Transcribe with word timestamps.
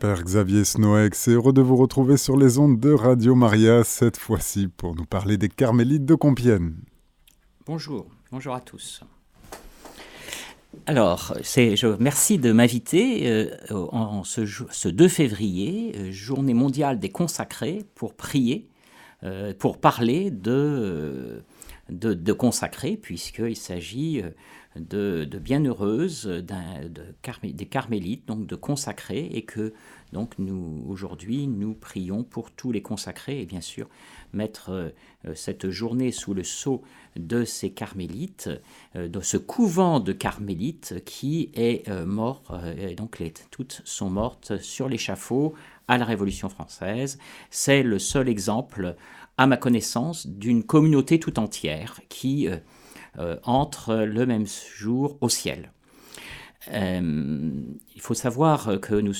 Père 0.00 0.22
Xavier 0.22 0.64
Snoeck, 0.64 1.16
c'est 1.16 1.32
heureux 1.32 1.52
de 1.52 1.60
vous 1.60 1.74
retrouver 1.74 2.16
sur 2.16 2.36
les 2.36 2.58
ondes 2.58 2.78
de 2.78 2.92
Radio 2.92 3.34
Maria, 3.34 3.82
cette 3.82 4.16
fois-ci 4.16 4.68
pour 4.68 4.94
nous 4.94 5.04
parler 5.04 5.36
des 5.38 5.48
Carmélites 5.48 6.04
de 6.04 6.14
Compiègne. 6.14 6.74
Bonjour, 7.66 8.06
bonjour 8.30 8.54
à 8.54 8.60
tous. 8.60 9.00
Alors, 10.86 11.34
je, 11.42 11.96
merci 11.98 12.38
de 12.38 12.52
m'inviter 12.52 13.28
euh, 13.28 13.56
en 13.72 14.22
ce, 14.22 14.88
2 14.88 15.08
février, 15.08 15.92
euh, 15.96 16.12
journée 16.12 16.54
mondiale 16.54 17.00
des 17.00 17.08
consacrés, 17.08 17.84
pour 17.96 18.14
prier, 18.14 18.68
euh, 19.24 19.52
pour 19.52 19.78
parler 19.78 20.30
de, 20.30 21.42
de, 21.88 22.14
de 22.14 22.32
consacrés, 22.32 22.96
puisqu'il 22.96 23.56
s'agit 23.56 24.22
de, 24.78 25.28
bienheureuses, 25.38 26.26
des 26.26 27.66
carmélites, 27.66 28.26
donc 28.26 28.46
de 28.46 28.56
consacrés, 28.56 29.28
et 29.32 29.42
que 29.42 29.72
donc 30.12 30.38
nous 30.38 30.84
aujourd'hui 30.88 31.46
nous 31.46 31.74
prions 31.74 32.24
pour 32.24 32.50
tous 32.50 32.72
les 32.72 32.80
consacrés 32.80 33.42
et 33.42 33.46
bien 33.46 33.60
sûr 33.60 33.88
mettre 34.32 34.70
euh, 34.70 35.34
cette 35.34 35.68
journée 35.68 36.12
sous 36.12 36.32
le 36.32 36.44
sceau 36.44 36.82
de 37.16 37.44
ces 37.44 37.70
carmélites, 37.70 38.48
euh, 38.96 39.08
de 39.08 39.20
ce 39.20 39.36
couvent 39.36 40.00
de 40.00 40.12
carmélites 40.12 41.02
qui 41.04 41.50
est 41.54 41.88
euh, 41.88 42.06
mort, 42.06 42.58
et 42.78 42.94
donc 42.94 43.22
toutes 43.50 43.82
sont 43.84 44.10
mortes 44.10 44.58
sur 44.58 44.88
l'échafaud 44.88 45.54
à 45.88 45.98
la 45.98 46.04
Révolution 46.04 46.48
française. 46.48 47.18
C'est 47.50 47.82
le 47.82 47.98
seul 47.98 48.28
exemple, 48.28 48.94
à 49.38 49.46
ma 49.46 49.56
connaissance, 49.56 50.26
d'une 50.26 50.62
communauté 50.62 51.18
tout 51.18 51.38
entière 51.38 52.00
qui 52.08 52.46
euh, 52.48 52.58
entre 53.44 53.94
le 53.96 54.26
même 54.26 54.46
jour 54.46 55.18
au 55.20 55.28
ciel. 55.28 55.72
Euh, 56.72 57.50
il 57.94 58.00
faut 58.00 58.14
savoir 58.14 58.80
que 58.80 58.94
nous, 58.94 59.14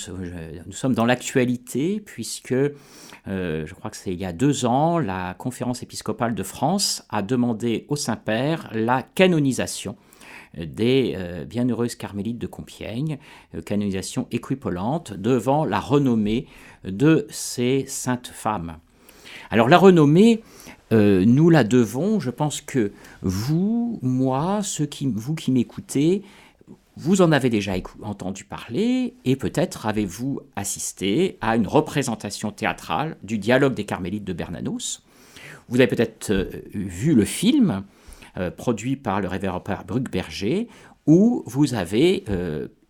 nous 0.66 0.72
sommes 0.72 0.94
dans 0.94 1.06
l'actualité 1.06 2.00
puisque 2.00 2.52
euh, 2.52 2.74
je 3.26 3.74
crois 3.74 3.90
que 3.90 3.96
c'est 3.96 4.12
il 4.12 4.18
y 4.18 4.24
a 4.24 4.32
deux 4.32 4.66
ans, 4.66 4.98
la 4.98 5.34
conférence 5.34 5.82
épiscopale 5.82 6.34
de 6.34 6.42
France 6.42 7.04
a 7.08 7.22
demandé 7.22 7.86
au 7.88 7.96
Saint-Père 7.96 8.68
la 8.72 9.02
canonisation 9.02 9.96
des 10.56 11.16
bienheureuses 11.46 11.94
carmélites 11.94 12.38
de 12.38 12.46
Compiègne, 12.46 13.18
canonisation 13.66 14.26
équipolante 14.30 15.12
devant 15.12 15.66
la 15.66 15.78
renommée 15.78 16.46
de 16.84 17.26
ces 17.28 17.84
saintes 17.86 18.28
femmes. 18.28 18.78
Alors 19.50 19.68
la 19.68 19.78
renommée, 19.78 20.42
euh, 20.92 21.24
nous 21.24 21.50
la 21.50 21.64
devons, 21.64 22.20
je 22.20 22.30
pense 22.30 22.60
que 22.60 22.92
vous, 23.22 23.98
moi, 24.02 24.60
ceux 24.62 24.86
qui, 24.86 25.06
vous 25.06 25.34
qui 25.34 25.52
m'écoutez, 25.52 26.22
vous 26.96 27.22
en 27.22 27.32
avez 27.32 27.48
déjà 27.48 27.72
entendu 28.02 28.44
parler 28.44 29.14
et 29.24 29.36
peut-être 29.36 29.86
avez-vous 29.86 30.40
assisté 30.56 31.38
à 31.40 31.56
une 31.56 31.66
représentation 31.66 32.50
théâtrale 32.50 33.16
du 33.22 33.38
dialogue 33.38 33.74
des 33.74 33.84
Carmélites 33.84 34.24
de 34.24 34.32
Bernanos. 34.32 35.02
Vous 35.68 35.76
avez 35.76 35.86
peut-être 35.86 36.30
euh, 36.30 36.50
vu 36.72 37.14
le 37.14 37.24
film 37.24 37.84
euh, 38.36 38.50
produit 38.50 38.96
par 38.96 39.20
le 39.20 39.28
révérend 39.28 39.60
père 39.60 39.84
Berger 39.84 40.68
où 41.06 41.42
vous 41.46 41.72
avez 41.72 42.24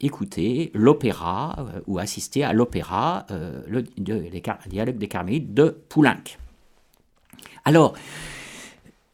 écouté 0.00 0.72
l'opéra 0.74 1.68
ou 1.86 2.00
assisté 2.00 2.42
à 2.42 2.52
l'opéra, 2.52 3.26
le, 3.68 3.82
dialogue 4.66 4.98
des 4.98 5.06
Carmélites 5.06 5.54
de 5.54 5.76
Poulenc. 5.88 6.16
Alors, 7.68 7.92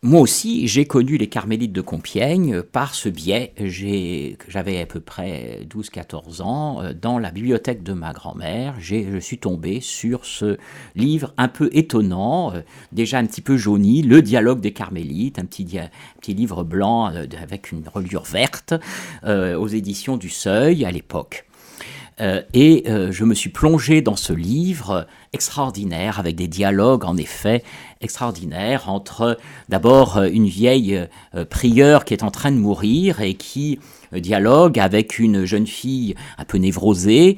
moi 0.03 0.21
aussi, 0.21 0.69
j'ai 0.69 0.85
connu 0.85 1.17
les 1.17 1.27
carmélites 1.27 1.73
de 1.73 1.81
Compiègne 1.81 2.63
par 2.63 2.95
ce 2.95 3.09
biais. 3.09 3.53
J'avais 3.59 4.81
à 4.81 4.87
peu 4.87 5.01
près 5.01 5.67
12-14 5.69 6.41
ans. 6.41 6.81
Euh, 6.81 6.93
dans 6.93 7.19
la 7.19 7.33
bibliothèque 7.33 7.83
de 7.83 7.95
ma 7.95 8.13
grand-mère, 8.13 8.77
je 8.79 9.19
suis 9.19 9.39
tombé 9.39 9.81
sur 9.81 10.25
ce 10.25 10.57
livre 10.95 11.35
un 11.37 11.49
peu 11.49 11.69
étonnant, 11.73 12.55
euh, 12.55 12.61
déjà 12.93 13.19
un 13.19 13.27
petit 13.27 13.41
peu 13.41 13.57
jauni, 13.57 14.03
Le 14.03 14.23
dialogue 14.23 14.61
des 14.61 14.73
carmélites, 14.73 15.41
un 15.41 15.47
petit, 15.47 15.67
livre 16.29 16.63
blanc 16.63 17.13
euh, 17.13 17.27
avec 17.43 17.73
une 17.73 17.83
reliure 17.93 18.23
verte, 18.23 18.75
aux 19.25 19.67
éditions 19.67 20.17
du 20.17 20.29
Seuil 20.29 20.85
à 20.85 20.93
l'époque. 20.93 21.45
Euh, 22.21 22.43
et 22.53 22.85
euh, 22.87 23.11
je 23.11 23.25
me 23.25 23.35
suis 23.35 23.51
plongé 23.51 24.01
dans 24.01 24.17
ce 24.17 24.33
livre 24.33 25.07
extraordinaire, 25.33 26.21
avec 26.21 26.37
des 26.37 26.47
dialogues 26.47 27.05
en 27.05 27.17
effet 27.17 27.65
extraordinaires 28.01 28.89
entre 28.89 29.39
d'abord 29.69 30.23
une 30.23 30.47
vieille 30.47 31.07
euh, 31.35 31.45
prieure 31.45 32.05
qui 32.05 32.15
est 32.15 32.23
en 32.23 32.31
train 32.31 32.53
de 32.53 32.57
mourir 32.57 33.21
et 33.21 33.35
qui 33.35 33.81
dialogue 34.13 34.79
avec 34.79 35.19
une 35.19 35.45
jeune 35.45 35.67
fille 35.67 36.15
un 36.39 36.45
peu 36.45 36.59
névrosée 36.59 37.37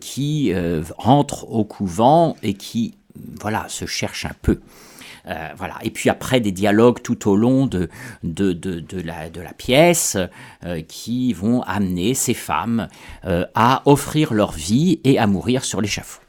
qui 0.00 0.52
rentre 0.98 1.48
au 1.48 1.64
couvent 1.64 2.36
et 2.42 2.54
qui 2.54 2.94
voilà 3.40 3.66
se 3.68 3.86
cherche 3.86 4.24
un 4.24 4.34
peu. 4.42 4.58
Euh. 5.28 5.48
Et 5.82 5.90
puis 5.90 6.10
après, 6.10 6.40
des 6.40 6.52
dialogues 6.52 7.02
tout 7.02 7.28
au 7.28 7.36
long 7.36 7.66
de, 7.66 7.88
la, 8.22 9.52
pièce 9.56 10.16
euh, 10.64 10.80
qui 10.82 11.32
vont 11.32 11.62
amener 11.62 12.14
ces 12.14 12.34
femmes 12.34 12.88
euh, 13.24 13.44
à 13.54 13.82
offrir 13.86 14.34
leur 14.34 14.52
vie 14.52 15.00
et 15.04 15.18
à 15.18 15.26
mourir 15.26 15.64
sur 15.64 15.80
l'échafaud. 15.80 16.20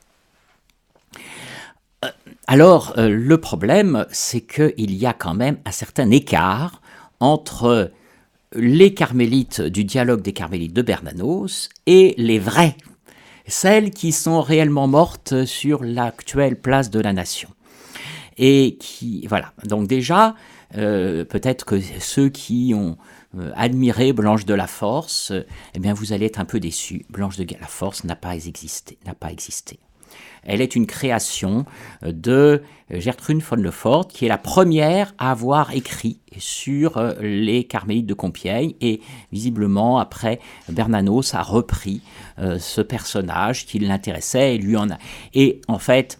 Alors, 2.50 2.94
le 2.96 3.38
problème, 3.40 4.06
c'est 4.10 4.40
qu'il 4.40 4.96
y 4.96 5.06
a 5.06 5.12
quand 5.12 5.34
même 5.34 5.58
un 5.66 5.72
certain 5.72 6.10
écart 6.12 6.82
entre 7.20 7.92
les 8.54 8.94
carmélites 8.94 9.60
du 9.60 9.84
dialogue 9.84 10.22
des 10.22 10.32
carmélites 10.32 10.72
de 10.72 10.82
Bernanos 10.82 11.68
et 11.88 12.16
les 12.18 12.40
vrais, 12.40 12.78
celles 13.48 13.92
qui 13.92 14.14
sont 14.14 14.40
réellement 14.40 14.88
mortes 14.88 15.44
sur 15.44 15.84
l'actuelle 15.84 16.56
place 16.56 16.90
de 16.90 17.02
la 17.02 17.12
nation 17.12 17.50
et 18.38 18.78
qui 18.80 19.26
voilà. 19.28 19.54
Donc 19.66 19.88
déjà, 19.88 20.36
euh, 20.76 21.24
peut-être 21.26 21.66
que 21.66 21.80
ceux 22.00 22.30
qui 22.30 22.74
ont 22.76 22.98
euh, 23.38 23.52
admiré 23.56 24.14
Blanche 24.14 24.46
de 24.46 24.54
la 24.54 24.68
Force, 24.68 25.32
euh, 25.32 25.46
eh 25.74 25.80
bien 25.80 25.94
vous 25.94 26.14
allez 26.14 26.26
être 26.26 26.40
un 26.40 26.46
peu 26.46 26.60
déçus. 26.60 27.06
Blanche 27.10 27.38
de 27.38 27.46
la 27.60 27.68
Force 27.68 28.04
n'a 28.04 28.16
pas 28.16 28.36
existé, 28.36 28.98
n'a 29.06 29.14
pas 29.14 29.32
existé. 29.32 29.80
Elle 30.44 30.62
est 30.62 30.76
une 30.78 30.88
création 30.88 31.66
de 32.02 32.64
Gertrude 32.90 33.42
von 33.42 33.58
Lefort, 33.58 34.08
qui 34.08 34.26
est 34.26 34.30
la 34.30 34.38
première 34.38 35.14
à 35.18 35.32
avoir 35.32 35.76
écrit 35.76 36.22
sur 36.38 37.04
les 37.20 37.66
Carmélites 37.66 38.06
de 38.06 38.14
Compiègne. 38.14 38.74
Et 38.80 39.02
visiblement, 39.34 40.00
après, 40.00 40.40
Bernanos 40.70 41.36
a 41.36 41.42
repris 41.42 42.02
ce 42.38 42.80
personnage 42.80 43.66
qui 43.66 43.80
l'intéressait 43.80 44.56
et 44.56 44.58
lui 44.58 44.78
en 44.78 44.90
a. 44.90 44.98
Et 45.34 45.60
en 45.68 45.80
fait, 45.80 46.18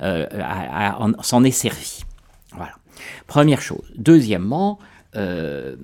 s'en 0.00 1.44
est 1.44 1.50
servi. 1.50 2.04
Voilà. 2.52 2.72
Première 3.26 3.60
chose. 3.60 3.92
Deuxièmement, 3.96 4.78
euh, 5.16 5.76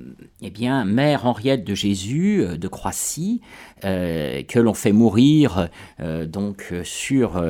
eh 0.43 0.50
bien, 0.50 0.84
Mère 0.84 1.27
Henriette 1.27 1.65
de 1.65 1.75
Jésus 1.75 2.43
euh, 2.43 2.56
de 2.56 2.69
Croissy, 2.69 3.41
que 3.83 4.59
l'on 4.61 4.75
fait 4.75 4.93
mourir 4.93 5.69
donc 5.99 6.73
sur 6.84 7.45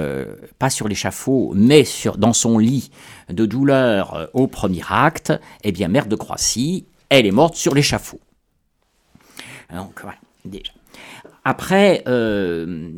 pas 0.58 0.70
sur 0.70 0.88
l'échafaud, 0.88 1.52
mais 1.54 1.84
sur 1.84 2.16
dans 2.16 2.32
son 2.32 2.56
lit 2.56 2.90
de 3.28 3.44
douleur 3.44 4.30
au 4.32 4.46
premier 4.46 4.80
acte, 4.88 5.34
eh 5.62 5.72
bien, 5.72 5.88
Mère 5.88 6.06
de 6.06 6.16
Croissy, 6.16 6.86
elle 7.10 7.26
est 7.26 7.32
morte 7.32 7.54
sur 7.54 7.74
l'échafaud. 7.74 8.20
Donc 9.74 10.00
voilà, 10.00 10.16
déjà. 10.46 10.72
Après, 11.44 12.04
euh, 12.06 12.90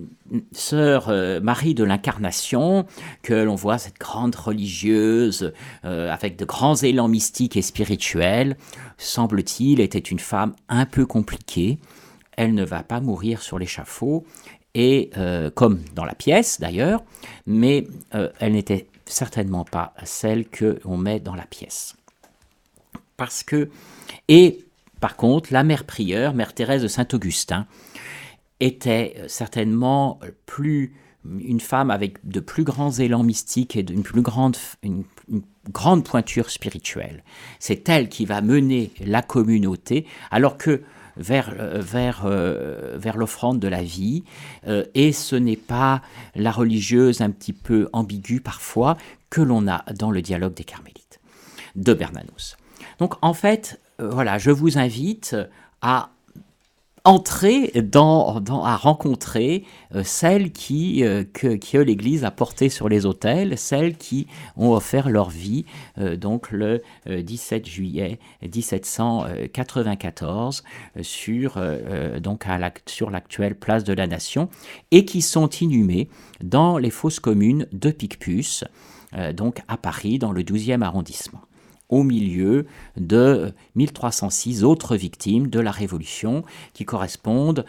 sœur 0.52 1.08
euh, 1.08 1.40
Marie 1.40 1.74
de 1.74 1.82
l'Incarnation, 1.82 2.84
que 3.22 3.32
l'on 3.32 3.54
voit 3.54 3.78
cette 3.78 3.98
grande 3.98 4.34
religieuse 4.34 5.54
euh, 5.86 6.12
avec 6.12 6.36
de 6.36 6.44
grands 6.44 6.76
élans 6.76 7.08
mystiques 7.08 7.56
et 7.56 7.62
spirituels, 7.62 8.56
semble-t-il, 8.98 9.80
était 9.80 9.98
une 9.98 10.18
femme 10.18 10.54
un 10.68 10.84
peu 10.84 11.06
compliquée. 11.06 11.78
Elle 12.36 12.52
ne 12.52 12.64
va 12.64 12.82
pas 12.82 13.00
mourir 13.00 13.40
sur 13.40 13.58
l'échafaud, 13.58 14.26
et 14.74 15.10
comme 15.54 15.82
dans 15.94 16.04
la 16.04 16.16
pièce 16.16 16.58
d'ailleurs, 16.58 17.04
mais 17.46 17.86
elle 18.40 18.54
n'était 18.54 18.88
certainement 19.06 19.64
pas 19.64 19.94
celle 20.02 20.48
que 20.48 20.80
l'on 20.84 20.96
met 20.96 21.20
dans 21.20 21.36
la 21.36 21.44
pièce. 21.44 21.94
Parce 23.16 23.44
que, 23.44 23.70
et 24.26 24.64
par 24.98 25.14
contre, 25.14 25.52
la 25.52 25.62
mère 25.62 25.84
prieure, 25.84 26.34
mère 26.34 26.54
Thérèse 26.54 26.82
de 26.82 26.88
Saint-Augustin, 26.88 27.68
était 28.60 29.14
euh, 29.18 29.28
certainement 29.28 30.18
euh, 30.22 30.30
plus 30.46 30.94
une 31.40 31.60
femme 31.60 31.90
avec 31.90 32.26
de 32.28 32.38
plus 32.38 32.64
grands 32.64 32.90
élans 32.90 33.22
mystiques 33.22 33.76
et 33.76 33.82
d'une 33.82 34.02
plus 34.02 34.20
grande, 34.20 34.58
une, 34.82 35.04
grande 35.70 36.04
pointure 36.04 36.50
spirituelle. 36.50 37.24
C'est 37.58 37.88
elle 37.88 38.10
qui 38.10 38.26
va 38.26 38.42
mener 38.42 38.92
la 39.00 39.22
communauté, 39.22 40.06
alors 40.30 40.58
que 40.58 40.82
vers, 41.16 41.54
euh, 41.58 41.80
vers, 41.80 42.26
vers 42.26 43.16
l'offrande 43.16 43.58
de 43.58 43.68
la 43.68 43.82
vie, 43.82 44.24
et 44.66 45.12
ce 45.12 45.34
n'est 45.34 45.56
pas 45.56 46.02
la 46.34 46.50
religieuse 46.50 47.22
un 47.22 47.30
petit 47.30 47.54
peu 47.54 47.88
ambiguë 47.94 48.40
parfois 48.40 48.98
que 49.30 49.40
l'on 49.40 49.66
a 49.66 49.82
dans 49.94 50.10
le 50.10 50.20
dialogue 50.20 50.52
des 50.52 50.64
carmélites 50.64 51.20
de 51.74 51.94
Bernanos. 51.94 52.58
Donc 52.98 53.14
en 53.22 53.32
fait, 53.32 53.80
voilà, 53.98 54.36
je 54.36 54.50
vous 54.50 54.76
invite 54.76 55.34
à 55.80 56.10
entrer 57.04 57.70
dans, 57.82 58.42
à 58.64 58.76
rencontrer 58.76 59.64
euh, 59.94 60.02
celles 60.04 60.50
qui, 60.52 61.04
euh, 61.04 61.24
que, 61.24 61.76
l'Église 61.76 62.24
a 62.24 62.30
portées 62.30 62.70
sur 62.70 62.88
les 62.88 63.04
autels, 63.04 63.58
celles 63.58 63.98
qui 63.98 64.26
ont 64.56 64.72
offert 64.72 65.10
leur 65.10 65.28
vie 65.28 65.66
euh, 65.98 66.16
donc 66.16 66.50
le 66.50 66.80
17 67.06 67.68
juillet 67.68 68.18
1794 68.42 70.64
sur, 71.02 71.60
donc 72.20 72.46
à 72.46 72.58
sur 72.86 73.10
l'actuelle 73.10 73.56
place 73.56 73.84
de 73.84 73.92
la 73.92 74.06
Nation 74.06 74.48
et 74.90 75.04
qui 75.04 75.20
sont 75.20 75.48
inhumées 75.48 76.08
dans 76.42 76.78
les 76.78 76.88
fosses 76.90 77.20
communes 77.20 77.66
de 77.72 77.90
Picpus, 77.90 78.64
donc 79.34 79.60
à 79.68 79.76
Paris 79.76 80.18
dans 80.18 80.32
le 80.32 80.42
12e 80.42 80.80
arrondissement 80.82 81.42
au 81.88 82.02
milieu 82.02 82.66
de 82.96 83.52
1306 83.74 84.64
autres 84.64 84.96
victimes 84.96 85.48
de 85.48 85.60
la 85.60 85.70
Révolution 85.70 86.42
qui 86.72 86.84
correspondent 86.84 87.64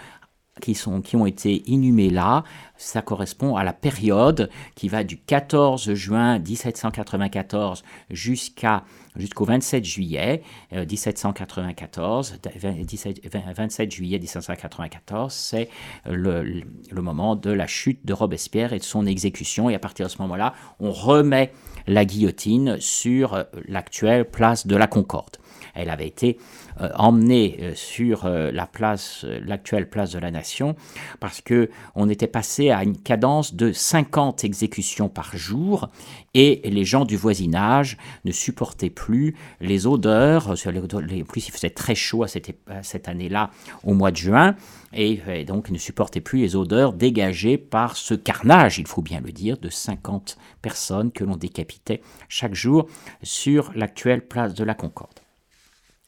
qui, 0.62 0.77
ont 1.15 1.25
été 1.25 1.69
inhumées 1.69 2.09
là, 2.09 2.44
ça 2.77 3.01
correspond 3.01 3.57
à 3.57 3.63
la 3.63 3.73
période 3.73 4.50
qui 4.75 4.88
va 4.88 5.03
du 5.03 5.17
14 5.17 5.94
juin 5.94 6.39
1794 6.39 7.83
jusqu'à 8.09 8.83
jusqu'au 9.15 9.45
27 9.45 9.83
juillet 9.83 10.44
1794. 10.71 12.39
27 12.56 13.91
juillet 13.91 14.19
1794, 14.19 15.33
c'est 15.33 15.69
le, 16.06 16.44
le, 16.44 17.01
moment 17.01 17.35
de 17.35 17.51
la 17.51 17.67
chute 17.67 18.06
de 18.06 18.13
Robespierre 18.13 18.73
et 18.73 18.79
de 18.79 18.83
son 18.83 19.06
exécution. 19.06 19.69
Et 19.69 19.75
à 19.75 19.79
partir 19.79 20.06
de 20.07 20.12
ce 20.12 20.21
moment-là, 20.21 20.53
on 20.79 20.91
remet 20.91 21.51
la 21.87 22.05
guillotine 22.05 22.77
sur 22.79 23.45
l'actuelle 23.67 24.25
place 24.25 24.67
de 24.67 24.75
la 24.75 24.87
Concorde. 24.87 25.37
Elle 25.75 25.89
avait 25.89 26.07
été 26.07 26.38
euh, 26.81 26.89
emmenée 26.95 27.57
euh, 27.62 27.72
sur 27.75 28.25
la 28.25 28.66
place, 28.66 29.25
l'actuelle 29.45 29.89
place 29.89 30.12
de 30.12 30.19
la 30.19 30.31
Nation, 30.31 30.75
parce 31.19 31.42
que 31.42 31.69
on 31.95 32.10
était 32.10 32.27
passé 32.27 32.72
à 32.72 32.83
une 32.83 32.98
cadence 32.98 33.54
de 33.54 33.72
50 33.72 34.44
exécutions 34.44 35.10
par 35.10 35.36
jour, 35.36 35.89
et 36.33 36.62
les 36.66 36.86
gens 36.86 37.06
du 37.06 37.18
voisinage 37.18 37.98
ne 38.25 38.31
supportaient 38.31 38.89
plus 38.89 39.36
les 39.62 39.88
odeurs. 39.88 40.50
En 40.50 41.24
plus, 41.24 41.48
il 41.48 41.51
faisait 41.51 41.69
très 41.69 41.95
chaud 41.95 42.24
à 42.24 42.27
cette, 42.27 43.07
année-là, 43.07 43.51
au 43.83 43.94
mois 43.94 44.12
de 44.12 44.18
juin, 44.18 44.56
et, 44.94 45.19
et 45.27 45.45
donc 45.45 45.69
ne 45.69 45.77
supportaient 45.77 46.22
plus 46.22 46.39
les 46.39 46.56
odeurs 46.56 46.94
dégagées 46.94 47.57
par 47.57 47.95
ce 47.95 48.13
carnage, 48.13 48.80
il 48.80 48.88
faut 48.88 49.01
bien 49.01 49.22
le 49.22 49.31
dire, 49.31 49.57
de 49.57 49.69
50 49.69 50.38
personnes 50.62 51.12
que 51.12 51.24
l'on 51.24 51.38
décapitait 51.38 52.01
chaque 52.30 52.56
jour 52.56 52.88
sur 53.24 53.72
l'actuelle 53.75 54.27
place 54.27 54.54
de 54.54 54.63
la 54.63 54.74
Concorde. 54.74 55.25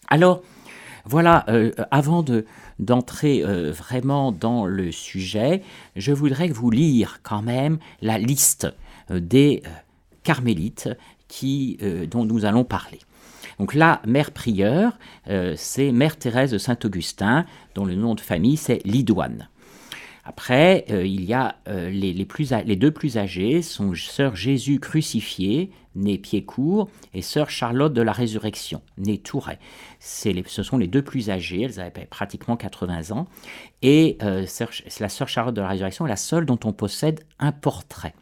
Alors, 0.07 0.44
voilà, 1.06 1.45
euh, 1.48 1.71
avant 1.89 2.21
de, 2.21 2.45
d'entrer 2.80 3.44
euh, 3.44 3.71
vraiment 3.71 4.33
dans 4.33 4.65
le 4.65 4.92
sujet, 4.92 5.63
je 5.95 6.12
voudrais 6.12 6.50
vous 6.50 6.69
lire 6.69 7.19
quand 7.24 7.42
même 7.42 7.77
la 8.01 8.18
liste 8.18 8.68
euh, 9.12 9.19
des 9.19 9.63
carmélites 10.24 10.89
dont 12.09 12.24
nous 12.24 12.45
allons 12.45 12.63
parler. 12.63 13.00
Donc 13.59 13.74
la 13.74 14.01
mère 14.07 14.31
prieure, 14.31 14.98
c'est 15.57 15.92
Mère 15.92 16.15
Thérèse 16.15 16.51
de 16.51 16.57
Saint-Augustin, 16.57 17.45
dont 17.75 17.83
le 17.83 17.95
nom 17.95 18.15
de 18.15 18.21
famille 18.21 18.56
c'est 18.56 18.81
Lidoine. 18.86 19.50
Après, 20.27 20.83
il 20.89 21.24
y 21.24 21.33
a 21.33 21.56
les, 21.68 22.13
deux 22.75 22.91
plus 22.91 23.18
âgées 23.18 23.62
sont 23.62 23.95
Sœur 23.95 24.35
Jésus 24.35 24.79
crucifié, 24.79 25.71
née 25.95 26.18
Piedcourt, 26.18 26.89
et 27.13 27.21
Sœur 27.21 27.50
Charlotte 27.50 27.94
de 27.94 28.01
la 28.01 28.12
Résurrection, 28.12 28.81
née 28.97 29.18
Touret. 29.19 29.57
ce 30.00 30.63
sont 30.63 30.77
les 30.77 30.88
deux 30.88 31.01
plus 31.01 31.29
âgées, 31.29 31.62
elles 31.62 31.79
avaient 31.79 32.06
pratiquement 32.06 32.57
80 32.57 33.12
ans, 33.12 33.27
et 33.81 34.18
euh, 34.21 34.45
la 35.00 35.09
Sœur 35.09 35.29
Charlotte 35.29 35.56
de 35.56 35.62
la 35.62 35.69
Résurrection 35.69 36.06
est 36.06 36.09
la 36.09 36.18
seule 36.18 36.45
dont 36.45 36.59
on 36.65 36.73
possède 36.73 37.21
un 37.39 37.53
portrait. 37.53 38.13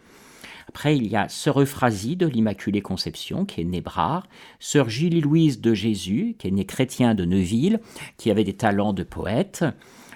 Après, 0.67 0.97
il 0.97 1.07
y 1.07 1.15
a 1.15 1.29
Sœur 1.29 1.61
Euphrasie 1.61 2.15
de 2.15 2.27
l'Immaculée 2.27 2.81
Conception, 2.81 3.45
qui 3.45 3.61
est 3.61 3.65
née 3.65 3.81
Brard, 3.81 4.27
Sœur 4.59 4.89
Julie-Louise 4.89 5.61
de 5.61 5.73
Jésus, 5.73 6.35
qui 6.37 6.47
est 6.47 6.51
née 6.51 6.65
chrétien 6.65 7.15
de 7.15 7.25
Neuville, 7.25 7.79
qui 8.17 8.29
avait 8.29 8.43
des 8.43 8.55
talents 8.55 8.93
de 8.93 9.03
poète, 9.03 9.63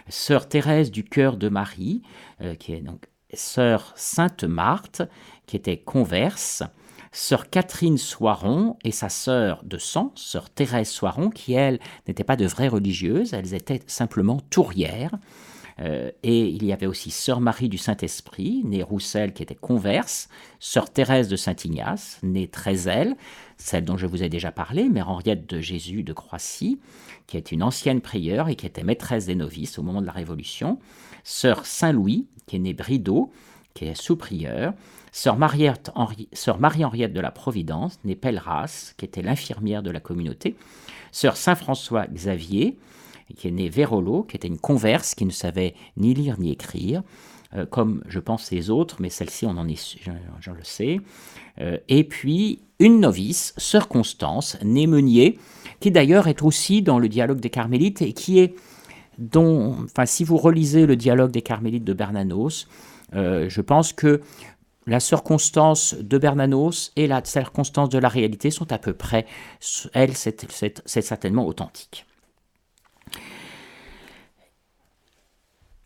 Sœur 0.09 0.49
Thérèse 0.49 0.91
du 0.91 1.03
Cœur 1.03 1.37
de 1.37 1.49
Marie, 1.49 2.01
euh, 2.41 2.55
qui 2.55 2.73
est 2.73 2.81
donc 2.81 3.05
Sœur 3.33 3.93
Sainte 3.95 4.43
Marthe, 4.43 5.03
qui 5.45 5.55
était 5.55 5.77
converse, 5.77 6.63
sœur 7.11 7.49
Catherine 7.49 7.97
Soiron 7.97 8.77
et 8.83 8.91
sa 8.91 9.09
sœur 9.09 9.63
de 9.63 9.77
sang, 9.77 10.11
sœur 10.15 10.49
Thérèse 10.49 10.89
Soiron, 10.89 11.29
qui, 11.29 11.53
elles, 11.53 11.79
n'étaient 12.07 12.23
pas 12.23 12.35
de 12.35 12.45
vraies 12.45 12.67
religieuses, 12.67 13.33
elles 13.33 13.53
étaient 13.53 13.81
simplement 13.87 14.39
tourières. 14.49 15.17
Euh, 15.81 16.11
et 16.23 16.47
il 16.47 16.65
y 16.65 16.73
avait 16.73 16.87
aussi 16.87 17.11
Sœur 17.11 17.39
Marie 17.39 17.69
du 17.69 17.77
Saint-Esprit, 17.77 18.63
née 18.65 18.83
Roussel, 18.83 19.33
qui 19.33 19.43
était 19.43 19.55
converse, 19.55 20.27
Sœur 20.59 20.91
Thérèse 20.91 21.29
de 21.29 21.35
Saint-Ignace, 21.35 22.19
née 22.21 22.47
Trézel, 22.47 23.15
celle 23.57 23.85
dont 23.85 23.97
je 23.97 24.05
vous 24.05 24.23
ai 24.23 24.29
déjà 24.29 24.51
parlé, 24.51 24.89
Mère 24.89 25.09
Henriette 25.09 25.49
de 25.49 25.59
Jésus 25.61 26.03
de 26.03 26.13
Croissy, 26.13 26.79
qui 27.27 27.37
est 27.37 27.51
une 27.51 27.63
ancienne 27.63 28.01
prieure 28.01 28.49
et 28.49 28.55
qui 28.55 28.65
était 28.65 28.83
maîtresse 28.83 29.25
des 29.25 29.35
novices 29.35 29.79
au 29.79 29.83
moment 29.83 30.01
de 30.01 30.07
la 30.07 30.11
Révolution, 30.11 30.79
Sœur 31.23 31.65
Saint-Louis, 31.65 32.27
qui 32.45 32.57
est 32.57 32.59
née 32.59 32.73
Brideau, 32.73 33.31
qui 33.73 33.85
est 33.85 33.95
sous-prieure, 33.95 34.73
Sœur 35.11 35.37
Marie-Henriette 35.37 37.13
de 37.13 37.19
la 37.19 37.31
Providence, 37.31 37.99
née 38.03 38.15
Pelleras, 38.15 38.93
qui 38.97 39.05
était 39.05 39.21
l'infirmière 39.21 39.81
de 39.81 39.91
la 39.91 39.99
communauté, 39.99 40.55
Sœur 41.11 41.37
Saint-François 41.37 42.07
Xavier, 42.07 42.77
qui 43.35 43.47
est 43.47 43.51
née 43.51 43.69
Vérolo, 43.69 44.23
qui 44.23 44.35
était 44.35 44.47
une 44.47 44.59
converse 44.59 45.15
qui 45.15 45.25
ne 45.25 45.31
savait 45.31 45.75
ni 45.97 46.13
lire 46.13 46.39
ni 46.39 46.51
écrire, 46.51 47.03
euh, 47.55 47.65
comme 47.65 48.03
je 48.07 48.19
pense 48.19 48.51
les 48.51 48.69
autres, 48.69 48.97
mais 48.99 49.09
celle-ci, 49.09 49.45
on 49.45 49.57
en 49.57 49.67
est, 49.67 49.97
je, 50.39 50.51
le 50.51 50.63
sais. 50.63 51.01
Euh, 51.59 51.77
et 51.87 52.03
puis, 52.03 52.59
une 52.79 52.99
novice, 52.99 53.53
Sœur 53.57 53.87
Constance, 53.87 54.57
née 54.63 54.85
Meunier, 54.85 55.39
qui 55.79 55.89
d'ailleurs 55.89 56.27
est 56.27 56.43
aussi 56.43 56.81
dans 56.83 56.99
le 56.99 57.09
dialogue 57.09 57.39
des 57.39 57.49
Carmélites 57.49 58.03
et 58.03 58.13
qui 58.13 58.39
est, 58.39 58.55
dont, 59.17 59.75
enfin, 59.83 60.05
si 60.05 60.23
vous 60.23 60.37
relisez 60.37 60.85
le 60.85 60.95
dialogue 60.95 61.31
des 61.31 61.41
Carmélites 61.41 61.83
de 61.83 61.93
Bernanos, 61.93 62.67
euh, 63.15 63.49
je 63.49 63.61
pense 63.61 63.93
que 63.93 64.21
la 64.85 64.99
circonstance 64.99 65.95
de 65.95 66.17
Bernanos 66.17 66.91
et 66.95 67.07
la 67.07 67.23
circonstance 67.23 67.89
de 67.89 67.97
la 67.97 68.09
réalité 68.09 68.51
sont 68.51 68.71
à 68.71 68.77
peu 68.77 68.93
près, 68.93 69.25
elle, 69.93 70.15
c'est 70.15 71.01
certainement 71.01 71.47
authentique. 71.47 72.05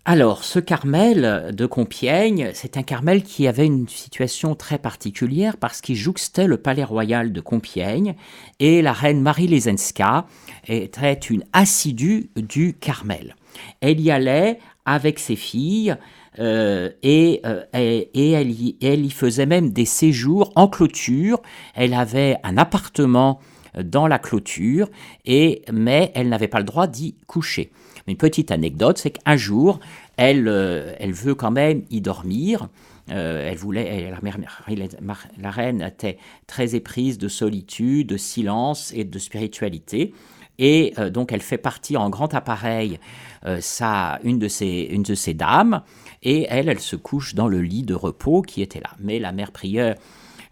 Alors, 0.05 0.44
ce 0.44 0.59
Carmel 0.59 1.55
de 1.55 1.65
Compiègne, 1.65 2.51
c'est 2.53 2.75
un 2.75 2.83
Carmel 2.83 3.23
qui 3.23 3.47
avait 3.47 3.65
une 3.65 3.88
situation 3.88 4.53
très 4.53 4.77
particulière 4.77 5.56
parce 5.56 5.80
qu'il 5.80 5.95
jouxtait 5.95 6.45
le 6.45 6.57
palais 6.57 6.83
royal 6.83 7.31
de 7.31 7.39
Compiègne 7.39 8.16
et 8.59 8.81
la 8.81 8.92
reine 8.92 9.21
Marie 9.21 9.47
Lesenska 9.47 10.25
était 10.68 11.13
une 11.13 11.45
assidue 11.54 12.31
du 12.35 12.73
Carmel. 12.73 13.37
Elle 13.80 14.01
y 14.01 14.11
allait 14.11 14.59
avec 14.83 15.19
ses 15.19 15.37
filles 15.37 15.95
euh, 16.37 16.89
euh, 17.06 17.63
et, 17.73 18.09
et, 18.13 18.31
elle, 18.31 18.51
y, 18.51 18.75
elle, 18.81 19.06
y, 19.06 19.09
faisait 19.09 19.45
même 19.45 19.71
des 19.71 19.85
séjours 19.85 20.51
en 20.56 20.68
clôture. 20.68 21.42
Elle 21.75 21.94
avait 21.94 22.35
un 22.44 22.57
appartement 22.57 23.39
dans 23.81 24.07
la 24.07 24.19
clôture, 24.19 24.89
et, 25.25 25.63
mais 25.71 26.11
elle 26.13 26.30
n'avait 26.30 26.49
pas 26.49 26.59
le 26.59 26.66
droit 26.66 26.87
d'y 26.87 27.16
coucher. 27.25 27.71
Une 28.07 28.18
petite 28.18 28.52
anecdote, 28.52 28.98
c'est 28.98 29.12
qu'un 29.12 29.38
jour, 29.38 29.80
elle, 30.18 30.48
euh, 30.48 30.94
veut 31.02 31.36
quand 31.36 31.52
même 31.52 31.83
y 31.90 32.02
dormir. 32.02 32.69
elle 33.07 33.57
voulait, 33.57 34.12
la, 34.12 35.16
la, 35.42 35.52
reine 35.52 35.81
était 35.81 36.18
très 36.48 36.76
éprise 36.76 37.18
de 37.18 37.28
solitude, 37.28 38.07
de 38.07 38.18
silence 38.18 38.94
et 38.94 39.04
de 39.04 39.19
spiritualité. 39.19 40.14
Et 40.60 40.94
donc 41.12 41.31
elle 41.31 41.42
fait 41.42 41.57
partir 41.57 42.02
en 42.02 42.12
grand 42.12 42.36
appareil 42.36 43.00
ça, 43.60 44.19
une, 44.24 44.38
de 44.38 44.48
ses, 44.48 44.88
une 44.92 45.02
de 45.02 45.16
ses 45.16 45.33
dames, 45.33 45.81
et 46.22 46.45
elle, 46.50 46.69
elle 46.69 46.80
se 46.80 46.95
couche 46.95 47.33
dans 47.33 47.48
le 47.48 47.62
lit 47.62 47.83
de 47.83 47.95
repos 47.95 48.44
qui 48.44 48.62
était 48.62 48.80
là. 48.80 48.92
Mais 49.00 49.19
la 49.19 49.31
mère 49.31 49.52
prieure 49.52 49.95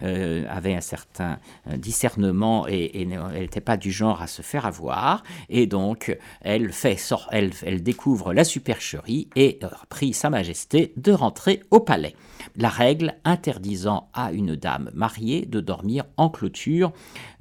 euh, 0.04 0.46
avait 0.50 0.76
un 0.76 0.82
certain 0.82 1.40
euh, 1.68 1.78
discernement 1.78 2.68
et, 2.68 2.92
elle 3.02 3.42
n'était 3.42 3.62
pas 3.62 3.78
du 3.78 3.92
genre 3.92 4.22
à 4.22 4.28
se 4.28 4.42
faire 4.42 4.66
avoir. 4.66 5.24
Et 5.50 5.68
donc, 5.68 6.18
elle, 6.42 6.72
fait, 6.72 6.98
sort, 6.98 7.28
elle, 7.32 7.52
elle 7.64 7.84
découvre 7.84 8.34
la 8.34 8.44
supercherie 8.44 9.30
et 9.36 9.60
prie 9.90 10.14
Sa 10.14 10.30
Majesté 10.30 10.94
de 10.98 11.12
rentrer 11.12 11.62
au 11.72 11.80
palais. 11.80 12.16
La 12.56 12.70
règle 12.70 13.16
interdisant 13.24 14.10
à 14.14 14.32
une 14.32 14.56
dame 14.56 14.90
mariée 14.94 15.46
de 15.46 15.60
dormir 15.60 16.06
en 16.18 16.30
clôture 16.30 16.92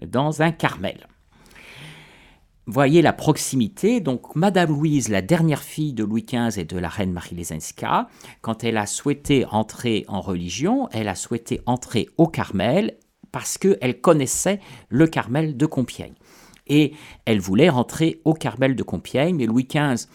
dans 0.07 0.43
un 0.43 0.53
carmel 0.53 1.07
voyez 2.67 3.03
la 3.03 3.13
proximité. 3.13 4.01
Donc, 4.01 4.35
Madame 4.37 4.71
Louise, 4.71 5.09
la 5.09 5.23
dernière 5.23 5.63
fille 5.63 5.93
de 5.93 6.05
Louis 6.05 6.25
XV 6.25 6.61
et 6.61 6.65
de 6.65 6.79
la 6.79 6.89
reine 6.89 7.13
Marie 7.13 7.35
Lesenska, 7.35 8.09
quand 8.41 8.65
elle 8.65 8.77
a 8.77 8.87
souhaité 8.87 9.45
entrer 9.51 10.05
en 10.09 10.21
religion, 10.21 10.89
elle 10.93 11.09
a 11.09 11.15
souhaité 11.15 11.61
entrer 11.67 12.09
au 12.17 12.27
Carmel 12.27 12.97
parce 13.33 13.59
qu'elle 13.59 14.01
connaissait 14.01 14.61
le 14.89 15.07
Carmel 15.07 15.57
de 15.57 15.67
Compiègne. 15.67 16.15
Et 16.67 16.93
elle 17.25 17.41
voulait 17.41 17.69
rentrer 17.69 18.21
au 18.25 18.35
Carmel 18.35 18.77
de 18.77 18.83
Compiègne, 18.83 19.37
mais 19.37 19.47
Louis 19.47 19.69
XV 19.69 20.07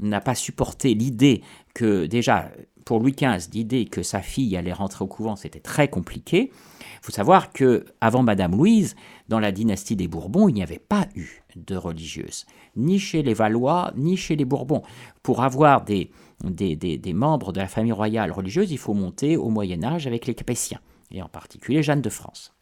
n'a 0.00 0.20
pas 0.20 0.34
supporté 0.34 0.94
l'idée 0.94 1.42
que 1.72 2.06
déjà 2.06 2.50
pour 2.84 3.00
Louis 3.00 3.12
XV, 3.12 3.50
l'idée 3.52 3.86
que 3.86 4.02
sa 4.02 4.20
fille 4.20 4.56
allait 4.56 4.72
rentrer 4.72 5.04
au 5.04 5.08
couvent, 5.08 5.36
c'était 5.36 5.60
très 5.60 5.88
compliqué. 5.88 6.50
Il 6.52 7.06
faut 7.06 7.12
savoir 7.12 7.52
que 7.52 7.84
avant 8.00 8.22
Madame 8.22 8.52
Louise, 8.52 8.96
dans 9.28 9.40
la 9.40 9.52
dynastie 9.52 9.96
des 9.96 10.08
Bourbons, 10.08 10.48
il 10.48 10.54
n'y 10.54 10.62
avait 10.62 10.78
pas 10.78 11.06
eu 11.14 11.42
de 11.56 11.76
religieuse, 11.76 12.46
ni 12.76 12.98
chez 12.98 13.22
les 13.22 13.34
Valois, 13.34 13.92
ni 13.96 14.16
chez 14.16 14.36
les 14.36 14.44
Bourbons. 14.44 14.82
Pour 15.22 15.42
avoir 15.42 15.84
des, 15.84 16.10
des, 16.42 16.76
des 16.76 17.12
membres 17.12 17.52
de 17.52 17.60
la 17.60 17.68
famille 17.68 17.92
royale 17.92 18.32
religieuse, 18.32 18.72
il 18.72 18.78
faut 18.78 18.94
monter 18.94 19.36
au 19.36 19.48
Moyen 19.50 19.82
Âge 19.84 20.06
avec 20.06 20.26
les 20.26 20.34
Capétiens, 20.34 20.80
et 21.10 21.22
en 21.22 21.28
particulier 21.28 21.82
Jeanne 21.82 22.02
de 22.02 22.10
France. 22.10 22.54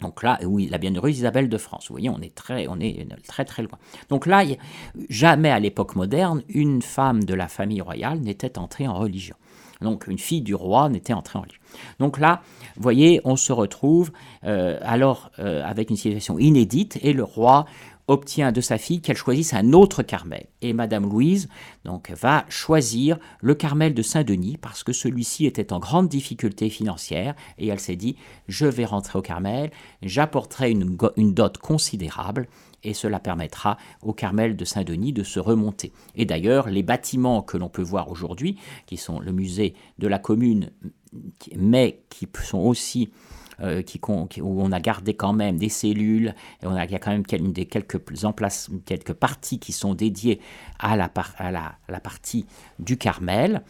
Donc 0.00 0.22
là, 0.22 0.38
oui, 0.44 0.68
la 0.70 0.76
bienheureuse 0.76 1.18
Isabelle 1.18 1.48
de 1.48 1.56
France. 1.56 1.86
Vous 1.88 1.94
voyez, 1.94 2.10
on 2.10 2.20
est 2.20 2.34
très, 2.34 2.66
on 2.68 2.78
est 2.80 3.06
très 3.26 3.62
loin. 3.62 3.78
Donc 4.10 4.26
là, 4.26 4.44
jamais 5.08 5.50
à 5.50 5.58
l'époque 5.58 5.96
moderne, 5.96 6.42
une 6.48 6.82
femme 6.82 7.24
de 7.24 7.32
la 7.32 7.48
famille 7.48 7.80
royale 7.80 8.20
n'était 8.20 8.58
entrée 8.58 8.86
en 8.86 8.94
religion. 8.94 9.36
Donc 9.80 10.06
une 10.06 10.18
fille 10.18 10.42
du 10.42 10.54
roi 10.54 10.88
n'était 10.88 11.12
entrée 11.12 11.38
en 11.38 11.42
religion. 11.42 11.60
Donc 11.98 12.18
là, 12.18 12.42
vous 12.76 12.82
voyez, 12.82 13.20
on 13.24 13.36
se 13.36 13.52
retrouve 13.52 14.12
euh, 14.44 14.78
alors 14.82 15.30
euh, 15.38 15.62
avec 15.64 15.90
une 15.90 15.96
situation 15.96 16.38
inédite 16.38 16.98
et 17.02 17.12
le 17.12 17.24
roi 17.24 17.64
obtient 18.08 18.52
de 18.52 18.60
sa 18.60 18.78
fille 18.78 19.00
qu'elle 19.00 19.16
choisisse 19.16 19.54
un 19.54 19.72
autre 19.72 20.02
Carmel. 20.02 20.46
Et 20.62 20.72
Madame 20.72 21.04
Louise 21.04 21.48
donc 21.84 22.10
va 22.10 22.44
choisir 22.48 23.18
le 23.40 23.54
Carmel 23.54 23.94
de 23.94 24.02
Saint-Denis 24.02 24.58
parce 24.58 24.84
que 24.84 24.92
celui-ci 24.92 25.46
était 25.46 25.72
en 25.72 25.78
grande 25.78 26.08
difficulté 26.08 26.70
financière 26.70 27.34
et 27.58 27.68
elle 27.68 27.80
s'est 27.80 27.96
dit 27.96 28.16
je 28.48 28.66
vais 28.66 28.84
rentrer 28.84 29.18
au 29.18 29.22
Carmel, 29.22 29.70
j'apporterai 30.02 30.70
une, 30.70 30.96
une 31.16 31.34
dot 31.34 31.58
considérable 31.58 32.48
et 32.84 32.94
cela 32.94 33.18
permettra 33.18 33.76
au 34.02 34.12
Carmel 34.12 34.56
de 34.56 34.64
Saint-Denis 34.64 35.12
de 35.12 35.24
se 35.24 35.40
remonter. 35.40 35.92
Et 36.14 36.24
d'ailleurs, 36.24 36.68
les 36.68 36.84
bâtiments 36.84 37.42
que 37.42 37.56
l'on 37.56 37.68
peut 37.68 37.82
voir 37.82 38.10
aujourd'hui, 38.10 38.58
qui 38.86 38.96
sont 38.96 39.18
le 39.18 39.32
musée 39.32 39.74
de 39.98 40.06
la 40.06 40.20
commune, 40.20 40.70
mais 41.56 42.04
qui 42.10 42.28
sont 42.44 42.58
aussi 42.58 43.10
euh, 43.60 43.82
où 44.40 44.62
on 44.62 44.72
a 44.72 44.80
gardé 44.80 45.14
quand 45.14 45.32
même 45.32 45.56
des 45.56 45.68
cellules, 45.68 46.34
on 46.62 46.74
a, 46.74 46.84
il 46.84 46.90
y 46.90 46.94
a 46.94 46.98
quand 46.98 47.10
même 47.10 47.24
quelques, 47.24 47.68
quelques, 47.70 48.00
quelques 48.84 49.12
parties 49.12 49.58
qui 49.58 49.72
sont 49.72 49.94
dédiées 49.94 50.40
à 50.78 50.96
la, 50.96 51.08
partie 51.08 52.46
du 52.78 52.98
Carmel. 52.98 53.62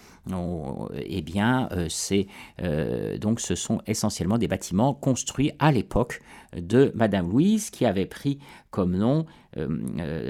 eh 0.96 1.22
bien, 1.22 1.68
euh, 1.72 1.86
c'est, 1.88 2.26
euh, 2.62 3.16
donc 3.18 3.40
ce 3.40 3.54
sont 3.54 3.80
essentiellement 3.86 4.38
des 4.38 4.48
bâtiments 4.48 4.92
construits 4.92 5.52
à 5.58 5.70
l'époque 5.70 6.20
de 6.56 6.90
Madame 6.94 7.30
Louise, 7.30 7.70
qui 7.70 7.86
avait 7.86 8.06
pris 8.06 8.38
comme 8.70 8.96
nom 8.96 9.26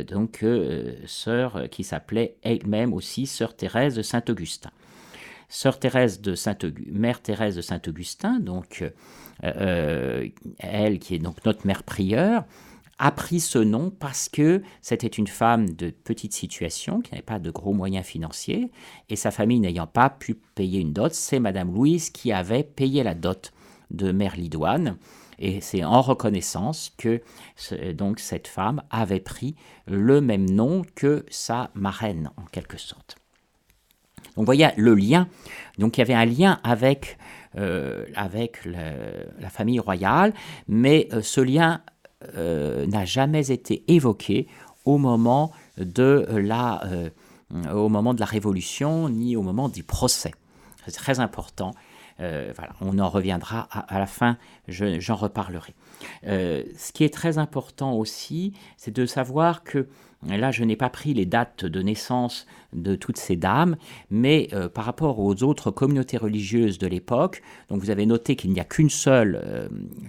donc 0.06 0.44
sœur 1.06 1.64
qui 1.68 1.82
s'appelait 1.82 2.36
elle-même 2.44 2.92
aussi 2.92 3.26
sœur 3.26 3.56
Thérèse 3.56 3.96
de 3.96 4.02
Saint-Augustin. 4.02 4.70
Sœur 5.48 5.80
Thérèse 5.80 6.20
de 6.20 6.34
Saint 6.34 6.56
Mère 6.86 7.20
Thérèse 7.22 7.56
de 7.56 7.60
Saint-Augustin, 7.60 8.38
donc 8.38 8.84
euh, 9.44 10.28
elle 10.58 10.98
qui 10.98 11.14
est 11.14 11.18
donc 11.18 11.44
notre 11.44 11.66
mère 11.66 11.82
prieure, 11.82 12.44
a 12.98 13.12
pris 13.12 13.40
ce 13.40 13.58
nom 13.58 13.90
parce 13.90 14.28
que 14.28 14.62
c'était 14.80 15.06
une 15.06 15.26
femme 15.26 15.70
de 15.70 15.90
petite 15.90 16.32
situation, 16.32 17.00
qui 17.02 17.12
n'avait 17.12 17.22
pas 17.22 17.38
de 17.38 17.50
gros 17.50 17.74
moyens 17.74 18.06
financiers, 18.06 18.70
et 19.10 19.16
sa 19.16 19.30
famille 19.30 19.60
n'ayant 19.60 19.86
pas 19.86 20.08
pu 20.08 20.34
payer 20.34 20.80
une 20.80 20.92
dot, 20.92 21.12
c'est 21.12 21.40
Madame 21.40 21.74
Louise 21.74 22.10
qui 22.10 22.32
avait 22.32 22.64
payé 22.64 23.02
la 23.02 23.14
dot 23.14 23.52
de 23.90 24.12
Mère 24.12 24.36
Lidoine. 24.36 24.96
Et 25.38 25.60
c'est 25.60 25.84
en 25.84 26.00
reconnaissance 26.00 26.92
que 26.96 27.20
donc 27.92 28.20
cette 28.20 28.48
femme 28.48 28.82
avait 28.90 29.20
pris 29.20 29.54
le 29.86 30.22
même 30.22 30.48
nom 30.48 30.82
que 30.94 31.26
sa 31.28 31.70
marraine, 31.74 32.30
en 32.38 32.44
quelque 32.46 32.78
sorte. 32.78 33.16
Donc 34.36 34.46
voyez 34.46 34.68
le 34.76 34.94
lien. 34.94 35.28
Donc 35.78 35.96
il 35.96 36.00
y 36.00 36.02
avait 36.02 36.14
un 36.14 36.24
lien 36.24 36.60
avec 36.62 37.18
euh, 37.58 38.04
avec 38.14 38.66
la 38.66 39.48
famille 39.48 39.80
royale, 39.80 40.34
mais 40.68 41.08
euh, 41.14 41.22
ce 41.22 41.40
lien 41.40 41.80
euh, 42.36 42.86
n'a 42.86 43.06
jamais 43.06 43.50
été 43.50 43.82
évoqué 43.88 44.46
au 44.84 44.98
moment 44.98 45.52
de 45.78 46.26
la, 46.36 46.82
au 47.72 47.88
moment 47.88 48.12
de 48.12 48.20
la 48.20 48.26
Révolution 48.26 49.08
ni 49.08 49.36
au 49.36 49.42
moment 49.42 49.70
du 49.70 49.84
procès. 49.84 50.32
C'est 50.84 50.92
très 50.92 51.18
important. 51.18 51.72
voilà, 52.18 52.74
on 52.80 52.98
en 52.98 53.08
reviendra 53.08 53.68
à, 53.70 53.98
la 53.98 54.06
fin, 54.06 54.36
j'en 54.68 55.16
reparlerai. 55.16 55.74
ce 56.22 56.92
qui 56.92 57.04
est 57.04 57.12
très 57.12 57.38
important 57.38 57.94
aussi, 57.94 58.52
c'est 58.76 58.94
de 58.94 59.06
savoir 59.06 59.64
que 59.64 59.88
là, 60.28 60.50
je 60.50 60.64
n'ai 60.64 60.76
pas 60.76 60.90
pris 60.90 61.14
les 61.14 61.26
dates 61.26 61.64
de 61.64 61.82
naissance 61.82 62.46
de 62.72 62.94
toutes 62.94 63.16
ces 63.16 63.36
dames, 63.36 63.76
mais 64.10 64.48
euh, 64.52 64.68
par 64.68 64.84
rapport 64.84 65.18
aux 65.18 65.42
autres 65.42 65.70
communautés 65.70 66.16
religieuses 66.16 66.78
de 66.78 66.86
l'époque, 66.86 67.42
donc 67.68 67.80
vous 67.80 67.90
avez 67.90 68.06
noté 68.06 68.36
qu'il 68.36 68.52
n'y 68.52 68.60
a 68.60 68.64
qu'une 68.64 68.90
seule, 68.90 69.40
euh, 69.44 69.68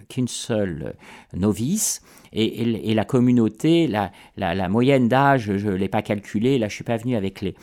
qu'une 0.10 0.28
seule 0.28 0.96
novice, 1.34 2.02
et, 2.34 2.94
la 2.94 3.06
communauté, 3.06 3.88
la, 3.88 4.70
moyenne 4.70 5.08
d'âge, 5.08 5.56
je 5.56 5.70
ne 5.70 5.76
l'ai 5.76 5.88
pas 5.88 6.02
calculé, 6.02 6.58
là 6.58 6.68
je 6.68 6.74
ne 6.74 6.76
suis 6.76 6.84
pas 6.84 6.98
venu 6.98 7.16
avec 7.16 7.42
les, 7.42 7.56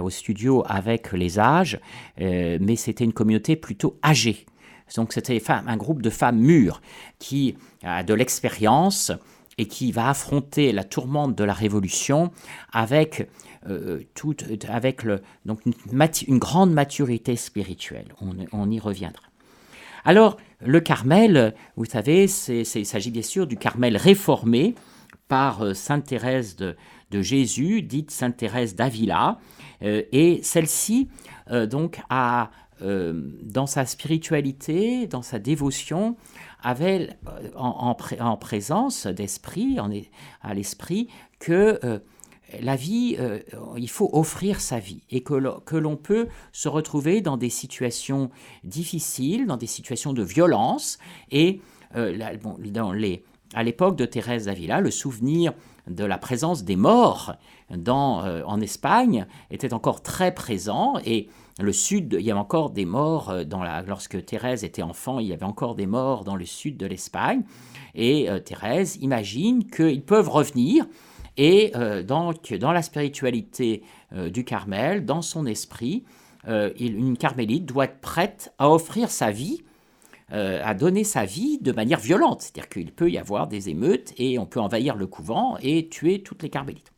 au 0.00 0.10
studio 0.10 0.62
avec 0.66 1.12
les 1.12 1.38
âges, 1.38 1.80
euh, 2.20 2.58
mais 2.60 2.76
c'était 2.76 3.04
une 3.04 3.12
communauté 3.12 3.56
plutôt 3.56 3.98
âgée. 4.04 4.46
Donc 4.96 5.12
c'était 5.12 5.42
un 5.48 5.76
groupe 5.76 6.02
de 6.02 6.10
femmes 6.10 6.38
mûres 6.38 6.80
qui 7.18 7.56
a 7.82 8.02
de 8.02 8.14
l'expérience, 8.14 9.12
et 9.58 9.66
qui 9.66 9.92
va 9.92 10.08
affronter 10.08 10.72
la 10.72 10.84
tourmente 10.84 11.34
de 11.34 11.44
la 11.44 11.52
Révolution 11.52 12.30
avec, 12.72 13.28
euh, 13.68 14.00
avec 14.68 15.02
le, 15.02 15.22
donc 15.44 15.60
une, 15.64 16.38
grande 16.38 16.72
maturité 16.72 17.36
spirituelle. 17.36 18.14
On, 18.52 18.70
y 18.70 18.80
reviendra. 18.80 19.22
Alors, 20.04 20.36
le 20.60 20.80
Carmel, 20.80 21.54
vous 21.76 21.84
savez, 21.84 22.24
il 22.48 22.86
s'agit 22.86 23.10
bien 23.10 23.22
sûr 23.22 23.46
du 23.46 23.56
Carmel 23.56 23.96
réformé 23.96 24.74
par 25.28 25.62
euh, 25.62 25.74
Sainte 25.74 26.06
Thérèse 26.06 26.56
de, 26.56 26.76
Jésus, 27.12 27.82
dite 27.82 28.10
Sainte 28.10 28.38
Thérèse 28.38 28.74
d'Avila, 28.74 29.38
euh, 29.82 30.02
et 30.10 30.40
celle-ci, 30.42 31.08
donc, 31.70 32.00
a, 32.08 32.50
dans 32.80 33.66
sa 33.66 33.86
spiritualité, 33.86 35.06
dans 35.06 35.22
sa 35.22 35.38
dévotion, 35.38 36.16
avait 36.64 37.10
euh, 37.28 37.50
en, 37.56 38.36
présence 38.36 39.06
d'esprit, 39.06 39.78
à 40.42 40.54
l'esprit, 40.54 41.08
que 41.38 41.78
euh, 41.84 41.98
la 42.60 42.74
vie, 42.74 43.16
euh, 43.18 43.40
il 43.76 43.90
faut 43.90 44.10
offrir 44.12 44.60
sa 44.60 44.78
vie 44.78 45.02
et 45.10 45.22
que 45.22 45.76
l'on 45.76 45.96
peut 45.96 46.28
se 46.52 46.68
retrouver 46.68 47.20
dans 47.20 47.36
des 47.36 47.50
situations 47.50 48.30
difficiles, 48.64 49.46
dans 49.46 49.56
des 49.58 49.66
situations 49.66 50.12
de 50.12 50.22
violence. 50.22 50.98
Et 51.30 51.60
dans 51.94 52.92
les, 52.92 53.22
à 53.54 53.62
l'époque 53.62 53.94
de 53.94 54.04
Thérèse 54.04 54.46
d'Avila, 54.46 54.80
le 54.80 54.90
souvenir 54.90 55.52
de 55.86 56.04
la 56.04 56.18
présence 56.18 56.64
des 56.64 56.74
morts 56.74 57.36
dans, 57.70 58.24
en 58.44 58.60
Espagne 58.60 59.26
était 59.52 59.72
encore 59.72 60.02
très 60.02 60.34
présent 60.34 60.94
et 61.04 61.28
le 61.60 61.72
sud, 61.72 62.16
il 62.18 62.26
y 62.26 62.30
avait 62.30 62.40
encore 62.40 62.70
des 62.70 62.84
morts 62.84 63.30
euh, 63.30 63.44
dans 63.44 63.62
la, 63.62 63.82
lorsque 63.82 64.24
Thérèse 64.24 64.64
était 64.64 64.82
enfant, 64.82 65.20
il 65.20 65.28
y 65.28 65.32
avait 65.32 65.44
encore 65.44 65.74
des 65.74 65.86
morts 65.86 66.24
dans 66.24 66.36
le 66.36 66.44
sud 66.44 66.76
de 66.76 66.86
l'Espagne. 66.86 67.42
Et 67.94 68.28
euh, 68.28 68.40
Thérèse 68.40 68.96
imagine 69.00 69.64
qu'ils 69.64 70.02
peuvent 70.02 70.28
revenir. 70.28 70.86
Et 71.36 71.72
euh, 71.76 72.02
donc, 72.02 72.52
dans 72.54 72.72
la 72.72 72.82
spiritualité 72.82 73.82
du 74.12 74.44
Carmel, 74.44 75.04
dans 75.04 75.22
son 75.22 75.44
esprit, 75.44 76.04
une 76.46 77.16
carmélite 77.16 77.66
doit 77.66 77.86
être 77.86 78.00
prête 78.00 78.52
à 78.58 78.70
offrir 78.70 79.10
sa 79.10 79.32
vie, 79.32 79.64
à 80.30 80.72
donner 80.74 81.02
sa 81.02 81.24
vie 81.24 81.58
de 81.58 81.72
manière 81.72 81.98
violente. 81.98 82.42
C'est-à-dire 82.42 82.68
qu'il 82.68 82.92
peut 82.92 83.10
y 83.10 83.18
avoir 83.18 83.48
des 83.48 83.70
émeutes 83.70 84.12
et 84.18 84.38
on 84.38 84.46
peut 84.46 84.60
envahir 84.60 84.94
le 84.94 85.08
couvent 85.08 85.56
et 85.60 85.88
tuer 85.88 86.22
toutes 86.22 86.44
les 86.44 86.50
carmélites. 86.50 86.92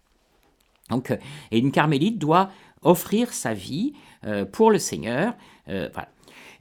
Donc, 0.91 1.17
et 1.51 1.59
une 1.59 1.73
carmélite 1.73 2.19
doit 2.19 2.51
offrir 2.87 3.33
sa 3.33 3.53
vie 3.53 3.93
euh, 4.25 4.45
pour 4.45 4.71
le 4.71 4.79
Seigneur. 4.79 5.35
Euh, 5.69 5.89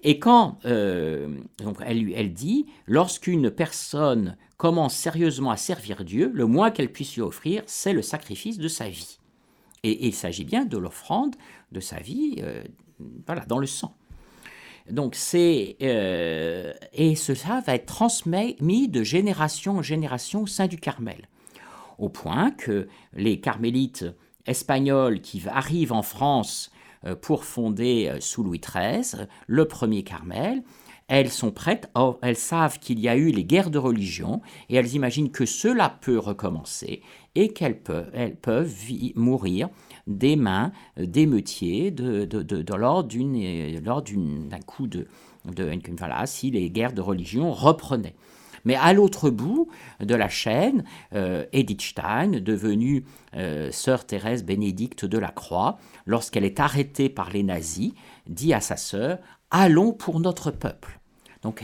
Et 0.01 0.19
quand 0.19 0.57
euh, 0.65 1.39
donc 1.59 1.77
elle, 1.85 2.11
elle 2.13 2.33
dit, 2.33 2.65
lorsqu'une 2.87 3.49
personne 3.51 4.35
commence 4.57 4.95
sérieusement 4.95 5.51
à 5.51 5.57
servir 5.57 6.03
Dieu, 6.03 6.31
le 6.33 6.45
moins 6.45 6.71
qu'elle 6.71 6.91
puisse 6.91 7.15
lui 7.15 7.21
offrir, 7.21 7.63
c'est 7.67 7.93
le 7.93 8.01
sacrifice 8.01 8.57
de 8.57 8.67
sa 8.67 8.89
vie. 8.89 9.19
Et, 9.83 10.07
il 10.07 10.13
s'agit 10.13 10.45
bien 10.45 10.65
de 10.65 10.77
l'offrande 10.77 11.35
de 11.71 11.79
sa 11.79 11.97
vie, 11.97 12.41
voilà, 13.27 13.45
dans 13.45 13.59
le 13.59 13.67
sang. 13.67 13.95
Donc 14.89 15.15
c'est 15.15 15.77
et 15.79 17.15
cela 17.15 17.61
va 17.65 17.75
être 17.75 17.85
transmis 17.85 18.87
de 18.87 19.03
génération 19.03 19.77
en 19.77 19.81
génération 19.81 20.43
au 20.43 20.47
sein 20.47 20.67
du 20.67 20.77
Carmel, 20.77 21.27
au 21.97 22.09
point 22.09 22.51
que 22.51 22.87
les 23.13 23.39
carmélites 23.39 24.05
espagnols 24.45 25.21
qui 25.21 25.43
arrivent 25.47 25.93
en 25.93 26.01
France 26.01 26.71
euh, 27.05 27.15
pour 27.15 27.45
fonder 27.45 28.07
euh, 28.07 28.19
sous 28.19 28.43
Louis 28.43 28.61
XIII 28.61 29.27
le 29.47 29.65
premier 29.65 30.03
Carmel, 30.03 30.63
elles 31.07 31.29
sont 31.29 31.51
prêtes, 31.51 31.89
elles 32.23 32.35
savent 32.35 32.79
qu'il 32.79 32.99
y 32.99 33.07
a 33.07 33.15
eu 33.15 33.29
les 33.29 33.43
guerres 33.43 33.69
de 33.69 33.77
religion, 33.77 34.41
et 34.69 34.75
elles 34.75 34.95
imaginent 34.95 35.29
que 35.29 35.45
cela 35.45 35.97
peut 36.01 36.17
recommencer, 36.17 37.03
et 37.35 37.49
qu'elles 37.49 37.79
peuvent, 37.79 38.09
mourir 39.13 39.69
des 40.07 40.35
mains 40.35 40.71
d'émeutiers 40.97 41.91
de, 41.91 42.25
de, 42.25 42.41
de, 42.41 42.73
lors 42.73 43.03
d'un 43.03 44.59
coup 44.65 44.87
de, 44.87 45.07
voilà, 45.43 46.25
si 46.25 46.49
les 46.49 46.71
guerres 46.71 46.93
de 46.93 47.01
religion 47.01 47.51
reprenaient. 47.51 48.15
Mais 48.65 48.75
à 48.75 48.93
l'autre 48.93 49.29
bout 49.29 49.69
de 49.99 50.15
la 50.15 50.27
chaîne, 50.27 50.83
euh, 51.13 51.45
Edith 51.53 51.81
Stein, 51.81 52.39
devenue 52.41 53.05
euh, 53.35 53.71
sœur 53.71 54.05
Thérèse 54.05 54.43
Bénédicte 54.43 55.05
de 55.05 55.17
la 55.17 55.29
Croix, 55.29 55.77
lorsqu'elle 56.05 56.43
est 56.43 56.59
arrêtée 56.59 57.09
par 57.09 57.29
les 57.29 57.43
nazis, 57.43 57.93
dit 58.27 58.53
à 58.53 58.59
sa 58.59 58.75
sœur 58.75 59.19
Allons 59.51 59.93
pour 59.93 60.19
notre 60.19 60.51
peuple. 60.51 60.99
Donc 61.43 61.63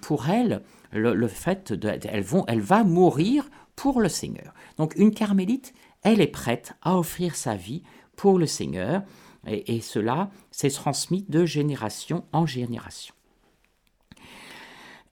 pour 0.00 0.30
elle, 0.30 0.62
le, 0.92 1.28
fait 1.28 1.72
de, 1.74 1.88
elle, 2.08 2.60
va 2.60 2.84
mourir 2.84 3.48
pour 3.76 4.00
le 4.00 4.08
Seigneur. 4.08 4.54
Donc 4.78 4.94
une 4.96 5.12
carmélite, 5.12 5.74
elle 6.02 6.22
est 6.22 6.26
prête 6.26 6.72
à 6.80 6.96
offrir 6.96 7.36
sa 7.36 7.54
vie 7.54 7.82
pour 8.16 8.38
le 8.38 8.46
Seigneur, 8.46 9.02
et, 9.46 9.76
et 9.76 9.80
cela 9.82 10.30
s'est 10.50 10.70
transmis 10.70 11.26
de 11.28 11.44
génération 11.44 12.24
en 12.32 12.46
génération 12.46 13.14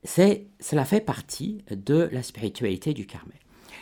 cela 0.04 0.84
fait 0.84 1.00
partie 1.00 1.64
de 1.70 2.08
la 2.12 2.22
spiritualité 2.22 2.94
du 2.94 3.06
Carmel. 3.06 3.38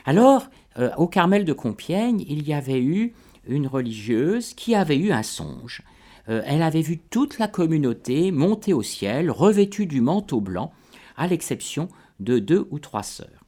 Alors, 0.07 0.49
euh, 0.79 0.91
au 0.97 1.09
Carmel 1.09 1.45
de 1.45 1.53
Compiègne, 1.53 2.25
il 2.29 2.47
y 2.47 2.55
avait 2.55 2.81
eu 2.81 3.13
une 3.47 3.67
religieuse 3.67 4.55
qui 4.55 4.75
avait 4.75 4.97
eu 4.97 5.13
un 5.13 5.23
songe. 5.23 5.83
Euh, 6.29 6.43
elle 6.47 6.63
avait 6.63 6.81
vu 6.81 6.99
toute 6.99 7.39
la 7.39 7.49
communauté 7.49 8.31
monter 8.31 8.73
au 8.73 8.83
ciel, 8.83 9.31
revêtue 9.31 9.87
du 9.87 10.01
manteau 10.01 10.41
blanc, 10.41 10.73
à 11.17 11.27
l'exception 11.27 11.89
de 12.21 12.39
deux 12.39 12.67
ou 12.71 12.79
trois 12.79 13.03
sœurs. 13.03 13.45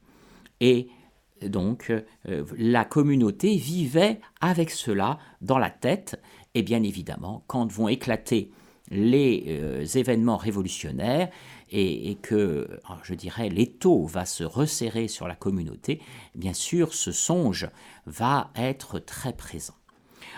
Et 0.60 0.88
donc, 1.42 1.92
euh, 2.28 2.44
la 2.56 2.84
communauté 2.84 3.56
vivait 3.56 4.20
avec 4.40 4.70
cela 4.70 5.18
dans 5.40 5.58
la 5.58 5.70
tête, 5.70 6.20
et 6.54 6.62
bien 6.62 6.82
évidemment, 6.82 7.44
quand 7.46 7.70
vont 7.70 7.88
éclater 7.88 8.50
les 8.90 9.98
événements 9.98 10.38
révolutionnaires, 10.38 11.28
et, 11.70 12.16
que, 12.22 12.68
je 13.02 13.14
dirais, 13.14 13.48
l'étau 13.48 14.06
va 14.06 14.24
se 14.24 14.44
resserrer 14.44 15.08
sur 15.08 15.28
la 15.28 15.34
communauté, 15.34 16.00
bien 16.34 16.52
sûr, 16.52 16.94
ce 16.94 17.12
songe 17.12 17.68
va 18.06 18.50
être 18.56 18.98
très 18.98 19.32
présent. 19.32 19.74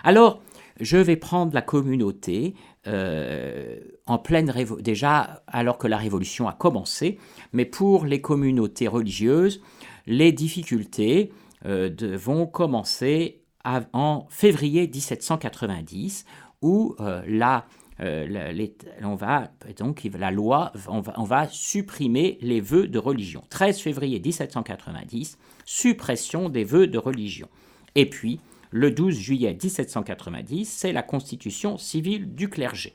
Alors, 0.05 0.41
je 0.81 0.97
vais 0.97 1.17
prendre 1.17 1.55
la 1.55 1.63
communauté 1.63 2.55
euh, 2.87 3.79
en 4.07 4.19
pleine 4.19 4.53
déjà 4.81 5.43
alors 5.47 5.79
que 5.79 5.87
la 5.87 5.99
révolution 5.99 6.49
a 6.49 6.53
commencé, 6.53 7.19
mais 7.53 7.67
pour 7.67 8.07
les 8.07 8.21
communautés 8.21 8.89
religieuses, 8.89 9.61
les 10.07 10.33
difficultés 10.33 11.33
euh, 11.67 11.91
vont 12.17 12.47
commencer 12.47 13.43
en 13.65 14.27
février 14.31 14.89
1790, 14.89 16.25
où 16.63 16.97
euh, 17.01 17.23
la 17.27 17.67
euh, 18.00 18.66
on 19.02 19.14
va, 19.14 19.50
donc 19.78 20.09
la 20.19 20.30
loi, 20.30 20.73
on 20.88 21.25
va, 21.25 21.49
supprimer 21.49 22.38
les 22.40 22.61
vœux 22.61 22.87
de 22.87 22.99
religion. 22.99 23.45
13 23.50 23.80
février 23.80 24.19
1790, 24.21 25.38
suppression 25.64 26.49
des 26.49 26.64
vœux 26.64 26.87
de 26.87 26.99
religion. 26.99 27.49
Et 27.95 28.07
puis, 28.09 28.40
le 28.71 28.90
12 28.90 29.14
juillet 29.14 29.52
1790, 29.52 30.64
c'est 30.64 30.92
la 30.92 31.02
constitution 31.02 31.76
civile 31.76 32.35
du 32.35 32.49
clergé. 32.49 32.95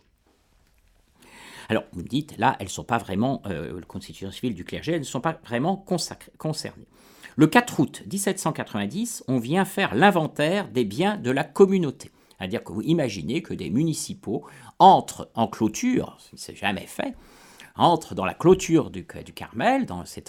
Alors, 1.69 1.83
vous 1.93 2.01
me 2.01 2.07
dites, 2.07 2.37
là, 2.37 2.55
elles 2.59 2.67
ne 2.67 2.71
sont 2.71 2.83
pas 2.83 2.97
vraiment, 2.97 3.41
euh, 3.47 3.79
la 3.79 3.85
constitution 3.85 4.31
civile 4.31 4.55
du 4.55 4.63
clergé, 4.63 4.93
elles 4.93 4.99
ne 4.99 5.05
sont 5.05 5.21
pas 5.21 5.39
vraiment 5.43 5.75
concernées. 6.37 6.87
Le 7.35 7.47
4 7.47 7.79
août 7.79 8.03
1790, 8.09 9.25
on 9.27 9.39
vient 9.39 9.65
faire 9.65 9.93
l'inventaire 9.93 10.69
des 10.69 10.85
biens 10.85 11.17
de 11.17 11.31
la 11.31 11.43
communauté. 11.43 12.11
C'est-à-dire 12.37 12.63
que 12.63 12.71
vous 12.71 12.81
imaginez 12.81 13.41
que 13.41 13.53
des 13.53 13.69
municipaux 13.69 14.45
entrent 14.79 15.29
en 15.35 15.47
clôture, 15.47 16.17
ce 16.35 16.51
n'est 16.51 16.57
jamais 16.57 16.87
fait, 16.87 17.15
entrent 17.75 18.15
dans 18.15 18.25
la 18.25 18.33
clôture 18.33 18.89
du, 18.89 19.05
Carmel, 19.05 19.85
dans 19.85 20.05
ces 20.05 20.23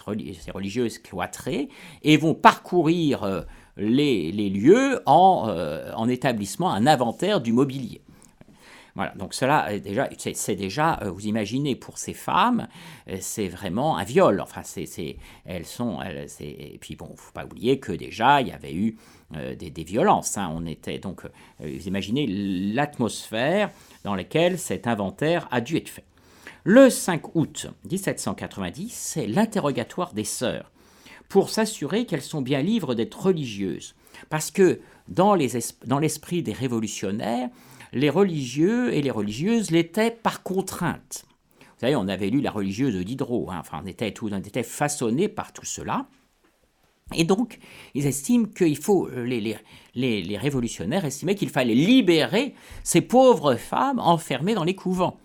religieuses 0.52 0.98
cloîtrées, 0.98 1.68
et 2.02 2.16
vont 2.16 2.34
parcourir 2.34 3.22
euh, 3.22 3.42
les, 3.76 4.32
lieux 4.50 5.00
en, 5.06 5.46
euh, 5.48 5.92
en 5.94 6.08
établissant 6.08 6.68
un 6.68 6.86
inventaire 6.86 7.40
du 7.40 7.52
mobilier. 7.52 8.00
Voilà, 8.96 9.12
donc 9.14 9.34
cela, 9.34 9.78
déjà, 9.78 10.08
c'est 10.34 10.56
déjà, 10.56 10.98
euh, 11.02 11.10
vous 11.10 11.26
imaginez, 11.26 11.76
pour 11.76 11.98
ces 11.98 12.14
femmes, 12.14 12.66
c'est 13.20 13.46
vraiment 13.46 13.98
un 13.98 14.04
viol. 14.04 14.40
Enfin, 14.40 14.62
c'est, 14.64 15.16
elles 15.44 15.66
sont, 15.66 16.00
et 16.40 16.78
puis 16.80 16.96
bon, 16.96 17.14
faut 17.14 17.32
pas 17.32 17.44
oublier 17.44 17.78
que 17.78 17.92
déjà, 17.92 18.40
il 18.40 18.48
y 18.48 18.52
avait 18.52 18.74
eu 18.74 18.96
des, 19.32 19.84
violences. 19.84 20.38
Hein. 20.38 20.50
On 20.54 20.66
était 20.66 20.98
donc, 20.98 21.22
vous 21.60 21.86
imaginez 21.86 22.26
l'atmosphère 22.26 23.70
dans 24.02 24.14
lesquels 24.14 24.58
cet 24.58 24.86
inventaire 24.86 25.46
a 25.50 25.60
dû 25.60 25.76
être 25.76 25.90
fait. 25.90 26.04
Le 26.68 26.90
5 26.90 27.36
août 27.36 27.68
1790, 27.88 28.92
c'est 28.92 29.28
l'interrogatoire 29.28 30.12
des 30.14 30.24
sœurs, 30.24 30.72
pour 31.28 31.48
s'assurer 31.48 32.06
qu'elles 32.06 32.22
sont 32.22 32.42
bien 32.42 32.60
libres 32.60 32.96
d'être 32.96 33.26
religieuses. 33.26 33.94
Parce 34.30 34.50
que 34.50 34.80
dans 35.06 35.36
l'esprit 35.36 36.42
des 36.42 36.52
révolutionnaires, 36.52 37.50
les 37.92 38.10
religieux 38.10 38.92
et 38.92 39.02
les 39.02 39.10
religieuses 39.10 39.70
l'étaient 39.70 40.10
par 40.10 40.42
contrainte. 40.42 41.24
Vous 41.60 41.80
savez, 41.80 41.96
on 41.96 42.08
avait 42.08 42.30
lu 42.30 42.40
la 42.40 42.50
religieuse 42.50 42.94
de 42.94 43.02
Diderot, 43.02 43.50
hein. 43.50 43.58
enfin, 43.60 43.80
on 43.82 43.86
était, 43.86 44.12
tout, 44.12 44.30
on 44.32 44.38
était 44.38 44.62
façonné 44.62 45.28
par 45.28 45.52
tout 45.52 45.66
cela. 45.66 46.06
Et 47.14 47.24
donc, 47.24 47.58
ils 47.94 48.06
estiment 48.06 48.46
qu'il 48.46 48.76
faut, 48.76 49.08
euh, 49.08 49.24
les, 49.24 49.58
les, 49.94 50.38
révolutionnaires 50.38 51.04
estimaient 51.04 51.36
qu'il 51.36 51.50
fallait 51.50 51.74
libérer 51.74 52.54
ces 52.82 53.00
pauvres 53.00 53.54
femmes 53.54 54.00
enfermées 54.00 54.54
dans 54.54 54.64
les 54.64 54.74
couvents. 54.74 55.18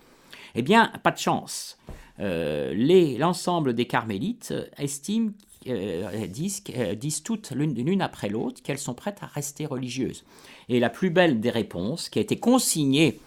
Eh 0.53 0.61
bien, 0.61 0.91
pas 1.01 1.11
de 1.11 1.17
chance. 1.17 1.79
Euh, 2.19 3.17
l'ensemble 3.17 3.73
des 3.73 3.85
carmélites 3.85 4.53
estiment, 4.77 5.31
euh, 5.67 6.27
disent, 6.27 6.63
disent, 6.95 7.23
toutes 7.23 7.51
l'une 7.51 8.01
après 8.01 8.29
l'autre 8.29 8.61
qu'elles 8.63 8.77
sont 8.77 8.93
prêtes 8.93 9.19
à 9.21 9.27
rester 9.27 9.65
religieuses. 9.65 10.23
Et 10.69 10.79
la 10.79 10.89
plus 10.89 11.09
belle 11.09 11.39
des 11.39 11.49
réponses, 11.49 12.09
qui 12.09 12.19
a 12.19 12.21
été 12.21 12.37
consignée 12.37 13.19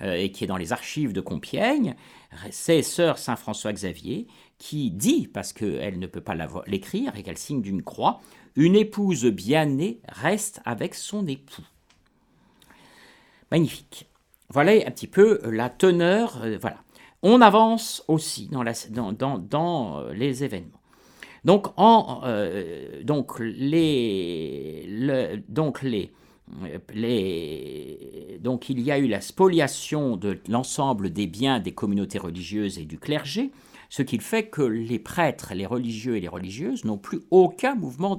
et 0.00 0.30
qui 0.30 0.44
est 0.44 0.46
dans 0.46 0.56
les 0.56 0.72
archives 0.72 1.12
de 1.12 1.20
Compiègne, 1.20 1.96
c'est 2.52 2.82
Sœur 2.82 3.18
Saint-François 3.18 3.72
Xavier, 3.72 4.28
qui 4.58 4.90
dit, 4.90 5.28
parce 5.32 5.52
qu'elle 5.52 5.98
ne 5.98 6.06
peut 6.06 6.20
pas 6.20 6.36
l'écrire 6.66 7.16
et 7.16 7.22
qu'elle 7.22 7.38
signe 7.38 7.62
d'une 7.62 7.82
croix, 7.82 8.20
une 8.56 8.74
épouse 8.74 9.24
bien 9.26 9.66
née 9.66 10.00
reste 10.08 10.60
avec 10.64 10.94
son 10.94 11.26
époux. 11.26 11.62
Magnifique. 13.50 14.06
Voilà 14.50 14.72
un 14.72 14.90
petit 14.90 15.06
peu 15.06 15.40
la 15.44 15.70
teneur. 15.70 16.42
Euh, 16.42 16.58
voilà. 16.60 16.78
On 17.22 17.40
avance 17.40 18.04
aussi 18.08 18.48
dans, 18.48 18.64
euh, 19.98 20.12
les 20.12 20.44
événements. 20.44 20.77
Donc, 21.48 21.68
euh, 21.78 23.02
donc, 23.02 23.40
il 28.68 28.80
y 28.80 28.90
a 28.92 28.98
eu 28.98 29.06
la 29.06 29.20
spoliation 29.22 30.18
de 30.18 30.38
l'ensemble 30.46 31.10
des 31.10 31.26
biens 31.26 31.58
des 31.58 31.72
communautés 31.72 32.18
religieuses 32.18 32.78
et 32.78 32.84
du 32.84 32.98
clergé, 32.98 33.50
ce 33.88 34.02
qui 34.02 34.18
fait 34.18 34.48
que 34.48 34.60
les 34.60 34.98
prêtres, 34.98 35.54
les 35.54 35.64
religieux 35.64 36.18
et 36.18 36.20
les 36.20 36.28
religieuses 36.28 36.84
n'ont 36.84 36.98
plus 36.98 37.20
aucun 37.30 37.74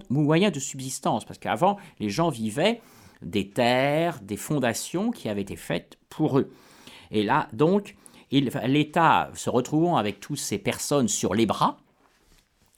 moyen 0.09 0.49
de 0.49 0.59
subsistance, 0.59 1.23
parce 1.23 1.37
qu'avant, 1.37 1.77
les 1.99 2.09
gens 2.09 2.29
vivaient 2.29 2.81
des 3.21 3.47
terres, 3.47 4.21
des 4.23 4.37
fondations 4.37 5.11
qui 5.11 5.29
avaient 5.29 5.43
été 5.43 5.55
faites 5.55 5.99
pour 6.09 6.39
eux. 6.39 6.49
Et 7.11 7.21
là, 7.21 7.47
donc, 7.53 7.95
l'État, 8.31 9.29
se 9.35 9.51
retrouvant 9.51 9.97
avec 9.97 10.19
toutes 10.19 10.39
ces 10.39 10.57
personnes 10.57 11.07
sur 11.07 11.35
les 11.35 11.45
bras, 11.45 11.77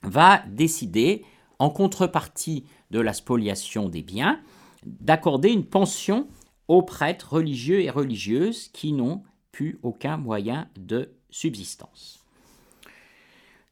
va 0.02 0.42
décider, 0.48 1.24
en 1.58 1.70
contrepartie 1.70 2.64
de 2.90 3.00
la 3.00 3.12
spoliation 3.12 3.88
des 3.88 4.02
biens, 4.02 4.40
d'accorder 4.84 5.50
une 5.50 5.64
pension 5.64 6.28
aux 6.68 6.82
prêtres 6.82 7.34
religieux 7.34 7.80
et 7.80 7.90
religieuses 7.90 8.68
qui 8.68 8.92
n'ont 8.92 9.22
plus 9.52 9.78
aucun 9.82 10.16
moyen 10.16 10.68
de 10.76 11.10
subsistance. 11.30 12.22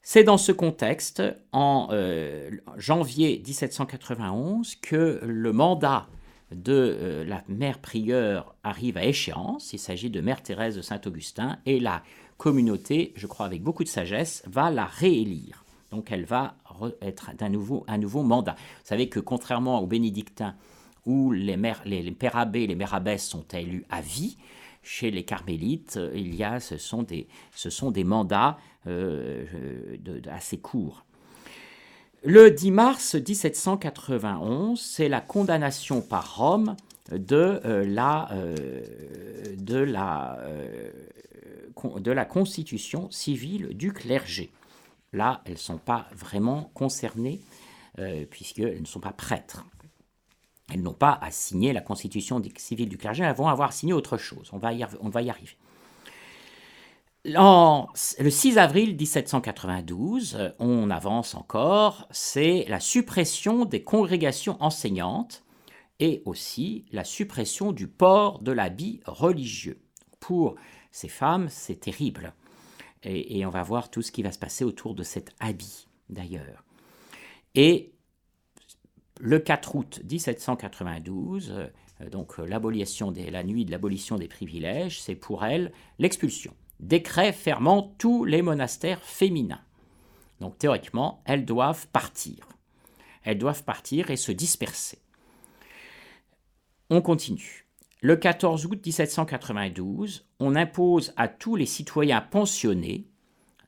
C'est 0.03 0.25
dans 0.25 0.39
ce 0.39 0.53
contexte, 0.53 1.23
en 1.53 1.89
euh, 1.93 2.51
janvier 2.77 3.43
1791, 3.47 4.77
que 4.77 5.21
le 5.23 5.53
mandat 5.53 6.09
de 6.53 6.73
euh, 6.73 7.25
la 7.25 7.45
mère 7.49 7.79
prieure 7.79 8.55
arrive 8.65 8.97
à 8.97 9.05
échéance. 9.05 9.73
Il 9.73 9.79
s'agit 9.79 10.11
de 10.11 10.21
Mère 10.21 10.43
Thérèse 10.43 10.77
de 10.77 10.83
Saint-Augustin 10.83 11.59
et 11.67 11.81
la 11.81 12.03
communauté, 12.39 13.13
je 13.17 13.27
crois 13.27 13.47
avec 13.47 13.63
beaucoup 13.63 13.85
de 13.85 13.89
sagesse, 13.89 14.43
va 14.47 14.71
la 14.71 14.87
réélire. 14.87 15.65
Donc 15.91 16.13
elle 16.13 16.25
va 16.25 16.57
être 17.03 17.33
d'un 17.37 17.49
nouveau, 17.49 17.85
un 17.89 17.99
nouveau 17.99 18.23
mandat. 18.23 18.55
Vous 18.55 18.85
savez 18.87 19.09
que 19.09 19.21
contrairement 19.21 19.81
aux 19.81 19.87
bénédictins, 19.87 20.55
où 21.07 21.33
les, 21.33 21.57
pères 22.19 22.37
abbés 22.37 22.63
et 22.63 22.67
les 22.67 22.75
mères 22.75 22.95
abbesses 22.95 23.27
sont 23.27 23.45
élus 23.53 23.85
à 23.91 24.01
vie, 24.01 24.37
chez 24.83 25.11
les 25.11 25.25
carmélites, 25.25 25.99
il 26.15 26.35
y 26.35 26.45
a, 26.45 26.61
ce, 26.61 26.79
sont 26.79 27.03
des, 27.03 27.27
ce 27.55 27.71
sont 27.71 27.91
des 27.91 28.05
mandats 28.05 28.59
assez 30.31 30.59
courts. 30.59 31.05
Le 32.23 32.51
10 32.51 32.71
mars 32.71 33.15
1791, 33.15 34.79
c'est 34.79 35.09
la 35.09 35.23
condamnation 35.23 36.03
par 36.03 36.37
Rome 36.37 36.77
de 37.11 37.61
de 41.97 42.13
la 42.13 42.25
constitution 42.27 43.11
civile 43.11 43.69
du 43.75 43.93
clergé. 43.93 44.51
Là, 45.13 45.43
elles 45.45 45.53
ne 45.53 45.59
sont 45.59 45.79
pas 45.79 46.07
vraiment 46.15 46.71
concernées 46.75 47.41
euh, 47.99 48.25
puisqu'elles 48.31 48.81
ne 48.81 48.87
sont 48.87 49.01
pas 49.01 49.13
prêtres. 49.13 49.65
Elles 50.73 50.83
n'ont 50.83 50.95
pas 50.95 51.19
à 51.21 51.31
signer 51.31 51.73
la 51.73 51.81
constitution 51.81 52.41
civile 52.57 52.89
du 52.89 52.97
clergé, 52.97 53.25
elles 53.25 53.35
vont 53.35 53.49
avoir 53.49 53.73
signé 53.73 53.93
autre 53.93 54.17
chose. 54.17 54.51
On 54.53 54.59
va 54.59 54.73
y, 54.73 54.83
arriver. 54.85 55.57
le 57.25 58.31
6 58.31 58.59
avril 58.59 58.97
1792, 58.97 60.37
euh, 60.37 60.51
on 60.61 60.91
avance 60.91 61.35
encore, 61.35 62.07
c'est 62.13 62.65
la 62.69 62.79
suppression 62.79 63.65
des 63.65 63.83
congrégations 63.83 64.57
enseignantes 64.61 65.43
et 65.99 66.23
aussi 66.25 66.87
la 66.93 67.05
suppression 67.05 67.73
du 67.73 67.89
port 67.89 68.39
de 68.39 68.53
l'habit 68.53 69.01
religieux. 69.07 69.83
Pour 70.21 70.55
ces 70.93 71.09
femmes, 71.09 71.49
c'est 71.51 71.81
terrible. 71.81 72.33
Et, 73.03 73.47
on 73.47 73.51
va 73.51 73.63
voir 73.63 73.91
tout 73.91 74.03
ce 74.03 74.13
qui 74.13 74.23
va 74.23 74.33
se 74.33 74.39
passer 74.39 74.65
autour 74.65 74.95
de 74.95 75.03
cet 75.03 75.35
habit, 75.41 75.87
d'ailleurs. 76.11 76.65
Et 77.55 77.93
le 79.19 79.39
4 79.39 79.75
août 79.75 80.01
1792, 80.11 81.51
euh, 81.51 82.11
donc 82.11 82.39
euh, 82.39 82.45
l'abolition 82.45 83.13
la 83.31 83.43
nuit 83.43 83.65
de 83.65 83.71
l'abolition 83.71 84.17
des 84.17 84.29
privilèges, 84.29 85.01
c'est 85.01 85.15
pour 85.15 85.45
elle 85.45 85.73
l'expulsion. 85.99 86.55
Décret 86.79 87.33
fermant 87.33 87.95
tous 87.99 88.25
les 88.25 88.43
monastères 88.43 89.03
féminins. 89.03 89.63
Donc 90.41 90.59
théoriquement, 90.59 91.23
elles 91.25 91.45
doivent 91.45 91.87
partir. 91.89 92.49
Elles 93.25 93.39
doivent 93.39 93.65
partir 93.65 94.11
et 94.11 94.17
se 94.17 94.33
disperser. 94.33 94.99
On 96.89 97.03
continue. 97.03 97.67
Le 98.03 98.17
14 98.17 98.65
août 98.65 98.81
1792, 98.85 100.25
on 100.39 100.57
impose 100.57 101.13
à 101.19 101.29
tous 101.29 101.55
les 101.55 101.67
citoyens 101.67 102.23
pensionnés 102.23 103.05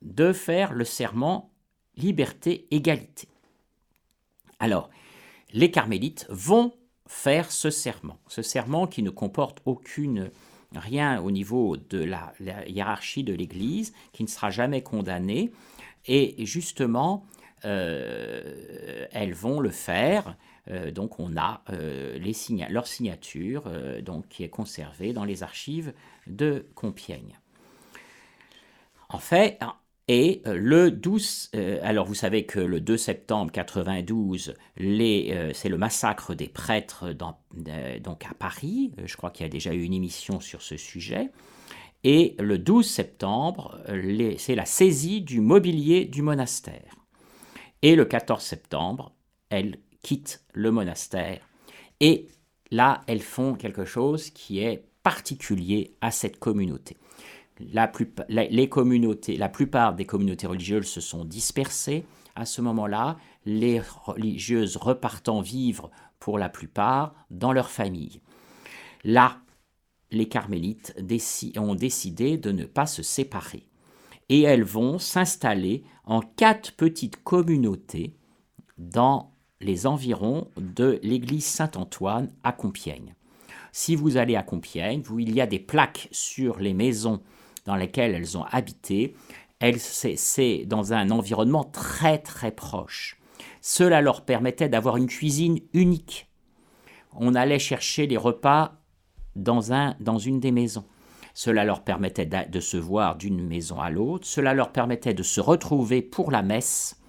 de 0.01 0.33
faire 0.33 0.73
le 0.73 0.87
serment 0.87 1.51
liberté-égalité. 1.99 3.29
Alors, 4.59 4.89
les 5.53 5.71
carmélites 5.71 6.27
vont 6.31 6.73
faire 7.07 7.53
ce 7.53 7.69
serment, 7.69 8.19
ce 8.27 8.41
serment 8.41 8.87
qui 8.87 9.03
ne 9.03 9.11
comporte 9.11 9.59
aucune 9.67 10.31
rien 10.75 11.21
au 11.21 11.31
niveau 11.31 11.77
de 11.77 12.03
la, 12.03 12.33
hiérarchie 12.67 13.25
de 13.25 13.35
l'Église, 13.35 13.93
qui 14.13 14.23
ne 14.23 14.29
sera 14.29 14.49
jamais 14.49 14.83
condamné, 14.83 15.53
et 16.07 16.47
justement, 16.47 17.27
euh, 17.67 19.07
elles 19.13 19.35
vont 19.35 19.61
le 19.61 19.71
faire 19.71 20.37
donc 20.69 21.19
on 21.19 21.37
a 21.37 21.63
euh, 21.71 22.19
leur 22.71 22.87
signature 22.87 23.65
euh, 23.67 24.01
donc, 24.01 24.29
qui 24.29 24.45
est 24.45 24.49
conservée 24.49 25.13
dans 25.13 25.25
les 25.25 25.43
archives 25.43 25.93
de 26.27 26.67
Compiègne. 26.75 27.39
En 29.09 29.19
fait, 29.19 29.59
et 30.09 30.43
le 30.47 30.91
12, 30.91 31.51
alors 31.83 32.07
vous 32.07 32.15
savez 32.15 32.45
que 32.45 32.59
le 32.59 32.81
2 32.81 32.97
septembre 32.97 33.53
92, 33.53 34.55
c'est 34.77 35.69
le 35.69 35.77
massacre 35.77 36.35
des 36.35 36.49
prêtres 36.49 37.13
donc 37.13 38.25
à 38.25 38.35
Paris. 38.35 38.93
Je 39.05 39.17
crois 39.17 39.31
qu'il 39.31 39.45
y 39.45 39.47
a 39.47 39.51
déjà 39.51 39.75
eu 39.75 39.83
une 39.83 39.93
émission 39.93 40.41
sur 40.41 40.63
ce 40.63 40.77
sujet. 40.77 41.31
Et 42.05 42.35
le 42.41 42.59
12 42.59 42.89
septembre, 42.89 43.79
c'est 44.39 44.55
la 44.55 44.65
saisie 44.65 45.21
du 45.21 45.41
mobilier 45.41 46.07
du 46.07 46.23
monastère. 46.23 46.97
Et 47.83 47.95
le 47.95 48.05
14 48.05 48.43
septembre, 48.43 49.13
elle 49.51 49.79
quittent 50.03 50.45
le 50.53 50.71
monastère. 50.71 51.41
Et 52.01 52.29
là, 52.71 53.03
elles 53.07 53.23
font 53.23 53.55
quelque 53.55 53.85
chose 53.85 54.31
qui 54.31 54.61
est 54.61 54.85
particulier 55.03 55.95
à 56.01 56.11
cette 56.11 56.39
communauté. 56.39 56.97
La, 57.73 57.93
les 58.29 58.69
communautés, 58.69 59.37
la 59.37 59.49
plupart 59.49 59.95
des 59.95 60.07
communautés 60.07 60.47
religieuses 60.47 60.89
se 60.89 61.01
sont 61.01 61.25
dispersées 61.25 62.05
à 62.35 62.47
ce 62.47 62.61
moment-là, 62.63 63.19
les 63.45 63.81
religieuses 63.81 64.77
repartant 64.77 65.41
vivre 65.41 65.91
pour 66.19 66.39
la 66.39 66.49
plupart 66.49 67.15
dans 67.31 67.53
leur 67.53 67.71
famille. 67.71 68.21
Là, 69.05 69.39
les 70.11 70.29
carmélites 70.29 70.95
ont 71.57 71.75
décidé 71.75 72.37
de 72.37 72.53
ne 72.53 72.65
pas 72.65 72.87
se 72.87 73.03
séparer. 73.03 73.67
Et 74.29 74.43
elles 74.43 74.65
vont 74.65 74.99
s'installer 74.99 75.85
en 76.05 76.21
quatre 76.21 76.73
petites 76.73 77.23
communautés 77.23 78.17
dans 78.79 79.32
les 79.63 79.87
environs 79.87 80.49
de 80.57 80.99
l'église 81.03 81.47
Saint-Antoine 81.47 82.31
à 82.43 82.53
Compiègne. 82.53 83.15
Si 83.73 83.97
vous 83.97 84.17
allez 84.17 84.37
à 84.37 84.43
Compiègne, 84.43 85.03
il 85.19 85.35
y 85.35 85.41
a 85.41 85.47
des 85.47 85.59
plaques 85.59 86.09
sur 86.11 86.59
les 86.59 86.75
maisons 86.75 87.21
dans 87.65 87.77
lesquelles 87.77 88.15
elles 88.15 88.37
ont 88.37 88.45
habité. 88.45 89.15
C'est 89.77 90.65
dans 90.67 90.93
un 90.93 91.11
environnement 91.11 91.65
très 91.65 92.19
très 92.19 92.51
proche. 92.51 93.19
Cela 93.61 94.03
leur 94.03 94.25
permettait 94.25 94.69
d'avoir 94.69 94.97
une 94.97 95.07
cuisine 95.07 95.61
unique. 95.73 96.29
On 97.15 97.35
allait 97.35 97.59
chercher 97.59 98.07
les 98.07 98.17
repas 98.17 98.75
dans, 99.37 99.73
un, 99.73 99.95
dans 100.01 100.19
une 100.19 100.41
des 100.41 100.51
maisons. 100.51 100.85
Cela 101.35 101.65
leur 101.65 101.83
permettait 101.83 102.27
de 102.27 102.61
se 102.61 102.77
voir 102.77 103.17
d'une 103.17 103.47
maison 103.47 103.81
à 103.81 103.89
l'autre. 103.89 104.27
Cela 104.27 104.53
leur 104.53 104.73
permettait 104.73 105.15
de 105.15 105.23
se 105.23 105.41
retrouver 105.41 106.03
pour 106.03 106.31
la 106.31 106.43
messe, 106.43 107.01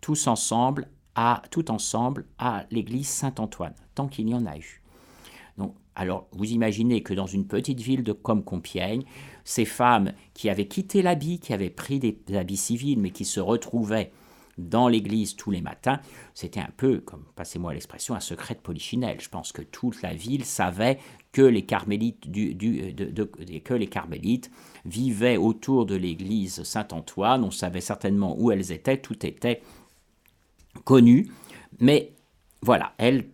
tous 0.00 0.26
ensemble, 0.26 0.88
à, 1.14 1.42
tout 1.50 1.70
ensemble 1.70 2.26
à 2.38 2.64
l'église 2.70 3.08
Saint-Antoine, 3.08 3.74
tant 3.94 4.08
qu'il 4.08 4.28
y 4.28 4.34
en 4.34 4.46
a 4.46 4.56
eu. 4.56 4.82
Donc, 5.58 5.74
alors, 5.94 6.26
vous 6.32 6.50
imaginez 6.52 7.02
que 7.02 7.12
dans 7.12 7.26
une 7.26 7.46
petite 7.46 7.80
ville 7.80 8.02
de, 8.02 8.12
comme 8.12 8.42
Compiègne, 8.42 9.04
ces 9.44 9.64
femmes 9.64 10.12
qui 10.34 10.48
avaient 10.48 10.68
quitté 10.68 11.02
l'habit, 11.02 11.38
qui 11.38 11.52
avaient 11.52 11.70
pris 11.70 11.98
des, 11.98 12.18
habits 12.34 12.56
civils, 12.56 12.98
mais 12.98 13.10
qui 13.10 13.24
se 13.24 13.40
retrouvaient 13.40 14.12
dans 14.58 14.88
l'église 14.88 15.34
tous 15.34 15.50
les 15.50 15.62
matins, 15.62 15.98
c'était 16.34 16.60
un 16.60 16.68
peu, 16.76 17.00
comme 17.00 17.24
passez-moi 17.36 17.72
l'expression, 17.72 18.14
un 18.14 18.20
secret 18.20 18.54
de 18.54 18.60
polichinelle. 18.60 19.20
Je 19.20 19.28
pense 19.28 19.50
que 19.50 19.62
toute 19.62 20.02
la 20.02 20.14
ville 20.14 20.44
savait 20.44 20.98
que 21.32 21.42
les 21.42 21.64
carmélites, 21.64 22.30
que 22.30 23.74
les 23.74 23.86
carmélites 23.86 24.50
vivaient 24.84 25.38
autour 25.38 25.86
de 25.86 25.94
l'église 25.94 26.62
Saint-Antoine. 26.62 27.44
On 27.44 27.50
savait 27.50 27.80
certainement 27.80 28.36
où 28.38 28.50
elles 28.50 28.72
étaient, 28.72 28.98
tout 28.98 29.26
était 29.26 29.62
connues, 30.84 31.30
mais 31.80 32.12
voilà, 32.62 32.92
elles, 32.98 33.24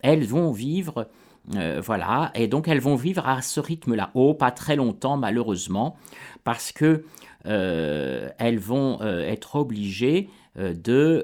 elles 0.00 0.24
vont 0.24 0.52
vivre, 0.52 1.08
euh, 1.54 1.80
voilà, 1.84 2.30
et 2.34 2.48
donc 2.48 2.68
elles 2.68 2.80
vont 2.80 2.96
vivre 2.96 3.26
à 3.26 3.42
ce 3.42 3.60
rythme-là. 3.60 4.10
Oh, 4.14 4.34
pas 4.34 4.50
très 4.50 4.76
longtemps, 4.76 5.16
malheureusement, 5.16 5.96
parce 6.44 6.72
que 6.72 7.04
euh, 7.46 8.28
elles 8.38 8.58
vont 8.58 8.98
euh, 9.00 9.20
être 9.20 9.56
obligées 9.56 10.30
de. 10.56 11.22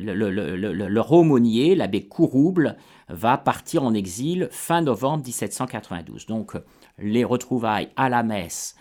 leur 0.00 1.12
aumônier, 1.12 1.74
l'abbé 1.74 2.02
Courouble, 2.06 2.76
va 3.08 3.36
partir 3.36 3.82
en 3.82 3.94
exil 3.94 4.48
fin 4.52 4.80
novembre 4.80 5.24
1792. 5.24 6.26
Donc, 6.26 6.52
les 6.98 7.24
retrouvailles 7.24 7.88
à 7.96 8.08
la 8.08 8.22
messe 8.22 8.76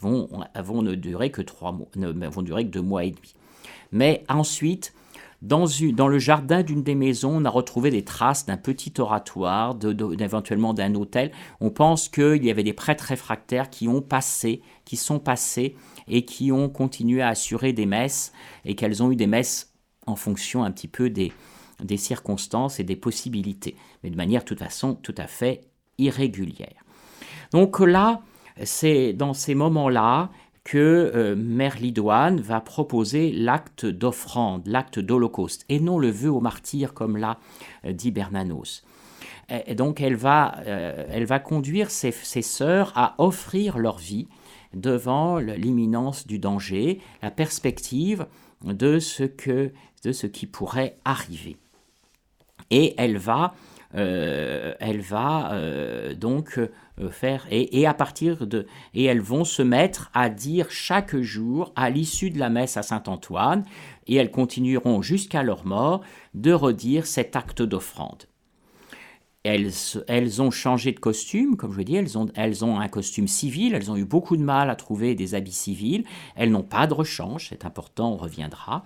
vont, 0.00 0.28
vont 0.56 0.82
ne 0.82 0.94
durer 0.94 1.30
que 1.30 1.42
trois 1.42 1.72
mois, 1.72 1.88
ne, 1.96 2.28
vont 2.28 2.42
durer 2.42 2.64
que 2.64 2.70
deux 2.70 2.80
mois 2.80 3.04
et 3.04 3.10
demi. 3.10 3.34
Mais 3.92 4.24
ensuite, 4.28 4.92
dans, 5.44 5.66
le 6.08 6.18
jardin 6.18 6.62
d'une 6.62 6.82
des 6.82 6.94
maisons, 6.94 7.36
on 7.36 7.44
a 7.44 7.50
retrouvé 7.50 7.90
des 7.90 8.02
traces 8.02 8.46
d'un 8.46 8.56
petit 8.56 8.94
oratoire, 8.98 9.76
éventuellement 10.18 10.72
d'un 10.72 10.94
hôtel. 10.94 11.32
On 11.60 11.70
pense 11.70 12.08
qu'il 12.08 12.42
y 12.44 12.50
avait 12.50 12.62
des 12.62 12.72
prêtres 12.72 13.04
réfractaires 13.04 13.68
qui 13.68 13.86
ont 13.86 14.00
passé, 14.00 14.62
qui 14.86 14.96
sont 14.96 15.18
passés 15.18 15.76
et 16.08 16.24
qui 16.24 16.50
ont 16.50 16.70
continué 16.70 17.20
à 17.20 17.28
assurer 17.28 17.74
des 17.74 17.84
messes 17.84 18.32
et 18.64 18.74
qu'elles 18.74 19.02
ont 19.02 19.10
eu 19.10 19.16
des 19.16 19.26
messes 19.26 19.74
en 20.06 20.16
fonction 20.16 20.64
un 20.64 20.70
petit 20.70 20.88
peu 20.88 21.10
des, 21.10 21.32
circonstances 21.96 22.80
et 22.80 22.84
des 22.84 22.96
possibilités, 22.96 23.76
mais 24.02 24.08
de 24.08 24.16
manière 24.16 24.42
de 24.42 24.46
toute 24.46 24.60
façon 24.60 24.94
tout 24.94 25.14
à 25.18 25.26
fait 25.26 25.60
irrégulière. 25.98 26.84
Donc 27.52 27.80
là, 27.80 28.22
c'est 28.62 29.12
dans 29.12 29.34
ces 29.34 29.54
moments-là 29.54 30.30
que 30.64 31.12
euh, 31.14 31.36
Mère 31.36 31.78
Lidoine 31.78 32.40
va 32.40 32.60
proposer 32.60 33.30
l'acte 33.32 33.84
d'offrande, 33.84 34.66
l'acte 34.66 34.98
d'holocauste, 34.98 35.66
et 35.68 35.78
non 35.78 35.98
le 35.98 36.10
vœu 36.10 36.30
au 36.30 36.40
martyr 36.40 36.94
comme 36.94 37.18
l'a 37.18 37.38
euh, 37.84 37.92
dit 37.92 38.10
Bernanos. 38.10 38.82
Et 39.66 39.74
donc 39.74 40.00
elle 40.00 40.16
va, 40.16 40.54
euh, 40.66 41.04
elle 41.10 41.26
va 41.26 41.38
conduire 41.38 41.90
ses, 41.90 42.12
ses 42.12 42.40
sœurs 42.40 42.92
à 42.96 43.14
offrir 43.18 43.76
leur 43.76 43.98
vie 43.98 44.26
devant 44.72 45.38
l'imminence 45.38 46.26
du 46.26 46.38
danger, 46.38 46.98
la 47.22 47.30
perspective 47.30 48.26
de 48.64 48.98
ce, 48.98 49.24
que, 49.24 49.70
de 50.02 50.12
ce 50.12 50.26
qui 50.26 50.46
pourrait 50.46 50.96
arriver. 51.04 51.58
Et 52.70 52.94
elle 52.96 53.18
va, 53.18 53.54
elle 53.92 55.02
va 55.02 55.52
donc 56.16 56.58
faire 57.10 57.46
et, 57.50 57.80
et, 57.80 57.86
à 57.86 57.94
partir 57.94 58.46
de 58.46 58.66
et 58.94 59.04
elles 59.04 59.20
vont 59.20 59.44
se 59.44 59.62
mettre 59.62 60.10
à 60.14 60.28
dire 60.28 60.70
chaque 60.70 61.16
jour 61.16 61.72
à 61.76 61.90
l'issue 61.90 62.30
de 62.30 62.38
la 62.38 62.50
messe 62.50 62.76
à 62.76 62.82
Saint-Antoine 62.82 63.64
et 64.06 64.16
elles 64.16 64.30
continueront 64.30 65.02
jusqu'à 65.02 65.42
leur 65.42 65.66
mort 65.66 66.02
de 66.34 66.52
redire 66.52 67.06
cet 67.06 67.36
acte 67.36 67.62
d'offrande. 67.62 68.24
Elles, 69.42 69.72
elles, 70.08 70.40
ont 70.40 70.50
changé 70.50 70.92
de 70.92 70.98
costume, 70.98 71.56
comme 71.56 71.72
je 71.72 71.82
dis, 71.82 71.96
elles 71.96 72.16
ont, 72.16 72.28
elles 72.34 72.64
ont 72.64 72.80
un 72.80 72.88
costume 72.88 73.28
civil, 73.28 73.74
elles 73.74 73.90
ont 73.90 73.96
eu 73.96 74.06
beaucoup 74.06 74.38
de 74.38 74.42
mal 74.42 74.70
à 74.70 74.74
trouver 74.74 75.14
des 75.14 75.34
habits 75.34 75.52
civils, 75.52 76.04
elles 76.34 76.50
n'ont 76.50 76.62
pas 76.62 76.86
de 76.86 76.94
rechange, 76.94 77.48
c'est 77.50 77.66
important, 77.66 78.14
on 78.14 78.16
reviendra, 78.16 78.84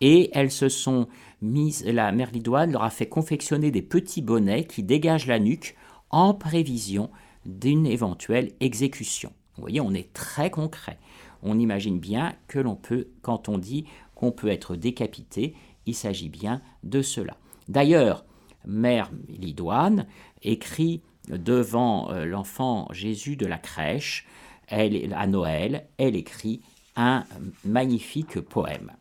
et 0.00 0.30
elles 0.32 0.52
se 0.52 0.68
sont 0.68 1.08
mises, 1.42 1.84
la 1.84 2.12
mère 2.12 2.30
Lidoine 2.30 2.70
leur 2.70 2.84
a 2.84 2.90
fait 2.90 3.08
confectionner 3.08 3.72
des 3.72 3.82
petits 3.82 4.22
bonnets 4.22 4.64
qui 4.64 4.84
dégagent 4.84 5.26
la 5.26 5.40
nuque 5.40 5.74
en 6.10 6.34
prévision 6.34 7.10
d'une 7.46 7.86
éventuelle 7.86 8.52
exécution. 8.60 9.32
Vous 9.56 9.62
voyez, 9.62 9.80
on 9.80 9.94
est 9.94 10.12
très 10.12 10.50
concret. 10.50 10.98
On 11.42 11.58
imagine 11.58 11.98
bien 11.98 12.34
que 12.48 12.58
l'on 12.58 12.76
peut, 12.76 13.08
quand 13.22 13.48
on 13.48 13.58
dit 13.58 13.86
qu'on 14.14 14.32
peut 14.32 14.48
être 14.48 14.76
décapité, 14.76 15.54
il 15.86 15.94
s'agit 15.94 16.28
bien 16.28 16.60
de 16.82 17.02
cela. 17.02 17.36
D'ailleurs, 17.68 18.24
Mère 18.66 19.10
Lidoine 19.28 20.06
écrit 20.42 21.02
devant 21.28 22.10
euh, 22.10 22.24
l'enfant 22.24 22.88
Jésus 22.92 23.36
de 23.36 23.46
la 23.46 23.58
crèche, 23.58 24.26
elle, 24.68 25.12
à 25.14 25.26
Noël, 25.26 25.86
elle 25.98 26.16
écrit 26.16 26.60
un 26.96 27.24
magnifique 27.64 28.40
poème 28.40 28.92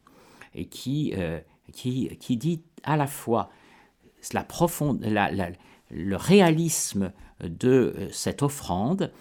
qui, 0.69 1.13
euh, 1.15 1.39
qui, 1.73 2.15
qui, 2.19 2.37
dit 2.37 2.61
à 2.83 2.97
la 2.97 3.07
fois 3.07 3.49
la 4.33 4.43
profonde, 4.43 5.05
le 5.91 6.15
réalisme 6.15 7.11
de 7.41 7.93
euh, 7.97 8.09
cette 8.11 8.43
offrande 8.43 9.11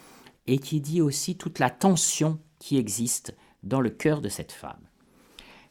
et 0.47 0.59
qui 0.59 0.81
dit 0.81 1.01
aussi 1.01 1.37
toute 1.37 1.59
la 1.59 1.71
tension 1.71 2.39
qui 2.59 2.77
existe 2.77 3.35
dans 3.63 3.81
le 3.81 3.91
cœur 3.91 4.21
de 4.21 4.29
cette 4.29 4.53
femme. 4.53 4.89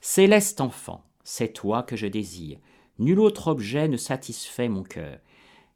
Céleste 0.02 0.62
enfant, 0.62 1.04
c'est 1.24 1.54
toi 1.54 1.84
que 1.84 1.96
je 1.96 2.08
désire. 2.08 2.58
Nul 3.00 3.20
autre 3.20 3.48
objet 3.48 3.88
ne 3.88 3.98
satisfait 3.98 4.68
mon 4.68 4.84
cœur. 4.84 5.20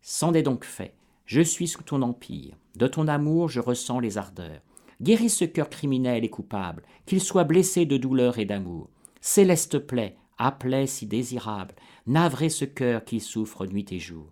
C'en 0.02 0.34
est 0.34 0.44
donc 0.44 0.66
fait. 0.66 0.94
Je 1.26 1.42
suis 1.42 1.68
sous 1.68 1.84
ton 1.84 2.02
empire. 2.02 2.56
De 2.76 2.88
ton 2.88 3.08
amour, 3.08 3.50
je 3.50 3.60
ressens 3.60 4.00
les 4.00 4.18
ardeurs. 4.18 4.62
Guéris 5.02 5.30
ce 5.30 5.46
cœur 5.46 5.70
criminel 5.70 6.24
et 6.24 6.30
coupable, 6.30 6.84
qu'il 7.06 7.22
soit 7.22 7.44
blessé 7.44 7.86
de 7.86 7.98
douleur 7.98 8.40
et 8.40 8.46
d'amour. 8.46 8.90
Céleste 9.22 9.80
plaie, 9.80 10.16
à 10.38 10.56
si 10.86 11.06
désirable, 11.06 11.76
navrez 12.06 12.50
ce 12.50 12.66
cœur 12.66 13.04
qui 13.04 13.20
souffre 13.20 13.66
nuit 13.66 13.86
et 13.92 14.00
jour. 14.00 14.32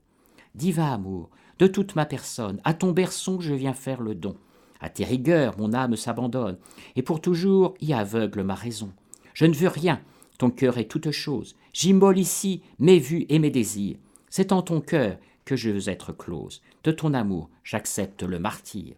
Divin 0.53 0.93
amour, 0.93 1.29
de 1.59 1.67
toute 1.67 1.95
ma 1.95 2.05
personne, 2.05 2.59
à 2.63 2.73
ton 2.73 2.91
berceau 2.91 3.39
je 3.39 3.53
viens 3.53 3.73
faire 3.73 4.01
le 4.01 4.15
don. 4.15 4.35
À 4.81 4.89
tes 4.89 5.05
rigueurs, 5.05 5.57
mon 5.57 5.73
âme 5.73 5.95
s'abandonne, 5.95 6.57
et 6.95 7.01
pour 7.01 7.21
toujours 7.21 7.75
y 7.81 7.93
aveugle 7.93 8.43
ma 8.43 8.55
raison. 8.55 8.91
Je 9.33 9.45
ne 9.45 9.53
veux 9.53 9.69
rien, 9.69 10.01
ton 10.37 10.49
cœur 10.49 10.77
est 10.77 10.85
toute 10.85 11.11
chose. 11.11 11.55
J'immole 11.73 12.19
ici 12.19 12.61
mes 12.79 12.99
vues 12.99 13.25
et 13.29 13.39
mes 13.39 13.51
désirs. 13.51 13.97
C'est 14.29 14.51
en 14.51 14.61
ton 14.61 14.81
cœur 14.81 15.17
que 15.45 15.55
je 15.55 15.69
veux 15.69 15.89
être 15.89 16.11
close. 16.11 16.61
De 16.83 16.91
ton 16.91 17.13
amour, 17.13 17.49
j'accepte 17.63 18.23
le 18.23 18.39
martyr. 18.39 18.95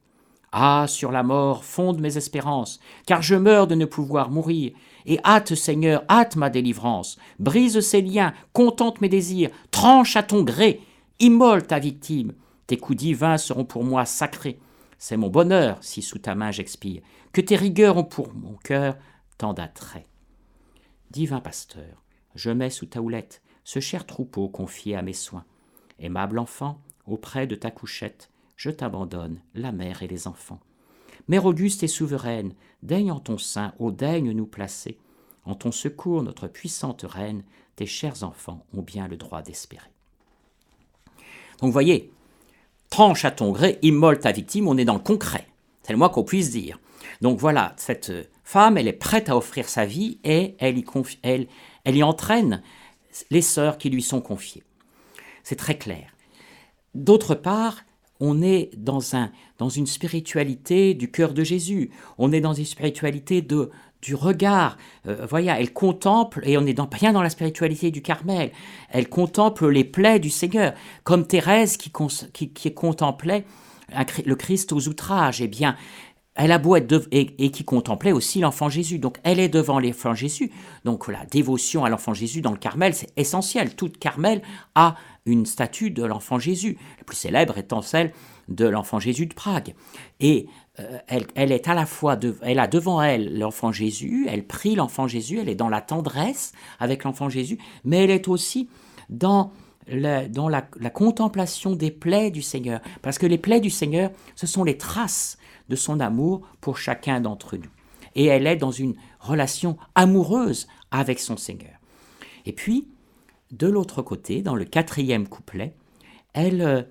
Ah, 0.51 0.85
sur 0.87 1.11
la 1.11 1.23
mort 1.23 1.63
fondent 1.63 1.99
mes 1.99 2.17
espérances, 2.17 2.79
car 3.05 3.21
je 3.21 3.35
meurs 3.35 3.67
de 3.67 3.75
ne 3.75 3.85
pouvoir 3.85 4.31
mourir. 4.31 4.71
Et 5.05 5.19
hâte, 5.23 5.55
Seigneur, 5.55 6.03
hâte 6.09 6.35
ma 6.35 6.49
délivrance. 6.49 7.17
Brise 7.39 7.79
ces 7.81 8.01
liens, 8.01 8.33
contente 8.53 9.01
mes 9.01 9.09
désirs, 9.09 9.51
tranche 9.71 10.15
à 10.15 10.23
ton 10.23 10.43
gré, 10.43 10.81
immole 11.19 11.67
ta 11.67 11.79
victime. 11.79 12.33
Tes 12.67 12.77
coups 12.77 12.97
divins 12.97 13.37
seront 13.37 13.65
pour 13.65 13.83
moi 13.83 14.05
sacrés. 14.05 14.59
C'est 14.97 15.17
mon 15.17 15.29
bonheur 15.29 15.77
si 15.81 16.01
sous 16.01 16.19
ta 16.19 16.35
main 16.35 16.51
j'expire, 16.51 17.01
que 17.31 17.41
tes 17.41 17.55
rigueurs 17.55 17.97
ont 17.97 18.03
pour 18.03 18.33
mon 18.33 18.55
cœur 18.55 18.97
tant 19.37 19.53
d'attraits. 19.53 20.07
Divin 21.11 21.39
pasteur, 21.39 22.03
je 22.35 22.49
mets 22.49 22.69
sous 22.69 22.85
ta 22.85 23.01
houlette 23.01 23.41
ce 23.63 23.79
cher 23.79 24.05
troupeau 24.05 24.49
confié 24.49 24.95
à 24.95 25.01
mes 25.01 25.13
soins. 25.13 25.45
Aimable 25.99 26.39
enfant, 26.39 26.81
auprès 27.05 27.47
de 27.47 27.55
ta 27.55 27.71
couchette, 27.71 28.29
je 28.55 28.69
t'abandonne, 28.69 29.41
la 29.53 29.71
mère 29.71 30.03
et 30.03 30.07
les 30.07 30.27
enfants. 30.27 30.59
Mère 31.27 31.45
auguste 31.45 31.83
et 31.83 31.87
souveraine, 31.87 32.53
daigne 32.83 33.11
en 33.11 33.19
ton 33.19 33.37
sein, 33.37 33.73
ô 33.79 33.91
daigne 33.91 34.31
nous 34.31 34.45
placer. 34.45 34.97
En 35.45 35.55
ton 35.55 35.71
secours, 35.71 36.23
notre 36.23 36.47
puissante 36.47 37.03
reine, 37.07 37.43
tes 37.75 37.85
chers 37.85 38.23
enfants 38.23 38.65
ont 38.73 38.81
bien 38.81 39.07
le 39.07 39.17
droit 39.17 39.41
d'espérer. 39.41 39.91
Donc, 41.61 41.71
voyez, 41.71 42.11
tranche 42.97 43.25
à 43.25 43.29
ton 43.29 43.51
gré, 43.51 43.77
immole 43.83 44.17
ta 44.17 44.31
victime, 44.31 44.67
on 44.67 44.75
est 44.75 44.83
dans 44.83 44.95
le 44.95 44.99
concret. 44.99 45.45
C'est 45.83 45.93
le 45.93 45.99
moins 45.99 46.09
qu'on 46.09 46.23
puisse 46.23 46.49
dire. 46.49 46.79
Donc 47.21 47.37
voilà, 47.37 47.75
cette 47.77 48.11
femme, 48.43 48.75
elle 48.75 48.87
est 48.87 48.91
prête 48.91 49.29
à 49.29 49.37
offrir 49.37 49.69
sa 49.69 49.85
vie 49.85 50.17
et 50.23 50.55
elle 50.57 50.79
y, 50.79 50.85
elle 51.23 51.95
y 51.95 52.01
entraîne 52.01 52.63
les 53.29 53.43
sœurs 53.43 53.77
qui 53.77 53.91
lui 53.91 54.01
sont 54.01 54.19
confiées. 54.19 54.63
C'est 55.43 55.57
très 55.57 55.77
clair. 55.77 56.07
D'autre 56.95 57.35
part, 57.35 57.83
on 58.19 58.41
est 58.41 58.71
dans, 58.75 59.15
un, 59.15 59.31
dans 59.59 59.69
une 59.69 59.85
spiritualité 59.85 60.95
du 60.95 61.11
cœur 61.11 61.35
de 61.35 61.43
Jésus. 61.43 61.91
On 62.17 62.31
est 62.31 62.41
dans 62.41 62.53
une 62.53 62.65
spiritualité 62.65 63.43
de, 63.43 63.69
du 64.01 64.15
regard. 64.15 64.77
Euh, 65.07 65.27
elle 65.33 65.73
contemple, 65.73 66.41
et 66.43 66.57
on 66.57 66.65
est 66.65 66.73
dans, 66.73 66.85
bien 66.85 67.13
dans 67.13 67.21
la 67.21 67.29
spiritualité 67.29 67.91
du 67.91 68.01
Carmel, 68.01 68.51
elle 68.89 69.09
contemple 69.09 69.67
les 69.69 69.83
plaies 69.83 70.19
du 70.19 70.29
Seigneur, 70.29 70.73
comme 71.03 71.25
Thérèse 71.25 71.77
qui, 71.77 71.91
contemplait 72.73 73.45
le 74.25 74.35
Christ 74.35 74.71
aux 74.71 74.87
outrages. 74.87 75.41
Eh 75.41 75.47
bien, 75.47 75.75
elle 76.37 76.51
a 76.51 76.59
beau 76.59 76.75
être 76.75 77.07
et, 77.11 77.51
qui 77.51 77.63
contemplait 77.65 78.11
aussi 78.11 78.39
l'enfant 78.39 78.69
Jésus. 78.69 78.99
Donc 78.99 79.17
elle 79.23 79.39
est 79.39 79.49
devant 79.49 79.79
l'enfant 79.79 80.13
Jésus. 80.13 80.51
Donc 80.85 81.07
la 81.07 81.25
dévotion 81.25 81.83
à 81.83 81.89
l'enfant 81.89 82.13
Jésus 82.13 82.41
dans 82.41 82.51
le 82.51 82.57
Carmel, 82.57 82.93
c'est 82.93 83.11
essentiel. 83.17 83.75
Toute 83.75 83.97
Carmel 83.97 84.41
a 84.75 84.95
une 85.25 85.45
statue 85.45 85.89
de 85.89 86.03
l'enfant 86.03 86.39
Jésus, 86.39 86.77
la 86.99 87.03
plus 87.03 87.17
célèbre 87.17 87.57
étant 87.57 87.81
celle 87.81 88.13
de 88.47 88.65
l'enfant 88.65 88.99
Jésus 88.99 89.25
de 89.25 89.33
Prague. 89.33 89.73
Et 90.19 90.47
euh, 90.79 90.99
elle, 91.07 91.51
est 91.51 91.67
à 91.67 91.73
la 91.73 91.85
fois, 91.85 92.19
elle 92.43 92.59
a 92.59 92.67
devant 92.67 93.01
elle 93.01 93.39
l'enfant 93.39 93.71
Jésus, 93.71 94.27
elle 94.29 94.45
prie 94.45 94.75
l'enfant 94.75 95.07
Jésus, 95.07 95.39
elle 95.39 95.49
est 95.49 95.55
dans 95.55 95.69
la 95.69 95.81
tendresse 95.81 96.51
avec 96.79 97.03
l'enfant 97.03 97.29
Jésus, 97.29 97.57
mais 97.83 98.03
elle 98.03 98.11
est 98.11 98.27
aussi 98.27 98.69
dans 99.09 99.51
dans 99.89 100.49
la, 100.49 100.61
contemplation 100.61 101.73
des 101.73 101.91
plaies 101.91 102.29
du 102.29 102.41
Seigneur. 102.41 102.81
Parce 103.01 103.17
que 103.17 103.25
les 103.25 103.37
plaies 103.37 103.61
du 103.61 103.69
Seigneur, 103.69 104.11
ce 104.35 104.45
sont 104.45 104.65
les 104.65 104.77
traces 104.77 105.37
de 105.69 105.77
son 105.77 106.01
amour 106.01 106.41
pour 106.59 106.77
chacun 106.77 107.21
d'entre 107.21 107.55
nous. 107.55 107.69
Et 108.13 108.25
elle 108.25 108.47
est 108.47 108.57
dans 108.57 108.71
une 108.71 108.95
relation 109.21 109.77
amoureuse 109.95 110.67
avec 110.91 111.19
son 111.19 111.37
Seigneur. 111.37 111.79
Et 112.45 112.51
puis, 112.51 112.89
de 113.51 113.67
l'autre 113.67 114.01
côté, 114.01 114.41
dans 114.41 114.55
le 114.55 114.65
quatrième 114.65 115.27
couplet, 115.27 115.73
elle, 116.33 116.61
euh, 116.61 116.81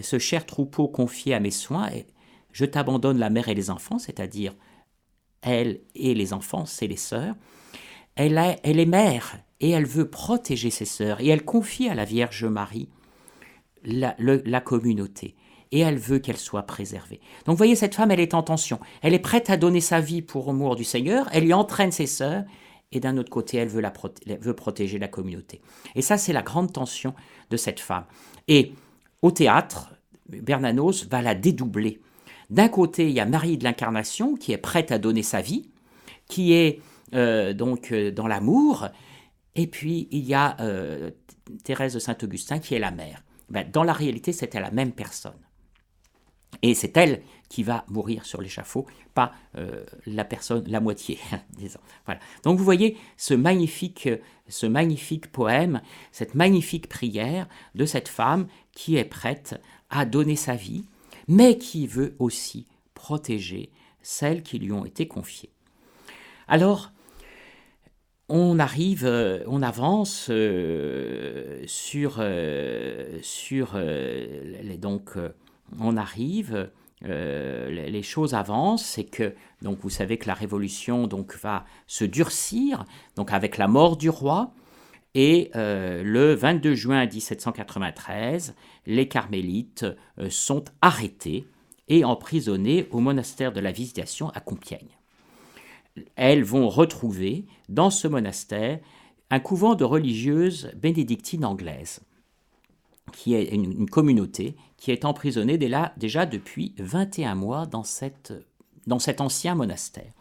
ce 0.00 0.18
cher 0.18 0.44
troupeau 0.44 0.88
confié 0.88 1.34
à 1.34 1.40
mes 1.40 1.52
soins, 1.52 1.90
je 2.52 2.64
t'abandonne 2.64 3.18
la 3.18 3.30
mère 3.30 3.48
et 3.48 3.54
les 3.54 3.70
enfants, 3.70 3.98
c'est-à-dire 3.98 4.54
elle 5.40 5.80
et 5.94 6.14
les 6.14 6.32
enfants, 6.32 6.66
c'est 6.66 6.86
les 6.86 6.96
sœurs. 6.96 7.34
Elle, 8.14 8.36
est 8.38 8.86
mère 8.86 9.38
et 9.60 9.70
elle 9.70 9.86
veut 9.86 10.08
protéger 10.08 10.70
ses 10.70 10.84
sœurs 10.84 11.20
et 11.20 11.28
elle 11.28 11.44
confie 11.44 11.88
à 11.88 11.94
la 11.94 12.04
Vierge 12.04 12.44
Marie 12.44 12.88
la, 13.84 14.60
communauté 14.60 15.34
et 15.72 15.80
elle 15.80 15.98
veut 15.98 16.18
qu'elle 16.18 16.36
soit 16.36 16.64
préservée. 16.64 17.20
Donc 17.46 17.54
vous 17.54 17.58
voyez, 17.58 17.74
cette 17.74 17.94
femme, 17.94 18.10
elle 18.10 18.20
est 18.20 18.34
en 18.34 18.42
tension. 18.42 18.78
Elle 19.00 19.14
est 19.14 19.18
prête 19.18 19.48
à 19.48 19.56
donner 19.56 19.80
sa 19.80 20.00
vie 20.00 20.20
pour 20.20 20.50
amour 20.50 20.76
du 20.76 20.84
Seigneur, 20.84 21.28
elle 21.32 21.46
y 21.46 21.54
entraîne 21.54 21.90
ses 21.90 22.06
sœurs, 22.06 22.44
et 22.92 23.00
d'un 23.00 23.16
autre 23.16 23.30
côté, 23.30 23.56
elle 23.56 23.68
veut 23.68 24.54
protéger 24.54 24.98
la 24.98 25.08
communauté. 25.08 25.62
Et 25.94 26.02
ça, 26.02 26.18
c'est 26.18 26.34
la 26.34 26.42
grande 26.42 26.74
tension 26.74 27.14
de 27.48 27.56
cette 27.56 27.80
femme. 27.80 28.04
Et 28.48 28.74
au 29.22 29.30
théâtre, 29.30 29.94
Bernanos 30.28 31.06
va 31.08 31.22
la 31.22 31.34
dédoubler. 31.34 32.02
D'un 32.52 32.68
côté, 32.68 33.08
il 33.08 33.14
y 33.14 33.20
a 33.20 33.24
Marie 33.24 33.56
de 33.56 33.64
l'Incarnation 33.64 34.34
qui 34.34 34.52
est 34.52 34.58
prête 34.58 34.92
à 34.92 34.98
donner 34.98 35.22
sa 35.22 35.40
vie, 35.40 35.70
qui 36.28 36.52
est 36.52 36.80
euh, 37.14 37.54
donc 37.54 37.92
euh, 37.92 38.10
dans 38.10 38.26
l'amour, 38.26 38.88
et 39.54 39.66
puis 39.66 40.06
il 40.10 40.26
y 40.26 40.34
a 40.34 40.60
euh, 40.60 41.12
Thérèse 41.64 41.94
de 41.94 41.98
Saint-Augustin 41.98 42.58
qui 42.58 42.74
est 42.74 42.78
la 42.78 42.90
mère. 42.90 43.24
Ben, 43.48 43.66
dans 43.72 43.84
la 43.84 43.94
réalité, 43.94 44.34
c'était 44.34 44.60
la 44.60 44.70
même 44.70 44.92
personne. 44.92 45.40
Et 46.60 46.74
c'est 46.74 46.94
elle 46.98 47.22
qui 47.48 47.62
va 47.62 47.86
mourir 47.88 48.26
sur 48.26 48.42
l'échafaud, 48.42 48.86
pas 49.14 49.32
la 50.06 50.24
personne, 50.24 50.62
la 50.68 50.80
moitié, 50.80 51.18
disons. 51.56 51.80
Voilà. 52.04 52.20
Donc 52.44 52.58
vous 52.58 52.64
voyez 52.64 52.98
ce 53.16 53.32
magnifique, 53.32 54.10
ce 54.46 54.66
magnifique 54.66 55.32
poème, 55.32 55.80
cette 56.12 56.34
magnifique 56.34 56.88
prière 56.90 57.48
de 57.74 57.86
cette 57.86 58.08
femme 58.08 58.46
qui 58.72 58.96
est 58.96 59.04
prête 59.06 59.58
à 59.88 60.04
donner 60.04 60.36
sa 60.36 60.54
vie, 60.54 60.84
mais 61.28 61.58
qui 61.58 61.86
veut 61.86 62.14
aussi 62.18 62.66
protéger 62.94 63.70
celles 64.02 64.42
qui 64.42 64.58
lui 64.58 64.72
ont 64.72 64.84
été 64.84 65.06
confiées. 65.06 65.52
Alors, 66.48 66.90
on 68.28 68.58
arrive, 68.58 69.04
euh, 69.04 69.44
on 69.46 69.62
avance 69.62 70.28
euh, 70.30 71.62
sur, 71.66 72.22
les, 72.22 73.20
donc 74.78 75.12
on 75.78 75.96
arrive 75.96 76.70
les 77.04 78.02
choses 78.02 78.34
avancent, 78.34 78.84
c'est 78.84 79.04
que 79.04 79.34
donc 79.60 79.80
vous 79.80 79.90
savez 79.90 80.18
que 80.18 80.28
la 80.28 80.34
révolution 80.34 81.08
donc 81.08 81.36
va 81.36 81.64
se 81.88 82.04
durcir, 82.04 82.84
donc 83.16 83.32
avec 83.32 83.58
la 83.58 83.66
mort 83.66 83.96
du 83.96 84.08
roi. 84.08 84.54
Et 85.14 85.50
le 85.54 86.34
22 86.34 86.74
juin 86.74 87.04
1793, 87.06 88.54
les 88.86 89.08
carmélites 89.08 89.84
sont 90.30 90.64
arrêtés 90.80 91.46
et 91.88 92.04
emprisonnés 92.04 92.88
au 92.90 93.00
monastère 93.00 93.52
de 93.52 93.60
la 93.60 93.72
Visitation 93.72 94.30
à 94.30 94.40
Compiègne. 94.40 94.96
Elles 96.16 96.44
vont 96.44 96.68
retrouver 96.70 97.44
dans 97.68 97.90
ce 97.90 98.08
monastère 98.08 98.80
un 99.28 99.40
couvent 99.40 99.74
de 99.74 99.84
religieuses 99.84 100.72
bénédictines 100.74 101.44
anglaises, 101.44 102.00
qui 103.12 103.34
est 103.34 103.44
une, 103.54 103.88
communauté 103.88 104.56
qui 104.78 104.90
est 104.90 105.04
emprisonnée 105.04 105.58
déjà 105.58 106.26
depuis 106.26 106.74
21 106.78 107.34
mois 107.34 107.66
dans 107.66 107.84
cet 107.84 108.32
ancien 109.20 109.54
monastère 109.54 110.12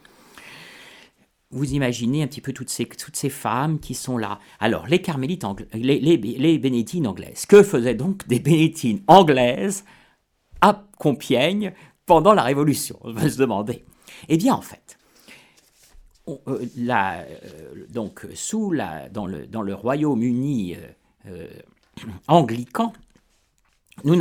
vous 1.51 1.73
imaginez 1.73 2.23
un 2.23 2.27
petit 2.27 2.41
peu 2.41 2.53
toutes 2.53 2.69
ces, 2.69 3.29
femmes 3.29 3.79
qui 3.79 3.93
sont 3.93 4.17
là. 4.17 4.39
Alors, 4.59 4.87
les 4.87 5.01
carmélites 5.01 5.45
les, 5.73 5.99
les, 5.99 7.05
anglaises. 7.05 7.45
Que 7.45 7.63
faisaient 7.63 7.95
donc 7.95 8.27
des 8.27 8.39
bénédictines 8.39 9.01
anglaises 9.07 9.83
à 10.61 10.85
Compiègne 10.97 11.73
pendant 12.05 12.33
la 12.33 12.43
Révolution 12.43 12.97
On 13.01 13.11
va 13.11 13.29
se 13.29 13.37
demander. 13.37 13.83
Eh 14.29 14.37
bien, 14.37 14.53
en 14.53 14.61
fait, 14.61 14.97
euh, 16.27 16.37
euh, 16.77 17.85
donc, 17.89 18.25
sous 18.35 18.71
la, 18.71 19.09
dans, 19.09 19.25
le, 19.25 19.47
dans 19.47 19.61
le 19.61 19.73
Royaume-Uni 19.73 20.75
euh, 21.27 21.47
anglican, 22.27 22.93
nous 24.03 24.17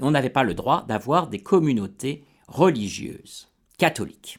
on 0.00 0.10
n'avait 0.10 0.30
pas 0.30 0.44
le 0.44 0.54
droit 0.54 0.84
d'avoir 0.86 1.28
des 1.28 1.40
communautés 1.40 2.24
religieuses 2.46 3.48
catholiques. 3.78 4.38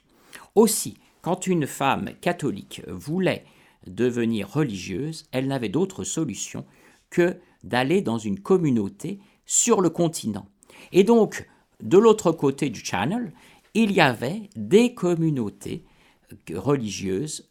Aussi, 0.53 0.95
quand 1.25 1.47
une 1.47 1.65
femme 1.65 2.11
catholique 2.21 2.83
voulait 2.88 3.45
devenir 3.88 4.47
religieuse, 4.47 5.25
elle 5.31 5.47
n'avait 5.47 5.69
d'autre 5.69 6.03
solution 6.03 6.65
que 7.09 7.38
d'aller 7.63 8.03
dans 8.03 8.19
une 8.19 8.39
communauté 8.39 9.17
sur 9.47 9.81
le 9.81 9.89
continent. 9.89 10.45
Et 10.91 11.03
donc, 11.03 11.49
de 11.81 11.97
l'autre 11.97 12.31
côté 12.31 12.69
du 12.69 12.85
Channel, 12.85 13.33
il 13.73 13.91
y 13.91 14.01
avait 14.01 14.51
des 14.55 14.93
communautés 14.93 15.83
religieuses 16.53 17.49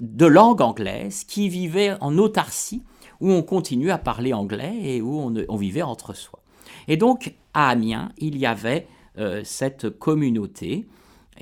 de 0.00 0.26
langue 0.26 0.60
anglaise 0.60 1.22
qui 1.22 1.48
vivaient 1.48 1.94
en 2.00 2.18
autarcie, 2.18 2.82
où 3.20 3.30
on 3.30 3.44
continuait 3.44 3.92
à 3.92 3.98
parler 3.98 4.32
anglais 4.32 4.76
et 4.82 5.00
où 5.00 5.32
on, 5.48 5.56
vivait 5.56 5.82
entre 5.82 6.12
soi. 6.12 6.40
Et 6.88 6.96
donc, 6.96 7.36
à 7.54 7.68
Amiens, 7.68 8.10
il 8.18 8.36
y 8.36 8.46
avait 8.46 8.88
euh, 9.16 9.42
cette 9.44 9.90
communauté 9.90 10.88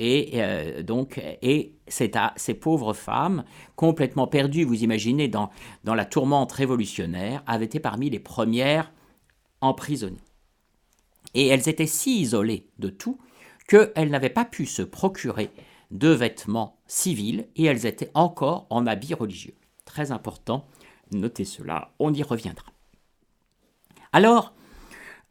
et 0.01 0.31
euh, 0.41 0.83
ces 1.87 2.55
pauvres 2.55 2.95
femmes, 2.95 3.45
complètement 3.77 4.27
perdues, 4.27 4.65
vous 4.65 4.83
imaginez, 4.83 5.29
dans, 5.29 5.51
la 5.85 6.07
tourmente 6.07 6.53
révolutionnaire, 6.53 7.43
avaient 7.47 7.67
été 7.67 7.81
parmi 7.81 8.09
les 8.09 8.19
premières 8.19 8.93
emprisonnées. 9.61 10.25
Et 11.35 11.49
elles 11.49 11.69
étaient 11.69 11.87
si 11.87 12.23
isolées 12.23 12.67
de 12.79 12.89
tout 12.89 13.19
qu'elles 13.69 14.09
n'avaient 14.09 14.31
pas 14.31 14.47
pu 14.47 14.65
se 14.65 14.81
procurer 14.81 15.51
de 15.91 16.09
vêtements 16.09 16.81
civils 16.87 17.47
et 17.57 17.67
elles 17.67 17.85
étaient 17.85 18.11
encore 18.15 18.67
en 18.71 18.87
habits 18.87 19.15
religieux. 19.15 19.55
Très 19.85 20.13
important, 20.13 20.67
notez 21.13 21.45
cela, 21.45 21.93
on 21.99 22.15
y 22.15 22.23
reviendra. 22.23 22.73
Alors, 24.13 24.55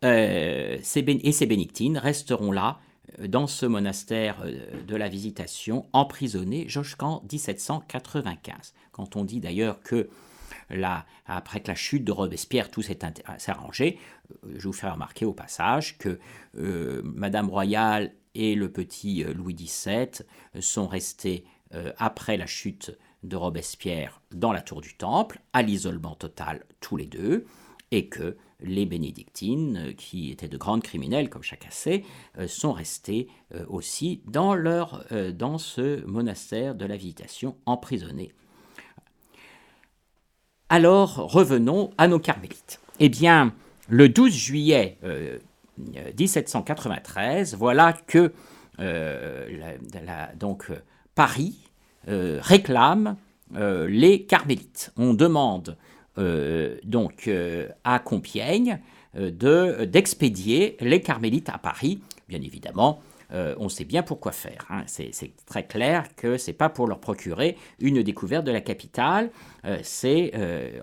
euh, 0.06 0.78
ces, 0.84 1.00
et 1.00 1.32
ces 1.32 1.48
bénictines 1.48 1.98
resteront 1.98 2.52
là 2.52 2.80
dans 3.28 3.48
ce 3.48 3.66
monastère 3.66 4.42
euh, 4.44 4.82
de 4.88 4.96
la 4.96 5.10
Visitation, 5.10 5.86
emprisonnées 5.94 6.68
jusqu'en 6.68 7.24
1795. 7.32 8.74
Quand 8.92 9.16
on 9.16 9.24
dit 9.24 9.40
d'ailleurs 9.40 9.82
que 9.82 10.10
après 11.26 11.62
que 11.62 11.68
la 11.68 11.76
chute 11.76 12.04
de 12.04 12.12
Robespierre, 12.12 12.70
tout 12.70 12.84
s'est 12.84 13.00
arrangé, 13.48 13.98
je 14.56 14.68
vous 14.68 14.74
fais 14.74 14.88
remarquer 14.88 15.26
au 15.26 15.34
passage 15.34 15.98
que 15.98 16.20
Madame 16.54 17.50
Royale 17.50 18.14
et 18.36 18.54
le 18.54 18.72
petit 18.72 19.24
Louis 19.24 19.56
XVII 19.56 20.10
sont 20.60 20.88
restés, 20.88 21.44
après 21.98 22.38
la 22.38 22.46
chute 22.46 22.96
de 23.24 23.36
Robespierre, 23.36 24.22
dans 24.32 24.52
la 24.52 24.62
tour 24.62 24.82
du 24.82 24.96
Temple, 24.96 25.40
à 25.54 25.64
l'isolement 25.64 26.14
total 26.14 26.64
tous 26.82 26.98
les 26.98 27.08
deux, 27.08 27.48
et 27.92 28.08
que 28.08 28.38
les 28.62 28.86
bénédictines, 28.86 29.78
euh, 29.78 29.94
qui 29.94 30.32
étaient 30.32 30.48
de 30.48 30.58
grandes 30.58 30.84
criminelles, 30.84 31.30
comme 31.30 31.44
chacun 31.44 31.70
sait, 31.72 32.04
euh, 32.38 32.48
sont 32.48 32.74
restées 32.74 33.28
euh, 33.54 33.66
aussi 33.68 34.22
dans, 34.28 34.54
leur, 34.56 35.06
dans 35.34 35.58
ce 35.58 36.06
monastère 36.06 36.76
de 36.76 36.86
la 36.86 36.98
Visitation, 36.98 37.56
emprisonnées. 37.66 38.32
Alors, 40.70 41.16
revenons 41.16 41.92
à 41.98 42.08
nos 42.08 42.20
carmélites. 42.20 42.80
Eh 43.00 43.10
bien, 43.10 43.54
le 43.88 44.08
12 44.08 44.32
juillet 44.32 45.00
1793, 46.18 47.56
voilà 47.56 47.94
que 47.94 48.32
donc, 50.38 50.72
Paris 51.16 51.56
réclame 52.06 53.16
les 53.56 54.26
carmélites. 54.26 54.92
On 54.96 55.16
demande 55.16 55.76
donc 56.84 57.28
euh, 57.28 57.68
à 57.84 58.00
Compiègne 58.00 58.80
euh, 59.16 59.32
de, 59.32 59.86
d'expédier 59.86 60.78
les 60.80 61.02
carmélites 61.02 61.50
à 61.50 61.58
Paris. 61.58 62.02
Bien 62.28 62.42
évidemment, 62.42 63.02
on 63.32 63.70
sait 63.70 63.86
bien 63.86 64.02
pourquoi 64.02 64.32
faire. 64.32 64.66
Hein. 64.72 64.84
C'est, 64.88 65.12
très 65.46 65.68
clair 65.68 66.16
que 66.16 66.38
c'est 66.38 66.54
pas 66.54 66.70
pour 66.70 66.88
leur 66.88 67.00
procurer 67.00 67.58
une 67.80 68.02
découverte 68.02 68.44
de 68.44 68.52
la 68.52 68.62
capitale, 68.62 69.30
c'est 69.84 70.32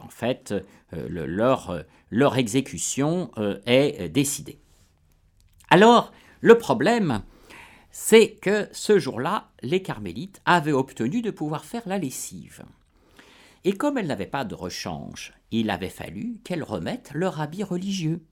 en 0.01 0.09
fait 0.09 0.55
leur, 0.93 1.85
leur 2.11 2.37
exécution 2.37 3.33
est 3.67 4.09
décidée. 4.09 4.59
Alors, 5.71 6.13
le 6.41 6.57
problème, 6.57 7.23
c'est 7.91 8.33
que 8.35 8.69
ce 8.73 8.99
jour-là, 8.99 9.49
les 9.63 9.83
carmélites 9.83 10.41
avaient 10.45 10.73
obtenu 10.73 11.23
de 11.23 11.31
pouvoir 11.31 11.65
faire 11.65 11.83
la 11.87 11.99
lessive. 11.99 12.65
Et 13.67 13.73
comme 13.73 13.99
elles 13.99 14.07
n'avaient 14.07 14.27
pas 14.27 14.45
de 14.45 14.55
rechange, 14.55 15.33
il 15.51 15.71
avait 15.71 15.89
fallu 15.89 16.41
qu'elles 16.45 16.63
remettent 16.63 17.11
leur 17.13 17.41
habit 17.41 17.65
religieux. 17.65 18.25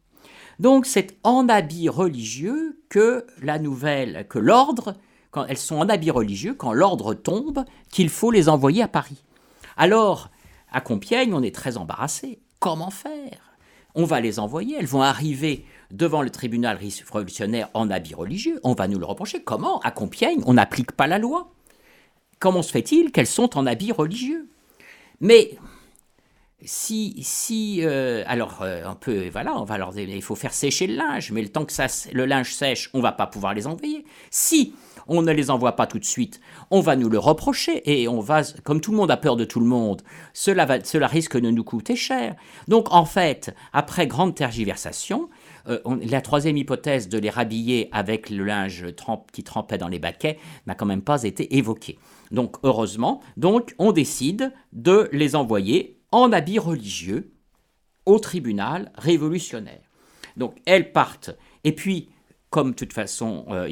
Donc 0.61 0.87
c'est 0.87 1.18
en 1.25 1.49
habit 1.49 1.88
religieux 1.88 2.81
que 2.88 3.27
la 3.42 3.59
nouvelle, 3.59 4.29
que 4.29 4.38
l'ordre, 4.38 4.94
quand 5.33 5.44
elles 5.47 5.59
sont 5.59 5.75
en 5.75 5.88
habit 5.88 6.12
religieux, 6.12 6.55
quand 6.55 6.73
l'ordre 6.73 7.14
tombe, 7.14 7.64
qu'il 7.90 8.11
faut 8.11 8.31
les 8.31 8.49
envoyer 8.49 8.85
à 8.85 8.87
Paris. 8.87 9.25
Alors, 9.77 10.31
à 10.70 10.81
Compiègne, 10.81 11.35
on 11.35 11.42
est 11.42 11.53
très 11.53 11.79
embarrassé. 11.79 12.38
Comment 12.61 12.90
faire? 12.90 13.57
On 13.97 14.05
va 14.05 14.20
les 14.20 14.38
envoyer, 14.38 14.77
elles 14.79 14.87
vont 14.87 15.03
arriver 15.03 15.64
devant 15.90 16.23
le 16.23 16.31
tribunal 16.31 16.79
révolutionnaire 16.79 17.70
en 17.75 17.90
habit 17.90 18.14
religieux, 18.14 18.61
on 18.62 18.75
va 18.75 18.87
nous 18.87 19.01
le 19.01 19.07
reprocher. 19.07 19.42
Comment? 19.42 19.81
À 19.81 19.90
Compiègne, 19.90 20.42
on 20.47 20.55
n'applique 20.55 20.92
pas 20.92 21.09
la 21.09 21.18
loi. 21.18 21.53
Comment 22.38 22.62
se 22.62 22.70
fait-il 22.70 23.11
qu'elles 23.11 23.27
sont 23.27 23.59
en 23.59 23.66
habit 23.66 23.90
religieux? 23.90 24.49
Mais 25.25 25.57
si, 26.67 27.17
si 27.23 27.81
euh, 27.83 28.25
alors 28.27 28.61
euh, 28.61 28.83
on 28.87 28.95
peut, 28.95 29.31
voilà, 29.31 29.57
on 29.57 29.65
va 29.65 29.79
leur 29.79 29.99
il 29.99 30.23
faut 30.23 30.35
faire 30.35 30.53
sécher 30.53 30.87
le 30.87 30.97
linge, 30.97 31.33
mais 31.33 31.41
le 31.41 31.49
temps 31.49 31.65
que 31.65 31.73
ça, 31.73 31.87
le 32.13 32.27
linge 32.27 32.53
sèche, 32.53 32.91
on 32.93 33.01
va 33.01 33.11
pas 33.11 33.27
pouvoir 33.27 33.55
les 33.55 33.67
envoyer. 33.67 34.05
Si 34.31 34.75
on 35.07 35.23
ne 35.23 35.33
les 35.33 35.51
envoie 35.51 35.77
pas 35.77 35.87
tout 35.87 35.99
de 35.99 36.05
suite, 36.05 36.43
on 36.71 36.81
va 36.81 36.95
nous 36.95 37.09
le 37.09 37.19
reprocher 37.19 37.81
et 37.91 38.07
on 38.07 38.21
va, 38.21 38.43
comme 38.65 38.83
tout 38.83 38.91
le 38.91 38.99
monde 38.99 39.11
a 39.11 39.17
peur 39.17 39.37
de 39.37 39.47
tout 39.47 39.61
le 39.61 39.67
monde, 39.67 40.03
cela, 40.35 40.67
va, 40.67 40.85
cela 40.85 41.07
risque 41.07 41.39
de 41.39 41.51
nous 41.51 41.65
coûter 41.65 41.97
cher. 41.97 42.37
Donc 42.69 42.93
en 42.93 43.07
fait, 43.07 43.55
après 43.73 44.07
grande 44.07 44.35
tergiversation, 44.35 45.31
euh, 45.68 45.79
la 46.03 46.20
troisième 46.20 46.57
hypothèse 46.57 47.09
de 47.09 47.18
les 47.18 47.31
rhabiller 47.31 47.88
avec 47.92 48.31
le 48.31 48.44
linge 48.44 48.87
qui 49.33 49.42
trempait 49.42 49.79
dans 49.79 49.88
les 49.88 49.98
baquets 49.98 50.38
n'a 50.66 50.74
quand 50.74 50.87
même 50.87 51.03
pas 51.03 51.22
été 51.22 51.57
évoquée. 51.57 51.98
Donc 52.31 52.57
heureusement, 52.62 53.20
donc 53.37 53.74
on 53.79 53.92
décide 53.92 54.53
de 54.72 55.09
les 55.12 55.37
envoyer 55.37 56.00
en 56.12 56.33
habit 56.33 56.59
religieux 56.59 57.33
au 58.07 58.18
tribunal 58.18 58.92
révolutionnaire. 58.96 59.81
Donc 60.37 60.57
elles 60.66 60.92
partent 60.92 61.31
et 61.64 61.72
puis 61.72 62.11
comme 62.51 62.70
de 62.70 62.76
toute 62.76 62.93
façon 62.93 63.47
euh, 63.51 63.68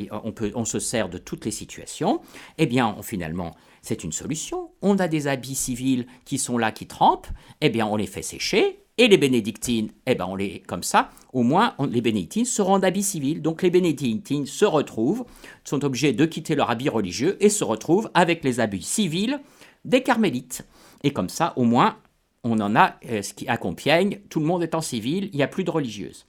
on 0.55 0.65
se 0.65 0.81
sert 0.81 1.09
de 1.09 1.19
toutes 1.19 1.45
les 1.45 1.53
situations, 1.53 2.21
eh 2.59 2.67
bien 2.67 2.97
finalement 3.03 3.55
c'est 3.81 4.05
une 4.05 4.13
solution. 4.13 4.71
On 4.81 4.99
a 4.99 5.09
des 5.09 5.27
habits 5.27 5.55
civils 5.55 6.07
qui 6.25 6.39
sont 6.39 6.57
là, 6.57 6.73
qui 6.73 6.87
trempent, 6.87 7.29
eh 7.61 7.69
bien 7.69 7.87
on 7.87 7.97
les 7.97 8.07
fait 8.07 8.23
sécher, 8.23 8.85
et 8.99 9.09
les 9.09 9.17
bénédictines, 9.17 9.91
eh 10.07 10.15
ben 10.15 10.29
comme 10.67 10.83
ça, 10.83 11.11
au 11.33 11.43
moins 11.43 11.75
les 11.91 12.01
bénédictines 12.01 12.45
seront 12.45 12.79
d'habits 12.79 13.03
civils. 13.03 13.41
Donc 13.41 13.63
les 13.63 13.71
bénédictines 13.71 14.47
se 14.47 14.65
retrouvent, 14.65 15.25
sont 15.65 15.85
obligés 15.85 16.13
de 16.13 16.27
quitter 16.27 16.55
leur 16.55 16.71
habit 16.71 16.89
religieux 16.89 17.37
et 17.41 17.49
se 17.49 17.65
retrouvent 17.65 18.11
avec 18.15 18.45
les 18.45 18.61
habits 18.61 18.83
civils 18.83 19.41
des 19.85 20.03
carmélites. 20.03 20.67
Et 21.03 21.13
comme 21.13 21.29
ça, 21.29 21.53
au 21.57 21.65
moins, 21.65 21.97
on 22.45 22.61
en 22.61 22.77
a 22.77 22.97
euh, 23.09 23.23
ce 23.23 23.35
qui 23.35 23.49
à 23.49 23.57
tout 23.57 24.41
le 24.41 24.47
monde 24.47 24.63
est 24.63 24.75
en 24.75 24.81
civil, 24.81 25.31
il 25.33 25.37
n'y 25.37 25.43
a 25.43 25.49
plus 25.49 25.65
de 25.65 25.71
religieuses. 25.71 26.27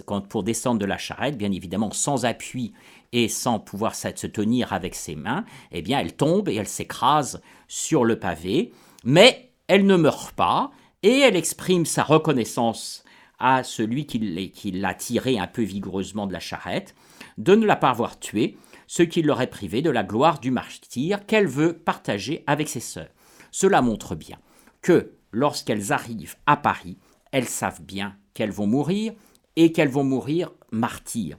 quand, 0.04 0.26
pour 0.26 0.42
descendre 0.42 0.80
de 0.80 0.84
la 0.84 0.98
charrette, 0.98 1.38
bien 1.38 1.52
évidemment 1.52 1.92
sans 1.92 2.24
appui 2.24 2.72
et 3.12 3.28
sans 3.28 3.60
pouvoir 3.60 3.94
se 3.94 4.26
tenir 4.26 4.72
avec 4.72 4.94
ses 4.94 5.14
mains, 5.14 5.44
eh 5.70 5.80
bien 5.80 6.00
elle 6.00 6.14
tombe 6.14 6.48
et 6.48 6.56
elle 6.56 6.68
s'écrase 6.68 7.40
sur 7.68 8.04
le 8.04 8.18
pavé, 8.18 8.72
mais 9.04 9.52
elle 9.68 9.86
ne 9.86 9.96
meurt 9.96 10.32
pas 10.32 10.70
et 11.02 11.20
elle 11.20 11.36
exprime 11.36 11.86
sa 11.86 12.02
reconnaissance 12.02 13.04
à 13.38 13.62
celui 13.62 14.06
qui 14.06 14.70
l'a 14.72 14.94
tiré 14.94 15.38
un 15.38 15.46
peu 15.46 15.62
vigoureusement 15.62 16.26
de 16.26 16.32
la 16.32 16.40
charrette, 16.40 16.94
de 17.36 17.54
ne 17.54 17.66
la 17.66 17.76
pas 17.76 17.90
avoir 17.90 18.18
tuée, 18.18 18.56
ce 18.86 19.02
qui 19.02 19.22
l'aurait 19.22 19.48
privé 19.48 19.82
de 19.82 19.90
la 19.90 20.02
gloire 20.02 20.40
du 20.40 20.50
martyr 20.50 21.26
qu'elle 21.26 21.46
veut 21.46 21.74
partager 21.74 22.42
avec 22.46 22.68
ses 22.68 22.80
sœurs. 22.80 23.10
Cela 23.50 23.82
montre 23.82 24.14
bien 24.14 24.38
que 24.82 25.12
lorsqu'elles 25.30 25.92
arrivent 25.92 26.36
à 26.46 26.56
Paris, 26.56 26.98
elles 27.32 27.48
savent 27.48 27.82
bien 27.82 28.16
qu'elles 28.34 28.50
vont 28.50 28.66
mourir 28.66 29.12
et 29.56 29.72
qu'elles 29.72 29.88
vont 29.88 30.04
mourir 30.04 30.52
martyrs. 30.70 31.38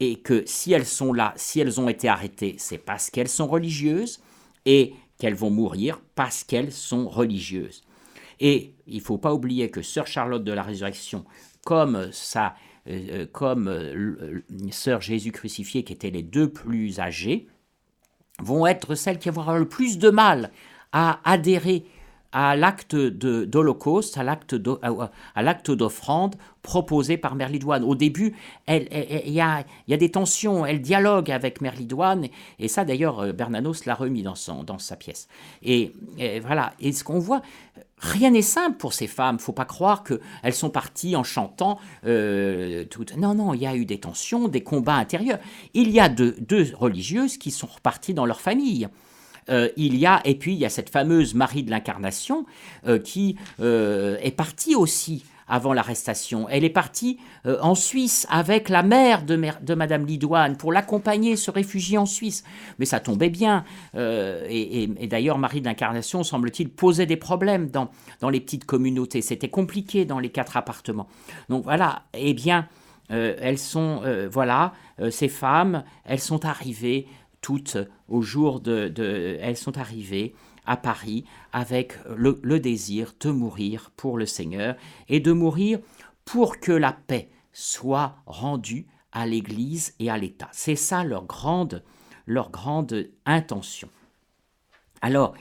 Et 0.00 0.16
que 0.20 0.42
si 0.46 0.72
elles 0.72 0.86
sont 0.86 1.12
là, 1.12 1.34
si 1.36 1.60
elles 1.60 1.80
ont 1.80 1.88
été 1.88 2.08
arrêtées, 2.08 2.56
c'est 2.58 2.78
parce 2.78 3.10
qu'elles 3.10 3.28
sont 3.28 3.46
religieuses 3.46 4.20
et 4.64 4.94
qu'elles 5.18 5.34
vont 5.34 5.50
mourir 5.50 6.00
parce 6.14 6.42
qu'elles 6.42 6.72
sont 6.72 7.08
religieuses. 7.08 7.82
Et 8.40 8.74
il 8.86 8.96
ne 8.96 9.02
faut 9.02 9.18
pas 9.18 9.34
oublier 9.34 9.70
que 9.70 9.82
Sœur 9.82 10.06
Charlotte 10.06 10.42
de 10.42 10.52
la 10.52 10.62
Résurrection, 10.62 11.24
comme 11.64 12.10
sa, 12.12 12.54
euh, 12.88 13.26
comme 13.30 13.68
euh, 13.68 14.42
Sœur 14.70 15.00
Jésus 15.00 15.32
crucifié, 15.32 15.84
qui 15.84 15.92
étaient 15.92 16.10
les 16.10 16.22
deux 16.22 16.50
plus 16.50 17.00
âgées, 17.00 17.48
vont 18.40 18.66
être 18.66 18.94
celles 18.94 19.18
qui 19.18 19.28
vont 19.28 19.52
le 19.52 19.68
plus 19.68 19.98
de 19.98 20.10
mal 20.10 20.50
à 20.92 21.20
adhérer 21.30 21.84
à 22.32 22.56
l'acte 22.56 22.94
d'Holocauste, 22.94 24.18
à 24.18 24.22
l'acte 24.22 25.70
d'offrande 25.70 26.36
proposé 26.62 27.16
par 27.16 27.34
Merlidoine. 27.34 27.84
Au 27.84 27.94
début, 27.94 28.34
il 28.68 28.86
y, 29.26 29.40
a, 29.40 29.64
des 29.88 30.10
tensions, 30.10 30.66
elle 30.66 30.80
dialogue 30.80 31.30
avec 31.30 31.60
Merlidoine, 31.60 32.26
et 32.58 32.68
ça 32.68 32.84
d'ailleurs, 32.84 33.20
euh, 33.20 33.32
Bernanos 33.32 33.86
l'a 33.86 33.94
remis 33.94 34.22
dans, 34.22 34.34
son, 34.34 34.62
dans 34.62 34.78
sa 34.78 34.96
pièce. 34.96 35.28
Et, 35.62 35.92
voilà, 36.42 36.72
et 36.78 36.92
ce 36.92 37.02
qu'on 37.02 37.18
voit, 37.18 37.42
rien 37.98 38.30
n'est 38.30 38.42
simple 38.42 38.76
pour 38.76 38.92
ces 38.92 39.06
femmes, 39.06 39.38
faut 39.38 39.52
pas 39.52 39.64
croire 39.64 40.04
qu'elles 40.04 40.54
sont 40.54 40.70
parties 40.70 41.16
en 41.16 41.24
chantant. 41.24 41.78
Euh. 42.06 42.84
Non, 43.16 43.34
non, 43.34 43.54
il 43.54 43.62
y 43.62 43.66
a 43.66 43.74
eu 43.74 43.86
des 43.86 43.98
tensions, 43.98 44.48
des 44.48 44.62
combats 44.62 44.96
intérieurs. 44.96 45.38
Il 45.74 45.90
y 45.90 45.98
a 45.98 46.08
deux 46.08 46.72
religieuses 46.74 47.38
qui 47.38 47.50
sont 47.50 47.66
reparties 47.66 48.14
dans 48.14 48.26
leur 48.26 48.40
famille. 48.40 48.88
Euh, 49.50 49.68
il 49.76 49.96
y 49.96 50.06
a, 50.06 50.20
et 50.24 50.34
puis 50.34 50.52
il 50.52 50.58
y 50.58 50.64
a 50.64 50.70
cette 50.70 50.90
fameuse 50.90 51.34
Marie 51.34 51.62
de 51.62 51.70
l'Incarnation 51.70 52.46
euh, 52.86 52.98
qui 52.98 53.36
euh, 53.60 54.16
est 54.22 54.30
partie 54.30 54.74
aussi 54.74 55.24
avant 55.48 55.72
l'arrestation. 55.72 56.48
Elle 56.48 56.62
est 56.62 56.70
partie 56.70 57.18
en 57.44 57.74
Suisse 57.74 58.24
avec 58.30 58.68
la 58.68 58.84
mère 58.84 59.24
de, 59.24 59.36
de 59.60 59.74
Madame 59.74 60.06
Lidoine 60.06 60.56
pour 60.56 60.72
l'accompagner, 60.72 61.34
se 61.34 61.50
réfugier 61.50 61.98
en 61.98 62.06
Suisse. 62.06 62.44
Mais 62.78 62.84
ça 62.84 63.00
tombait 63.00 63.30
bien. 63.30 63.64
et, 63.96 64.86
d'ailleurs, 65.08 65.38
Marie 65.38 65.60
de 65.60 65.64
l'Incarnation, 65.64 66.22
semble-t-il, 66.22 66.68
posait 66.68 67.06
des 67.06 67.16
problèmes 67.16 67.68
dans, 67.68 67.90
dans 68.20 68.30
les 68.30 68.38
petites 68.38 68.64
communautés. 68.64 69.22
C'était 69.22 69.48
compliqué 69.48 70.04
dans 70.04 70.20
les 70.20 70.30
quatre 70.30 70.56
appartements. 70.56 71.08
Donc 71.48 71.64
voilà, 71.64 72.04
eh 72.14 72.32
bien, 72.32 72.68
elles 73.08 73.58
sont, 73.58 74.02
voilà, 74.30 74.72
ces 75.10 75.26
femmes, 75.26 75.82
elles 76.04 76.20
sont 76.20 76.44
arrivées 76.44 77.08
toutes 77.40 77.78
au 78.08 78.22
jour 78.22 78.60
de, 78.60 79.38
Elles 79.40 79.56
sont 79.56 79.78
arrivées 79.78 80.34
à 80.66 80.76
Paris 80.76 81.24
avec 81.52 81.94
le, 82.14 82.60
désir 82.60 83.14
de 83.20 83.30
mourir 83.30 83.90
pour 83.96 84.18
le 84.18 84.26
Seigneur 84.26 84.76
et 85.08 85.20
de 85.20 85.32
mourir 85.32 85.78
pour 86.24 86.60
que 86.60 86.72
la 86.72 86.92
paix 86.92 87.28
soit 87.52 88.16
rendue 88.26 88.86
à 89.12 89.26
l'Église 89.26 89.94
et 89.98 90.10
à 90.10 90.18
l'État. 90.18 90.48
C'est 90.52 90.76
ça 90.76 91.02
leur 91.02 91.24
grande, 91.24 91.82
intention. 93.26 93.88
Alors, 95.02 95.34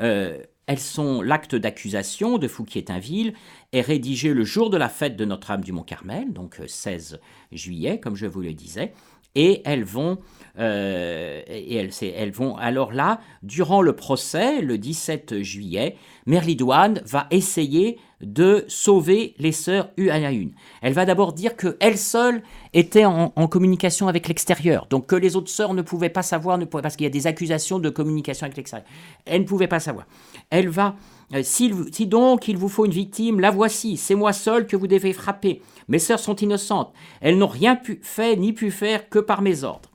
euh, 0.00 0.42
elles 0.66 0.80
sont 0.80 1.20
l'acte 1.20 1.54
d'accusation 1.54 2.38
de 2.38 2.48
Fouquier-Tinville 2.48 3.34
est 3.72 3.80
rédigé 3.80 4.32
le 4.32 4.44
jour 4.44 4.70
de 4.70 4.76
la 4.76 4.88
fête 4.88 5.16
de 5.16 5.24
Notre-Dame 5.24 5.62
du 5.62 5.72
Mont-Carmel, 5.72 6.32
donc 6.32 6.60
16 6.66 7.20
juillet, 7.52 8.00
comme 8.00 8.16
je 8.16 8.26
vous 8.26 8.40
le 8.40 8.54
disais, 8.54 8.92
et 9.34 9.62
elles 9.64 9.84
vont 9.84 10.18
euh, 10.56 11.42
et 11.48 11.74
elles, 11.74 11.90
elles, 12.16 12.30
vont 12.30 12.56
alors 12.56 12.92
là, 12.92 13.18
durant 13.42 13.82
le 13.82 13.96
procès, 13.96 14.60
le 14.60 14.78
17 14.78 15.42
juillet, 15.42 15.96
Merlidoine 16.26 17.00
va 17.04 17.26
essayer 17.32 17.98
de 18.20 18.64
sauver 18.68 19.34
les 19.38 19.50
sœurs 19.50 19.90
une 19.96 20.10
à 20.10 20.30
une. 20.30 20.52
Elle 20.80 20.92
va 20.92 21.06
d'abord 21.06 21.32
dire 21.32 21.56
qu'elle 21.56 21.98
seule 21.98 22.42
était 22.72 23.04
en, 23.04 23.30
communication 23.48 24.08
avec 24.08 24.28
l'extérieur, 24.28 24.86
donc 24.88 25.06
que 25.06 25.16
les 25.16 25.36
autres 25.36 25.50
sœurs 25.50 25.74
ne 25.74 25.82
pouvaient 25.82 26.08
pas 26.08 26.22
savoir, 26.22 26.56
ne 26.56 26.64
parce 26.64 26.96
qu'il 26.96 27.04
y 27.04 27.06
a 27.06 27.10
des 27.10 27.26
accusations 27.26 27.78
de 27.78 27.90
communication 27.90 28.44
avec 28.44 28.56
l'extérieur. 28.56 28.88
Elle 29.26 29.42
ne 29.42 29.46
pouvait 29.46 29.68
pas 29.68 29.80
savoir. 29.80 30.06
Elle 30.50 30.68
va, 30.68 30.96
si, 31.42 31.72
si 31.92 32.06
donc 32.06 32.48
il 32.48 32.56
vous 32.56 32.68
faut 32.68 32.84
une 32.84 32.92
victime, 32.92 33.40
la 33.40 33.50
voici, 33.50 33.96
c'est 33.96 34.14
moi 34.14 34.32
seule 34.32 34.66
que 34.66 34.76
vous 34.76 34.86
devez 34.86 35.12
frapper. 35.12 35.62
Mes 35.88 35.98
sœurs 35.98 36.20
sont 36.20 36.36
innocentes, 36.36 36.92
elles 37.20 37.38
n'ont 37.38 37.46
rien 37.46 37.78
fait 38.02 38.36
ni 38.36 38.52
pu 38.52 38.70
faire 38.70 39.08
que 39.08 39.18
par 39.18 39.42
mes 39.42 39.64
ordres 39.64 39.90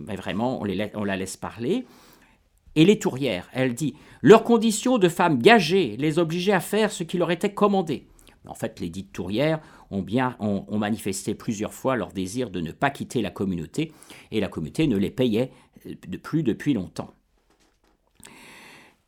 mais 0.00 0.16
vraiment, 0.16 0.60
on, 0.60 1.04
la 1.04 1.16
laisse 1.16 1.36
parler. 1.36 1.84
Et 2.74 2.84
les 2.84 2.98
tourières, 2.98 3.48
elle 3.52 3.74
dit 3.74 3.94
Leurs 4.22 4.44
conditions 4.44 4.98
de 4.98 5.08
femmes 5.08 5.38
gagées 5.38 5.96
les 5.98 6.18
obligeaient 6.18 6.52
à 6.52 6.60
faire 6.60 6.90
ce 6.90 7.04
qui 7.04 7.18
leur 7.18 7.30
était 7.30 7.52
commandé. 7.52 8.06
En 8.46 8.54
fait, 8.54 8.80
les 8.80 8.88
dites 8.88 9.12
tourières 9.12 9.60
ont, 9.90 10.02
bien, 10.02 10.36
ont, 10.40 10.78
manifesté 10.78 11.34
plusieurs 11.34 11.74
fois 11.74 11.96
leur 11.96 12.12
désir 12.12 12.50
de 12.50 12.60
ne 12.60 12.72
pas 12.72 12.90
quitter 12.90 13.22
la 13.22 13.30
communauté, 13.30 13.92
et 14.32 14.40
la 14.40 14.48
communauté 14.48 14.88
ne 14.88 14.96
les 14.96 15.10
payait 15.10 15.52
euh, 15.86 15.94
plus 16.22 16.42
depuis 16.42 16.74
longtemps. 16.74 17.12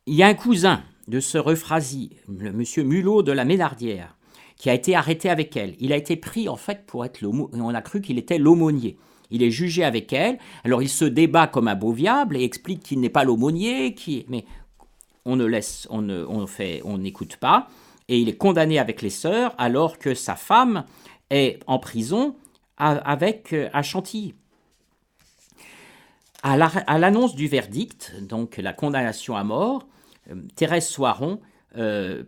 Il 0.07 0.13
y 0.13 0.21
a 0.21 0.27
un 0.27 0.35
cousin 0.35 0.83
de 1.07 1.19
ce 1.19 1.39
Euphrasie, 1.39 2.11
le 2.27 2.51
monsieur 2.51 2.83
Mulot 2.83 3.23
de 3.23 3.31
la 3.31 3.43
Ménardière, 3.43 4.15
qui 4.55 4.69
a 4.69 4.75
été 4.75 4.95
arrêté 4.95 5.31
avec 5.31 5.57
elle. 5.57 5.73
Il 5.79 5.91
a 5.91 5.97
été 5.97 6.15
pris 6.15 6.47
en 6.47 6.57
fait 6.57 6.85
pour 6.85 7.05
être 7.05 7.21
l'aumônier. 7.21 7.59
On 7.59 7.73
a 7.73 7.81
cru 7.81 8.01
qu'il 8.01 8.19
était 8.19 8.37
l'aumônier. 8.37 8.97
Il 9.31 9.41
est 9.41 9.49
jugé 9.49 9.83
avec 9.83 10.13
elle. 10.13 10.37
Alors 10.63 10.83
il 10.83 10.89
se 10.89 11.05
débat 11.05 11.47
comme 11.47 11.67
un 11.67 11.73
beau 11.73 11.91
viable 11.91 12.37
et 12.37 12.43
explique 12.43 12.83
qu'il 12.83 12.99
n'est 12.99 13.09
pas 13.09 13.23
l'aumônier, 13.23 13.95
qui 13.95 14.27
mais 14.29 14.45
on 15.25 15.35
ne 15.37 15.45
laisse, 15.45 15.87
on 15.89 16.03
ne, 16.03 16.23
on 16.23 16.45
fait, 16.45 16.81
on 16.85 16.99
n'écoute 16.99 17.37
pas. 17.37 17.67
Et 18.07 18.19
il 18.19 18.29
est 18.29 18.37
condamné 18.37 18.77
avec 18.77 19.01
les 19.01 19.09
sœurs 19.09 19.55
alors 19.57 19.97
que 19.97 20.13
sa 20.13 20.35
femme 20.35 20.85
est 21.31 21.59
en 21.65 21.79
prison 21.79 22.35
avec 22.77 23.53
euh, 23.53 23.69
à 23.73 23.81
Chantilly. 23.81 24.35
À 26.47 26.99
l'annonce 26.99 27.33
du 27.33 27.47
verdict, 27.47 28.13
donc 28.21 28.57
la 28.57 28.71
condamnation 28.71 29.35
à 29.35 29.43
mort, 29.43 29.87
euh, 30.29 30.35
Thérèse 30.55 30.87
Soiron 30.87 31.41
euh, 31.75 32.21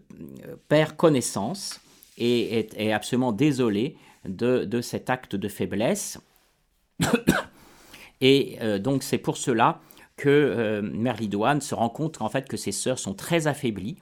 perd 0.70 0.96
connaissance 0.98 1.80
et 2.18 2.58
est, 2.58 2.92
absolument 2.92 3.32
désolée 3.32 3.96
de, 4.26 4.82
cet 4.82 5.12
acte 5.12 5.36
de 5.36 5.48
faiblesse 5.48 6.18
et 8.22 8.58
euh, 8.62 8.80
donc 8.80 9.04
c'est 9.04 9.20
pour 9.20 9.38
cela 9.38 9.82
que 10.16 10.30
euh, 10.30 10.82
Merlidoine 10.82 11.62
se 11.62 11.76
rend 11.76 11.90
compte 11.90 12.20
en 12.20 12.30
fait 12.30 12.48
que 12.48 12.58
ses 12.58 12.72
sœurs 12.72 12.98
sont 12.98 13.14
très 13.14 13.46
affaiblies, 13.46 13.98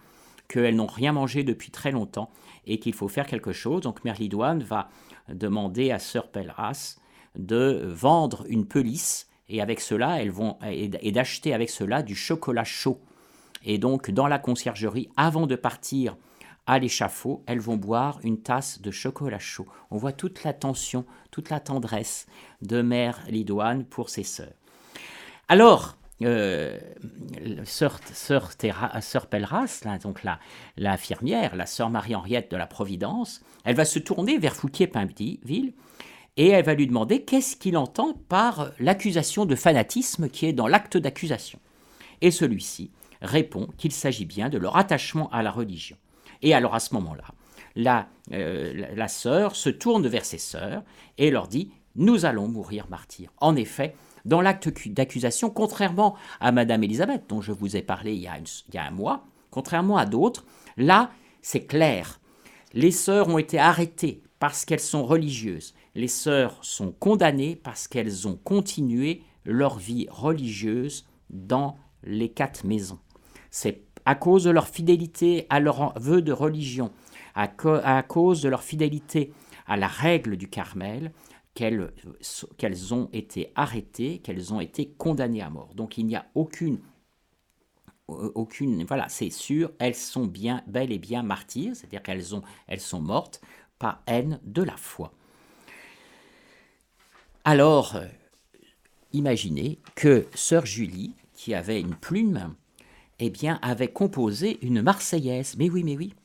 qu'elles 0.48 0.78
n'ont 0.78 0.88
rien 0.88 1.12
mangé 1.12 1.44
depuis 1.44 1.72
très 1.72 1.92
longtemps 1.92 2.32
et 2.66 2.80
qu'il 2.80 2.94
faut 2.94 3.10
faire 3.10 3.28
quelque 3.28 3.52
chose. 3.52 3.82
Donc 3.82 4.06
Merlidoine 4.06 4.64
va 4.64 4.88
demander 5.28 5.92
à 5.92 6.00
sœur 6.00 6.30
Pelleras 6.30 6.96
de 7.36 7.84
vendre 7.86 8.46
une 8.48 8.66
pelisse 8.66 9.28
et 9.50 9.62
avec 9.62 9.80
cela, 9.80 10.22
elles 10.22 10.32
vont 10.32 10.58
et 10.64 11.12
d'acheter 11.12 11.54
avec 11.54 11.70
cela 11.70 12.02
du 12.02 12.16
chocolat 12.16 12.64
chaud. 12.64 13.00
Et 13.64 13.78
donc, 13.78 14.12
dans 14.12 14.28
la 14.28 14.40
conciergerie, 14.40 15.10
avant 15.18 15.48
de 15.48 15.56
partir 15.56 16.16
à 16.68 16.80
l'échafaud, 16.80 17.44
elles 17.46 17.60
vont 17.60 17.78
boire 17.78 18.20
une 18.24 18.42
tasse 18.42 18.82
de 18.82 18.92
chocolat 18.92 19.40
chaud. 19.40 19.68
On 19.92 19.98
voit 19.98 20.14
toute 20.14 20.44
l'attention, 20.44 21.06
toute 21.32 21.50
la 21.50 21.60
tendresse 21.60 22.26
de 22.62 22.82
Mère 22.82 23.20
Lidoine 23.28 23.86
pour 23.86 24.10
ses 24.10 24.24
sœurs. 24.24 24.54
Alors, 25.48 25.98
euh, 26.22 26.78
sœur, 27.66 28.00
sœur, 28.14 28.52
sœur 29.02 29.28
Pelleras, 29.28 29.84
donc 30.02 30.24
la, 30.24 30.40
l'infirmière, 30.78 31.56
la 31.56 31.66
sœur 31.66 31.90
Marie-Henriette 31.90 32.50
de 32.50 32.58
la 32.58 32.68
Providence, 32.68 33.42
elle 33.64 33.76
va 33.76 33.86
se 33.86 34.00
tourner 34.00 34.38
vers 34.38 34.56
Fouquier-Pinville 34.56 35.74
et 36.38 36.50
elle 36.50 36.66
va 36.66 36.74
lui 36.74 36.88
demander 36.88 37.24
qu'est-ce 37.24 37.56
qu'il 37.56 37.78
entend 37.78 38.14
par 38.28 38.72
l'accusation 38.80 39.46
de 39.46 39.56
fanatisme 39.56 40.30
qui 40.30 40.46
est 40.46 40.54
dans 40.54 40.68
l'acte 40.68 40.98
d'accusation. 40.98 41.60
Et 42.22 42.32
celui-ci 42.32 42.92
répond 43.22 43.70
qu'il 43.78 43.92
s'agit 43.92 44.26
bien 44.26 44.50
de 44.50 44.58
leur 44.58 44.78
attachement 44.78 45.30
à 45.32 45.44
la 45.44 45.52
religion. 45.52 45.98
Et 46.42 46.54
alors 46.54 46.76
à 46.76 46.80
ce 46.80 46.94
moment-là, 46.96 47.24
la, 47.76 48.08
euh, 48.32 49.08
sœur 49.08 49.56
se 49.56 49.70
tourne 49.70 50.08
vers 50.08 50.26
ses 50.26 50.38
sœurs 50.38 50.84
et 51.18 51.32
leur 51.32 51.48
dit 51.48 51.72
Nous 51.96 52.26
allons 52.26 52.48
mourir 52.48 52.88
martyrs. 52.90 53.32
En 53.38 53.56
effet, 53.56 53.96
dans 54.26 54.42
l'acte 54.42 54.70
d'accusation, 54.88 55.50
contrairement 55.50 56.16
à 56.40 56.52
Madame 56.52 56.84
Elisabeth, 56.84 57.24
dont 57.30 57.42
je 57.42 57.52
vous 57.52 57.76
ai 57.76 57.82
parlé 57.82 58.14
il 58.16 58.28
a, 58.28 58.38
il 58.38 58.76
y 58.76 58.78
a 58.78 58.86
un 58.86 58.92
mois, 58.92 59.26
contrairement 59.52 59.98
à 59.98 60.06
d'autres, 60.06 60.46
là, 60.78 61.12
c'est 61.42 61.66
clair. 61.66 62.20
Les 62.74 62.92
sœurs 62.92 63.30
ont 63.30 63.38
été 63.38 63.60
arrêtées 63.60 64.22
parce 64.40 64.66
qu'elles 64.66 64.80
sont 64.80 65.06
religieuses. 65.06 65.74
Les 65.96 66.10
sœurs 66.10 66.58
sont 66.62 66.92
condamnées 66.92 67.56
parce 67.56 67.88
qu'elles 67.88 68.28
ont 68.28 68.36
continué 68.36 69.24
leur 69.46 69.78
vie 69.78 70.08
religieuse 70.10 71.08
dans 71.30 71.78
les 72.04 72.30
quatre 72.30 72.66
maisons. 72.66 73.00
C'est 73.50 73.82
à 74.06 74.16
cause 74.16 74.44
de 74.44 74.50
leur 74.50 74.68
fidélité 74.68 75.48
à 75.50 75.60
leur 75.60 75.98
vœu 76.00 76.22
de 76.22 76.32
religion, 76.32 76.92
à, 77.34 77.48
cause 77.48 78.42
de 78.42 78.50
leur 78.50 78.62
fidélité 78.64 79.34
à 79.68 79.78
la 79.78 79.88
règle 79.88 80.38
du 80.38 80.50
Carmel, 80.50 81.12
qu'elles 81.54 82.94
ont 82.94 83.10
été 83.14 83.52
arrêtées, 83.56 84.20
qu'elles 84.20 84.54
ont 84.54 84.60
été 84.60 84.90
condamnées 84.98 85.42
à 85.42 85.50
mort. 85.50 85.74
Donc 85.76 85.98
il 85.98 86.06
n'y 86.06 86.16
a 86.16 86.26
aucune 86.36 86.80
aucune, 88.08 88.84
voilà, 88.84 89.10
c'est 89.10 89.32
sûr, 89.32 89.72
elles 89.80 89.96
sont 89.96 90.28
bien, 90.28 90.62
bel 90.68 90.92
et 90.92 91.00
bien 91.00 91.24
martyrs, 91.24 91.76
c'est-à-dire 91.76 92.04
qu'elles 92.04 92.24
elles 92.68 92.80
sont 92.80 93.02
mortes 93.02 93.42
par 93.80 94.04
haine 94.06 94.40
de 94.44 94.62
la 94.62 94.78
foi. 94.78 95.12
Alors, 97.48 97.96
euh, 97.96 98.08
imaginez 99.14 99.78
que 99.94 100.26
sœur 100.34 100.66
Julie, 100.66 101.14
qui 101.36 101.54
avait 101.54 101.80
une 101.80 101.94
plume, 101.94 102.56
eh 103.20 103.32
avait 103.62 103.88
composé 103.88 104.58
une 104.64 104.82
Marseillaise. 104.82 105.56
Mais 105.60 105.70
oui, 105.70 105.84
mais 105.84 105.96
oui. 105.96 106.16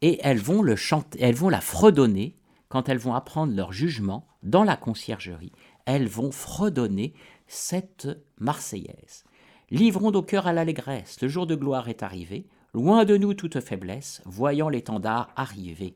Et 0.00 0.18
elles 0.22 0.40
vont 0.40 0.62
le 0.62 0.74
chanter, 0.74 1.18
elles 1.20 1.34
vont 1.34 1.50
la 1.50 1.60
fredonner 1.60 2.34
quand 2.70 2.88
elles 2.88 2.96
vont 2.96 3.12
apprendre 3.12 3.54
leur 3.54 3.74
jugement 3.74 4.26
dans 4.42 4.64
la 4.64 4.76
conciergerie. 4.76 5.52
Elles 5.84 6.08
vont 6.08 6.32
fredonner 6.32 7.12
cette 7.46 8.08
Marseillaise. 8.38 9.24
Livrons 9.70 10.10
nos 10.10 10.22
cœurs 10.22 10.46
à 10.46 10.54
l'allégresse, 10.54 11.20
le 11.20 11.28
jour 11.28 11.46
de 11.46 11.54
gloire 11.54 11.90
est 11.90 12.02
arrivé, 12.02 12.46
loin 12.72 13.04
de 13.04 13.18
nous 13.18 13.34
toute 13.34 13.60
faiblesse, 13.60 14.22
voyant 14.24 14.70
l'étendard 14.70 15.28
arriver. 15.36 15.94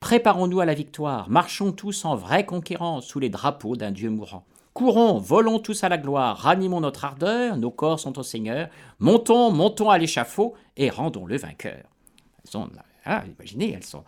Préparons-nous 0.00 0.60
à 0.60 0.66
la 0.66 0.74
victoire, 0.74 1.28
marchons 1.30 1.72
tous 1.72 2.04
en 2.04 2.16
vrai 2.16 2.44
conquérant 2.44 3.00
sous 3.00 3.18
les 3.18 3.30
drapeaux 3.30 3.76
d'un 3.76 3.90
Dieu 3.90 4.10
mourant. 4.10 4.44
Courons, 4.74 5.18
volons 5.18 5.58
tous 5.58 5.84
à 5.84 5.88
la 5.88 5.96
gloire, 5.96 6.36
ranimons 6.36 6.80
notre 6.80 7.06
ardeur, 7.06 7.56
nos 7.56 7.70
corps 7.70 7.98
sont 7.98 8.18
au 8.18 8.22
Seigneur, 8.22 8.68
montons, 8.98 9.50
montons 9.50 9.88
à 9.88 9.96
l'échafaud 9.96 10.54
et 10.76 10.90
rendons-le 10.90 11.38
vainqueur. 11.38 11.82
Elles 12.44 12.50
sont, 12.50 12.68
ah, 13.06 13.24
imaginez, 13.26 13.72
elles 13.72 13.84
sont 13.84 14.04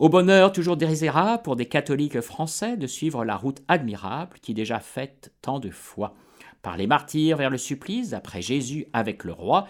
au 0.00 0.08
bonheur 0.08 0.50
toujours 0.50 0.76
dérisérable 0.76 1.42
pour 1.42 1.54
des 1.54 1.66
catholiques 1.66 2.20
français 2.20 2.76
de 2.76 2.88
suivre 2.88 3.24
la 3.24 3.36
route 3.36 3.62
admirable 3.68 4.38
qui 4.42 4.54
déjà 4.54 4.80
faite 4.80 5.32
tant 5.40 5.60
de 5.60 5.70
fois. 5.70 6.14
Par 6.62 6.76
les 6.76 6.88
martyrs 6.88 7.36
vers 7.36 7.50
le 7.50 7.58
supplice, 7.58 8.12
après 8.12 8.42
Jésus 8.42 8.86
avec 8.92 9.22
le 9.22 9.32
roi, 9.32 9.68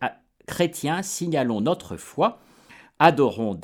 ah, 0.00 0.16
chrétiens, 0.46 1.02
signalons 1.02 1.60
notre 1.60 1.98
foi, 1.98 2.38
adorons 2.98 3.54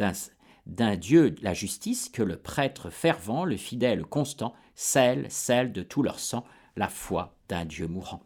d'un 0.66 0.96
Dieu 0.96 1.34
la 1.42 1.54
justice 1.54 2.08
que 2.08 2.22
le 2.22 2.36
prêtre 2.36 2.90
fervent, 2.90 3.44
le 3.44 3.56
fidèle 3.56 4.04
constant, 4.04 4.54
celle, 4.74 5.26
celle 5.28 5.72
de 5.72 5.82
tout 5.82 6.02
leur 6.02 6.18
sang, 6.18 6.44
la 6.76 6.88
foi 6.88 7.34
d'un 7.48 7.64
Dieu 7.64 7.86
mourant. 7.86 8.22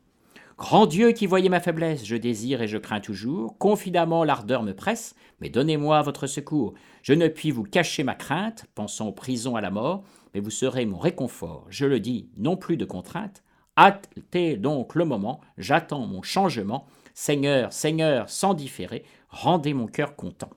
Grand 0.58 0.86
Dieu 0.86 1.12
qui 1.12 1.26
voyez 1.26 1.50
ma 1.50 1.60
faiblesse, 1.60 2.06
je 2.06 2.16
désire 2.16 2.62
et 2.62 2.68
je 2.68 2.78
crains 2.78 3.00
toujours, 3.00 3.58
confidemment 3.58 4.24
l'ardeur 4.24 4.62
me 4.62 4.72
presse, 4.72 5.14
mais 5.40 5.50
donnez-moi 5.50 6.00
votre 6.00 6.26
secours. 6.26 6.72
Je 7.02 7.12
ne 7.12 7.28
puis 7.28 7.50
vous 7.50 7.64
cacher 7.64 8.04
ma 8.04 8.14
crainte, 8.14 8.64
pensant 8.74 9.08
aux 9.08 9.12
prisons 9.12 9.56
à 9.56 9.60
la 9.60 9.70
mort, 9.70 10.02
mais 10.32 10.40
vous 10.40 10.50
serez 10.50 10.86
mon 10.86 10.96
réconfort. 10.96 11.66
Je 11.68 11.84
le 11.84 12.00
dis, 12.00 12.30
non 12.38 12.56
plus 12.56 12.78
de 12.78 12.86
contrainte. 12.86 13.42
Hâtez 13.76 14.56
donc 14.56 14.94
le 14.94 15.04
moment, 15.04 15.42
j'attends 15.58 16.06
mon 16.06 16.22
changement. 16.22 16.86
Seigneur, 17.12 17.74
Seigneur, 17.74 18.30
sans 18.30 18.54
différer, 18.54 19.04
rendez 19.28 19.74
mon 19.74 19.86
cœur 19.86 20.16
content. 20.16 20.50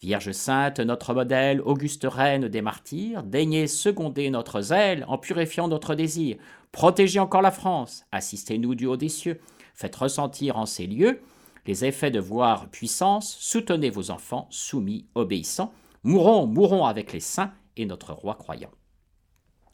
Vierge 0.00 0.32
sainte, 0.32 0.78
notre 0.78 1.12
modèle, 1.12 1.60
auguste 1.60 2.06
reine 2.08 2.48
des 2.48 2.62
martyrs, 2.62 3.24
daignez 3.24 3.66
seconder 3.66 4.30
notre 4.30 4.60
zèle 4.60 5.04
en 5.08 5.18
purifiant 5.18 5.66
notre 5.66 5.94
désir. 5.94 6.36
Protégez 6.70 7.18
encore 7.18 7.42
la 7.42 7.50
France, 7.50 8.04
assistez-nous 8.12 8.74
du 8.74 8.86
haut 8.86 8.96
des 8.96 9.08
cieux, 9.08 9.40
faites 9.74 9.96
ressentir 9.96 10.56
en 10.56 10.66
ces 10.66 10.86
lieux 10.86 11.20
les 11.68 11.84
effets 11.84 12.10
de 12.10 12.18
voir 12.18 12.70
puissance, 12.70 13.36
soutenez 13.38 13.90
vos 13.90 14.10
enfants, 14.10 14.46
soumis, 14.50 15.04
obéissants. 15.14 15.70
Mourons, 16.02 16.46
mourons 16.46 16.86
avec 16.86 17.12
les 17.12 17.20
saints 17.20 17.52
et 17.76 17.84
notre 17.84 18.14
roi 18.14 18.36
croyant. 18.36 18.70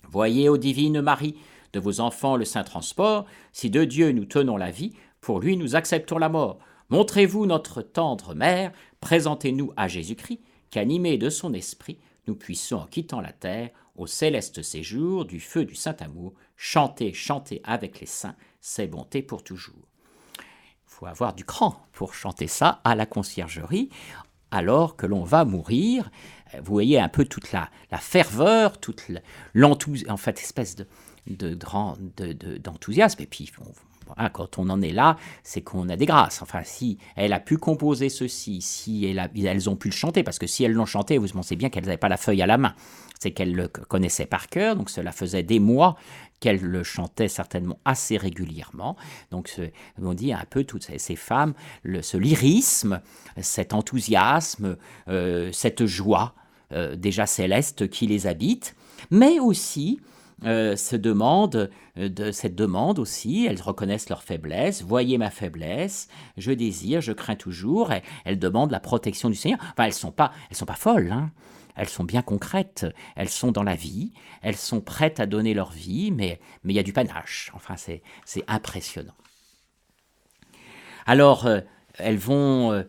Voyez, 0.08 0.48
ô 0.48 0.58
divine 0.58 1.00
Marie, 1.00 1.36
de 1.72 1.78
vos 1.78 2.00
enfants 2.00 2.36
le 2.36 2.44
saint 2.44 2.64
transport, 2.64 3.26
si 3.52 3.70
de 3.70 3.84
Dieu 3.84 4.10
nous 4.10 4.24
tenons 4.24 4.56
la 4.56 4.72
vie, 4.72 4.94
pour 5.20 5.38
lui 5.38 5.56
nous 5.56 5.76
acceptons 5.76 6.18
la 6.18 6.28
mort. 6.28 6.58
Montrez-vous 6.90 7.46
notre 7.46 7.80
tendre 7.80 8.34
mère, 8.34 8.72
présentez-nous 9.04 9.70
à 9.76 9.86
Jésus-Christ, 9.86 10.40
qu'animé 10.70 11.18
de 11.18 11.28
son 11.28 11.52
esprit, 11.52 11.98
nous 12.26 12.34
puissions, 12.34 12.78
en 12.78 12.86
quittant 12.86 13.20
la 13.20 13.32
terre, 13.32 13.68
au 13.96 14.06
céleste 14.06 14.62
séjour 14.62 15.26
du 15.26 15.40
feu 15.40 15.66
du 15.66 15.74
saint 15.74 15.96
amour, 16.00 16.32
chanter, 16.56 17.12
chanter 17.12 17.60
avec 17.64 18.00
les 18.00 18.06
saints 18.06 18.34
ses 18.62 18.86
bontés 18.86 19.20
pour 19.20 19.44
toujours. 19.44 19.86
Il 20.38 20.86
faut 20.86 21.04
avoir 21.04 21.34
du 21.34 21.44
cran 21.44 21.86
pour 21.92 22.14
chanter 22.14 22.46
ça 22.46 22.80
à 22.82 22.94
la 22.94 23.04
conciergerie, 23.04 23.90
alors 24.50 24.96
que 24.96 25.04
l'on 25.04 25.22
va 25.22 25.44
mourir. 25.44 26.10
Vous 26.54 26.72
voyez 26.72 26.98
un 26.98 27.10
peu 27.10 27.26
toute 27.26 27.52
la, 27.52 27.68
ferveur, 27.98 28.80
toute 28.80 29.04
l'enthousiasme, 29.52 30.12
en 30.12 30.16
fait, 30.16 30.40
espèce 30.40 30.76
de, 30.76 30.86
d'enthousiasme. 32.56 33.20
et 33.22 33.26
puis, 33.26 33.52
quand 34.32 34.58
on 34.58 34.68
en 34.70 34.82
est 34.82 34.92
là, 34.92 35.16
c'est 35.42 35.62
qu'on 35.62 35.88
a 35.88 35.96
des 35.96 36.06
grâces. 36.06 36.42
Enfin, 36.42 36.60
si 36.64 36.98
elle 37.16 37.32
a 37.32 37.40
pu 37.40 37.56
composer 37.56 38.08
ceci, 38.08 38.60
si 38.60 39.04
elles 39.04 39.70
ont 39.70 39.76
pu 39.76 39.88
le 39.88 39.94
chanter, 39.94 40.22
parce 40.22 40.38
que 40.38 40.46
si 40.46 40.64
elles 40.64 40.72
l'ont 40.72 40.86
chanté, 40.86 41.18
vous 41.18 41.28
pensez 41.28 41.56
bien 41.56 41.70
qu'elles 41.70 41.84
n'avaient 41.84 41.96
pas 41.96 42.08
la 42.08 42.16
feuille 42.16 42.42
à 42.42 42.46
la 42.46 42.58
main. 42.58 42.74
C'est 43.20 43.30
qu'elles 43.30 43.54
le 43.54 43.68
connaissaient 43.68 44.26
par 44.26 44.48
cœur, 44.48 44.76
donc 44.76 44.90
cela 44.90 45.12
faisait 45.12 45.42
des 45.42 45.60
mois 45.60 45.96
qu'elles 46.40 46.60
le 46.60 46.82
chantaient 46.82 47.28
certainement 47.28 47.78
assez 47.84 48.16
régulièrement. 48.16 48.96
Donc, 49.30 49.50
on 50.02 50.12
dit 50.12 50.32
un 50.32 50.44
peu 50.48 50.64
toutes 50.64 50.82
ces, 50.82 51.16
femmes, 51.16 51.54
ce 51.84 52.16
lyrisme, 52.16 53.00
cet 53.40 53.72
enthousiasme, 53.72 54.76
euh, 55.08 55.50
cette 55.52 55.86
joie 55.86 56.34
euh, 56.72 56.96
déjà 56.96 57.24
céleste 57.26 57.88
qui 57.88 58.06
les 58.06 58.26
habite, 58.26 58.74
mais 59.10 59.38
aussi 59.38 60.00
euh, 60.42 60.76
se 60.76 60.96
demandent, 60.96 61.70
euh, 61.96 62.08
de 62.08 62.32
cette 62.32 62.54
demande 62.54 62.98
aussi, 62.98 63.46
elles 63.46 63.62
reconnaissent 63.62 64.08
leur 64.08 64.22
faiblesse, 64.22 64.82
voyez 64.82 65.16
ma 65.16 65.30
faiblesse, 65.30 66.08
je 66.36 66.50
désire, 66.52 67.00
je 67.00 67.12
crains 67.12 67.36
toujours, 67.36 67.92
elles, 68.24 68.38
demandent 68.38 68.72
la 68.72 68.80
protection 68.80 69.30
du 69.30 69.36
Seigneur. 69.36 69.58
Enfin, 69.72 69.84
elles 69.84 69.92
sont 69.92 70.12
pas, 70.12 70.32
elles 70.50 70.56
sont 70.56 70.66
pas 70.66 70.74
folles, 70.74 71.12
hein. 71.12 71.30
elles 71.76 71.88
sont 71.88 72.04
bien 72.04 72.20
concrètes, 72.20 72.86
elles 73.16 73.28
sont 73.28 73.52
dans 73.52 73.62
la 73.62 73.76
vie, 73.76 74.12
elles 74.42 74.56
sont 74.56 74.80
prêtes 74.80 75.20
à 75.20 75.26
donner 75.26 75.54
leur 75.54 75.70
vie, 75.70 76.10
mais 76.10 76.40
il 76.64 76.72
y 76.72 76.80
a 76.80 76.82
du 76.82 76.92
panache. 76.92 77.50
Enfin, 77.54 77.76
c'est 77.76 78.02
impressionnant. 78.48 79.14
Alors, 81.06 81.46
euh, 81.46 81.60
elles 81.98 82.18
vont 82.18 82.84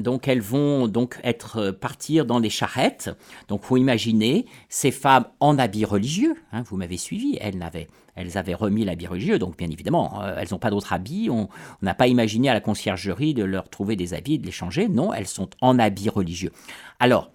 donc 0.00 0.28
elles 0.28 0.40
vont 0.40 0.88
donc 0.88 1.18
être 1.22 1.58
euh, 1.58 1.72
partir 1.72 2.26
dans 2.26 2.38
les 2.38 2.50
charrettes. 2.50 3.10
Donc 3.48 3.62
faut 3.62 3.76
imaginer 3.76 4.46
ces 4.68 4.90
femmes 4.90 5.26
en 5.40 5.58
habits 5.58 5.84
religieux. 5.84 6.34
Hein, 6.52 6.62
vous 6.62 6.76
m'avez 6.76 6.96
suivi. 6.96 7.38
Elles 7.40 7.58
n'avaient 7.58 7.88
elles 8.16 8.38
avaient 8.38 8.54
remis 8.54 8.84
l'habit 8.84 9.08
religieux, 9.08 9.40
donc 9.40 9.56
bien 9.56 9.68
évidemment, 9.68 10.22
euh, 10.22 10.36
elles 10.38 10.48
n'ont 10.52 10.58
pas 10.58 10.70
d'autres 10.70 10.92
habits. 10.92 11.30
On 11.30 11.48
n'a 11.82 11.94
pas 11.94 12.06
imaginé 12.06 12.48
à 12.48 12.54
la 12.54 12.60
conciergerie 12.60 13.34
de 13.34 13.42
leur 13.42 13.68
trouver 13.68 13.96
des 13.96 14.14
habits 14.14 14.38
de 14.38 14.46
les 14.46 14.52
changer. 14.52 14.88
Non, 14.88 15.12
elles 15.12 15.26
sont 15.26 15.50
en 15.60 15.78
habits 15.78 16.10
religieux. 16.10 16.52
Alors, 17.00 17.32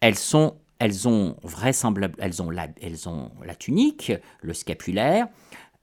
elles 0.00 0.18
sont, 0.18 0.56
elles 0.78 1.08
ont 1.08 1.36
vraisemblable, 1.42 2.14
elles 2.18 2.42
ont 2.42 2.50
la, 2.50 2.68
elles 2.82 3.08
ont 3.08 3.30
la 3.44 3.54
tunique, 3.54 4.12
le 4.42 4.52
scapulaire, 4.52 5.28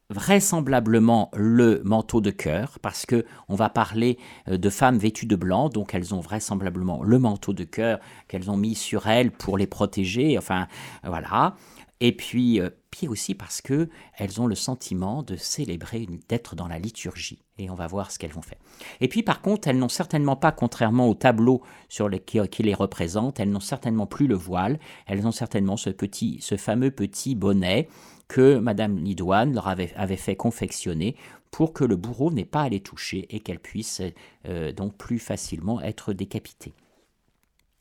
vraisemblablement 0.09 1.29
le 1.35 1.81
manteau 1.83 2.19
de 2.19 2.31
cœur, 2.31 2.79
parce 2.81 3.05
que 3.05 3.25
on 3.47 3.55
va 3.55 3.69
parler 3.69 4.17
euh, 4.47 4.57
de 4.57 4.69
femmes 4.69 4.97
vêtues 4.97 5.27
de 5.27 5.35
blanc, 5.35 5.69
donc 5.69 5.93
elles 5.93 6.15
ont 6.15 6.19
vraisemblablement 6.19 7.03
le 7.03 7.19
manteau 7.19 7.53
de 7.53 7.63
cœur 7.63 7.99
qu'elles 8.27 8.49
ont 8.49 8.57
mis 8.57 8.75
sur 8.75 9.07
elles 9.07 9.31
pour 9.31 9.57
les 9.57 9.67
protéger. 9.67 10.37
Enfin, 10.37 10.67
voilà. 11.03 11.55
Et 12.01 12.15
puis, 12.15 12.61
euh, 12.61 12.69
puis 12.91 13.07
aussi 13.07 13.35
parce 13.35 13.61
que 13.61 13.89
elles 14.17 14.39
ont 14.41 14.47
le 14.47 14.55
sentiment 14.55 15.21
de 15.21 15.35
célébrer, 15.35 16.07
d'être 16.29 16.55
dans 16.55 16.67
la 16.67 16.79
liturgie. 16.79 17.43
Et 17.57 17.69
on 17.69 17.75
va 17.75 17.87
voir 17.87 18.09
ce 18.09 18.17
qu'elles 18.17 18.31
vont 18.31 18.41
faire. 18.41 18.57
Et 19.01 19.09
puis, 19.09 19.21
par 19.21 19.41
contre, 19.41 19.67
elles 19.67 19.77
n'ont 19.77 19.89
certainement 19.89 20.37
pas, 20.37 20.53
contrairement 20.53 21.09
au 21.09 21.13
tableau 21.13 21.61
sur 21.89 22.07
les, 22.07 22.19
qui, 22.19 22.39
qui, 22.47 22.63
les 22.63 22.73
représente, 22.73 23.41
elles 23.41 23.51
n'ont 23.51 23.59
certainement 23.59 24.07
plus 24.07 24.27
le 24.27 24.35
voile. 24.35 24.79
Elles 25.07 25.27
ont 25.27 25.33
certainement 25.33 25.75
ce 25.75 25.89
petit, 25.89 26.37
ce 26.41 26.55
fameux 26.55 26.91
petit 26.91 27.35
bonnet 27.35 27.89
que 28.29 28.59
Madame 28.59 28.97
Lidoine 28.99 29.53
leur 29.53 29.67
avait, 29.67 30.15
fait 30.15 30.37
confectionner 30.37 31.17
pour 31.51 31.73
que 31.73 31.83
le 31.83 31.97
bourreau 31.97 32.31
n'ait 32.31 32.45
pas 32.45 32.61
à 32.61 32.69
les 32.69 32.79
toucher 32.79 33.25
et 33.35 33.39
qu'elles 33.39 33.59
puissent 33.59 34.03
euh, 34.47 34.71
donc 34.71 34.95
plus 34.95 35.19
facilement 35.19 35.81
être 35.81 36.13
décapitées. 36.13 36.73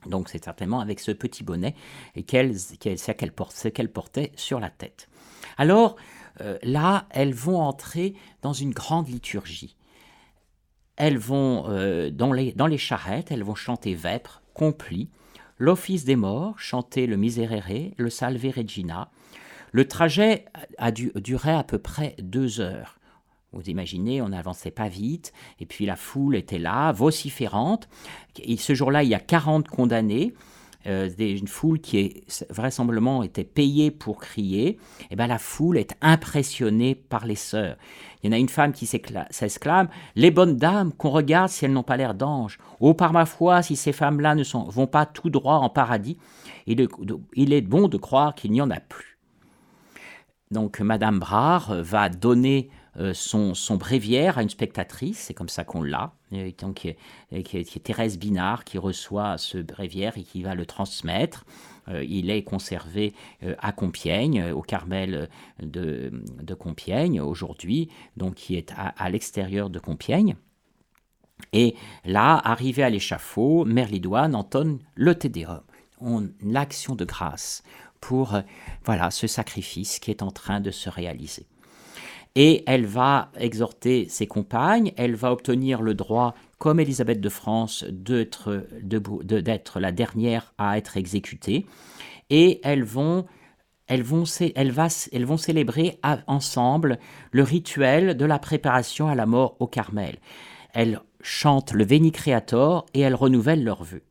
Donc 0.07 0.31
c'est 0.31 0.43
certainement 0.43 0.81
avec 0.81 1.01
ce 1.01 1.13
petit 1.13 1.45
bonnet 1.45 1.75
qu'elle 2.27 2.57
qu'elle 2.81 3.33
porte, 3.33 3.71
qu'elle 3.71 3.93
portait 3.93 4.33
sur 4.37 4.59
la 4.59 4.71
tête. 4.71 5.09
Alors 5.59 5.97
euh, 6.41 6.57
là, 6.63 7.07
elles 7.11 7.35
vont 7.35 7.61
entrer 7.61 8.15
dans 8.41 8.55
une 8.55 8.73
grande 8.73 9.09
liturgie. 9.09 9.77
Elles 10.97 11.19
vont 11.19 11.69
euh, 11.69 12.11
dans, 12.11 12.33
les, 12.33 12.53
dans 12.53 12.67
les 12.67 12.79
charrettes, 12.79 13.31
elles 13.31 13.45
vont 13.45 13.55
chanter 13.55 13.95
Vêpres, 13.95 14.43
Compli, 14.55 15.11
l'Office 15.59 16.05
des 16.05 16.17
morts, 16.17 16.59
chanter 16.59 17.07
le 17.07 17.17
Miserere, 17.17 17.93
le 17.97 18.11
Salve 18.11 18.47
Regina, 18.57 19.11
le 19.73 19.87
trajet 19.87 20.45
a 20.79 20.91
duré 20.91 21.53
à 21.53 21.65
peu 21.65 21.79
près 21.79 22.15
deux 22.21 22.61
heures. 22.61 22.99
Vous 23.53 23.71
imaginez, 23.71 24.21
on 24.21 24.29
n'avançait 24.29 24.71
pas 24.71 24.89
vite, 24.89 25.33
et 25.59 25.65
puis 25.65 25.87
la 25.87 25.97
foule 25.97 26.37
était 26.37 26.59
là, 26.59 26.93
vociférante. 26.93 27.89
Et 28.43 28.59
ce 28.59 28.75
jour-là, 28.75 29.03
il 29.03 29.09
y 29.09 29.15
a 29.15 29.21
40 29.21 29.69
condamnés, 29.69 30.35
euh, 30.87 31.09
une 31.19 31.49
foule 31.49 31.81
qui 31.81 31.99
est 31.99 32.51
vraisemblablement 32.51 33.23
était 33.23 33.45
payée 33.45 33.91
pour 33.91 34.19
crier. 34.19 34.69
Et 34.69 34.79
eh 35.11 35.17
ben 35.17 35.27
la 35.27 35.39
foule 35.39 35.77
est 35.77 35.95
impressionnée 36.03 36.95
par 36.95 37.27
les 37.27 37.35
sœurs. 37.35 37.77
Il 38.23 38.27
y 38.27 38.31
en 38.31 38.37
a 38.37 38.39
une 38.39 38.49
femme 38.49 38.73
qui 38.73 38.87
s'exclame 38.87 39.89
Les 40.15 40.31
bonnes 40.31 40.57
dames, 40.57 40.93
qu'on 40.93 41.11
regarde 41.11 41.49
si 41.49 41.65
elles 41.65 41.73
n'ont 41.73 41.83
pas 41.83 41.97
l'air 41.97 42.15
d'anges. 42.15 42.59
Oh, 42.81 42.95
par 42.95 43.13
ma 43.13 43.27
foi, 43.27 43.63
si 43.63 43.77
ces 43.77 43.93
femmes-là 43.93 44.35
ne 44.35 44.45
vont 44.71 44.87
pas 44.87 45.05
tout 45.05 45.31
droit 45.31 45.55
en 45.55 45.69
paradis, 45.69 46.19
il 46.67 46.81
est 47.53 47.61
bon 47.63 47.89
de 47.89 47.97
croire 47.97 48.35
qu'il 48.35 48.53
n'y 48.53 48.61
en 48.61 48.71
a 48.71 48.81
plus. 48.81 49.18
Donc 50.51 50.81
Madame 50.81 51.19
Brard 51.19 51.71
euh, 51.71 51.83
va 51.83 52.09
donner 52.09 52.71
euh, 52.97 53.13
son, 53.15 53.55
bréviaire 53.77 54.39
à 54.39 54.43
une 54.43 54.49
spectatrice, 54.49 55.19
c'est 55.19 55.35
comme 55.35 55.49
ça 55.49 55.65
qu'on 55.65 55.83
l'a, 55.83 56.13
donc, 56.59 56.95
Thérèse 57.85 58.19
Binard 58.19 58.65
qui 58.65 58.77
reçoit 58.77 59.39
ce 59.39 59.59
bréviaire 59.59 60.19
et 60.19 60.23
qui 60.23 60.43
va 60.43 60.55
le 60.55 60.67
transmettre. 60.67 61.47
Euh, 61.89 62.05
il 62.05 62.29
est 62.29 62.43
conservé 62.43 63.15
à 63.59 63.73
Compiègne, 63.73 64.53
au 64.53 64.61
Carmel 64.61 65.31
de, 65.63 66.11
Compiègne 66.59 67.21
aujourd'hui, 67.21 67.89
donc 68.17 68.35
qui 68.35 68.57
est 68.57 68.75
à, 68.77 69.09
l'extérieur 69.09 69.71
de 69.71 69.79
Compiègne. 69.79 70.37
Et 71.53 71.77
là, 72.05 72.37
arrivé 72.45 72.83
à 72.83 72.91
l'échafaud, 72.91 73.65
Merlidoine 73.65 74.35
entonne 74.35 74.81
le 74.97 75.15
Tédéum, 75.15 75.63
l'action 76.43 76.95
de 76.95 77.07
grâce 77.07 77.63
pour 78.01 78.35
euh, 78.35 78.41
voilà 78.85 79.11
ce 79.11 79.27
sacrifice 79.27 79.99
qui 79.99 80.11
est 80.11 80.23
en 80.23 80.31
train 80.31 80.61
de 80.61 80.71
se 80.71 80.89
réaliser. 80.89 81.47
Et 82.35 82.63
elle 82.67 82.87
va 82.87 83.33
exhorter 83.37 84.07
ses 84.09 84.27
compagnes, 84.27 84.93
elle 84.97 85.17
va 85.17 85.33
obtenir 85.33 85.83
le 85.83 85.95
droit, 85.95 86.35
comme 86.59 86.79
Élisabeth 86.79 87.21
de 87.21 87.29
France, 87.29 87.85
d'être 87.89 89.81
la 89.81 89.93
dernière 89.93 90.53
à 90.57 90.79
être 90.79 90.97
exécutée. 90.97 91.67
Et 92.31 92.61
elles 92.63 92.85
vont, 92.85 93.27
elles 93.89 94.03
vont, 94.03 94.25
elles 94.55 94.75
elles 95.13 95.25
vont 95.25 95.37
célébrer 95.37 95.99
ensemble 96.29 96.99
le 97.33 97.43
rituel 97.43 98.17
de 98.17 98.25
la 98.25 98.39
préparation 98.39 99.09
à 99.09 99.17
la 99.17 99.27
mort 99.27 99.57
au 99.59 99.67
Carmel. 99.67 100.19
Elles 100.75 101.01
chantent 101.21 101.73
le 101.73 101.85
Veni 101.85 102.13
Creator 102.13 102.87
et 102.95 103.01
elles 103.01 103.17
renouvellent 103.17 103.65
leurs 103.65 103.83
vœux. 103.83 104.05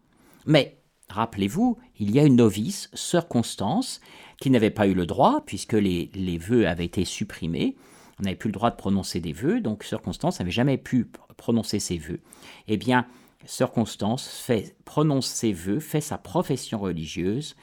Mais 0.45 0.77
Rappelez-vous, 1.09 1.77
il 1.99 2.11
y 2.11 2.19
a 2.19 2.23
une 2.23 2.35
novice, 2.35 2.89
sœur 2.93 3.27
Constance, 3.27 4.01
qui 4.39 4.49
n'avait 4.49 4.71
pas 4.71 4.87
eu 4.87 4.93
le 4.93 5.05
droit, 5.05 5.43
puisque 5.45 5.73
les, 5.73 6.37
vœux 6.37 6.67
avaient 6.67 6.85
été 6.85 7.05
supprimés. 7.05 7.75
On 8.19 8.23
n'avait 8.23 8.35
plus 8.35 8.49
le 8.49 8.53
droit 8.53 8.71
de 8.71 8.75
prononcer 8.75 9.19
des 9.19 9.33
vœux, 9.33 9.61
donc 9.61 9.83
sœur 9.83 10.01
Constance 10.01 10.39
n'avait 10.39 10.51
jamais 10.51 10.77
pu 10.77 11.09
prononcer 11.37 11.79
ses 11.79 11.97
vœux. 11.97 12.19
Eh 12.67 12.77
bien, 12.77 13.05
sœur 13.45 13.71
Constance 13.71 14.49
prononce 14.85 15.27
ses 15.27 15.53
vœux, 15.53 15.79
fait 15.79 16.01
sa 16.01 16.17
profession 16.17 16.79
religieuse 16.79 17.55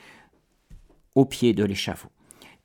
au 1.14 1.24
pied 1.24 1.52
de 1.52 1.64
l'échafaud. 1.64 2.10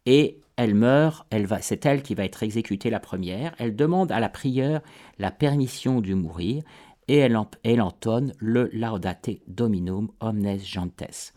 Et 0.05 0.39
elle 0.55 0.75
meurt, 0.75 1.25
elle 1.29 1.45
va, 1.45 1.61
c'est 1.61 1.85
elle 1.85 2.01
qui 2.01 2.15
va 2.15 2.25
être 2.25 2.43
exécutée 2.43 2.89
la 2.89 2.99
première. 2.99 3.55
Elle 3.59 3.75
demande 3.75 4.11
à 4.11 4.19
la 4.19 4.29
prieure 4.29 4.81
la 5.17 5.31
permission 5.31 6.01
de 6.01 6.13
mourir 6.13 6.63
et 7.09 7.17
elle, 7.17 7.81
entonne 7.81 8.33
le 8.37 8.69
Laudate 8.71 9.31
Dominum 9.47 10.09
Omnes 10.19 10.59
Gentes. 10.59 11.33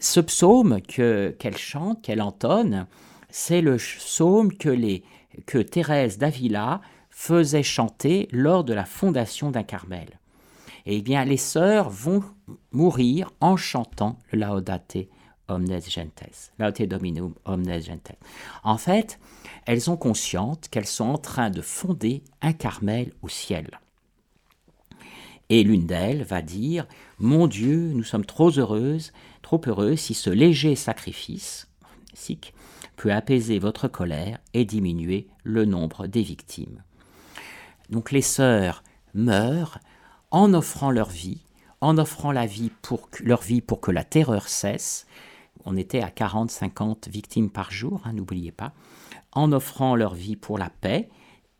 Ce 0.00 0.18
psaume 0.20 0.80
qu'elle 0.80 1.56
chante, 1.56 2.02
qu'elle 2.02 2.22
entonne, 2.22 2.86
c'est 3.28 3.60
le 3.60 3.76
psaume 3.76 4.52
que, 4.52 4.70
les, 4.70 5.04
que 5.44 5.58
Thérèse 5.58 6.16
d'Avila 6.16 6.80
faisait 7.10 7.62
chanter 7.62 8.28
lors 8.32 8.64
de 8.64 8.72
la 8.72 8.86
fondation 8.86 9.50
d'un 9.50 9.62
Carmel. 9.62 10.18
Eh 10.86 11.02
bien, 11.02 11.24
les 11.26 11.36
sœurs 11.36 11.90
vont 11.90 12.22
mourir 12.72 13.30
en 13.40 13.56
chantant 13.56 14.18
le 14.32 14.38
Laudate 14.38 14.98
Omnes 15.48 15.80
Gentes, 15.82 16.52
Laudate 16.58 16.88
Dominum 16.88 17.34
Omnes 17.44 17.82
Gentes. 17.82 18.16
En 18.64 18.78
fait, 18.78 19.18
elles 19.66 19.90
ont 19.90 19.96
conscience 19.98 20.60
qu'elles 20.70 20.86
sont 20.86 21.04
en 21.04 21.18
train 21.18 21.50
de 21.50 21.60
fonder 21.60 22.22
un 22.40 22.54
Carmel 22.54 23.12
au 23.20 23.28
ciel. 23.28 23.68
Et 25.48 25.62
l'une 25.62 25.86
d'elles 25.86 26.24
va 26.24 26.42
dire 26.42 26.86
Mon 27.18 27.46
Dieu, 27.46 27.92
nous 27.94 28.04
sommes 28.04 28.26
trop 28.26 28.50
heureuses, 28.50 29.12
trop 29.42 29.60
heureuses 29.66 30.00
si 30.00 30.14
ce 30.14 30.30
léger 30.30 30.74
sacrifice 30.74 31.68
peut 32.96 33.12
apaiser 33.12 33.58
votre 33.58 33.88
colère 33.88 34.38
et 34.54 34.64
diminuer 34.64 35.28
le 35.44 35.64
nombre 35.64 36.06
des 36.06 36.22
victimes. 36.22 36.82
Donc 37.90 38.10
les 38.10 38.22
sœurs 38.22 38.82
meurent 39.14 39.78
en 40.30 40.54
offrant 40.54 40.90
leur 40.90 41.08
vie, 41.08 41.42
en 41.80 41.98
offrant 41.98 42.32
leur 42.32 42.46
vie 42.46 43.60
pour 43.60 43.80
que 43.80 43.90
la 43.92 44.04
terreur 44.04 44.48
cesse. 44.48 45.06
On 45.64 45.76
était 45.76 46.02
à 46.02 46.08
40-50 46.08 47.08
victimes 47.10 47.50
par 47.50 47.70
jour, 47.70 48.02
hein, 48.04 48.12
n'oubliez 48.12 48.52
pas, 48.52 48.72
en 49.32 49.52
offrant 49.52 49.94
leur 49.94 50.14
vie 50.14 50.36
pour 50.36 50.58
la 50.58 50.70
paix 50.70 51.08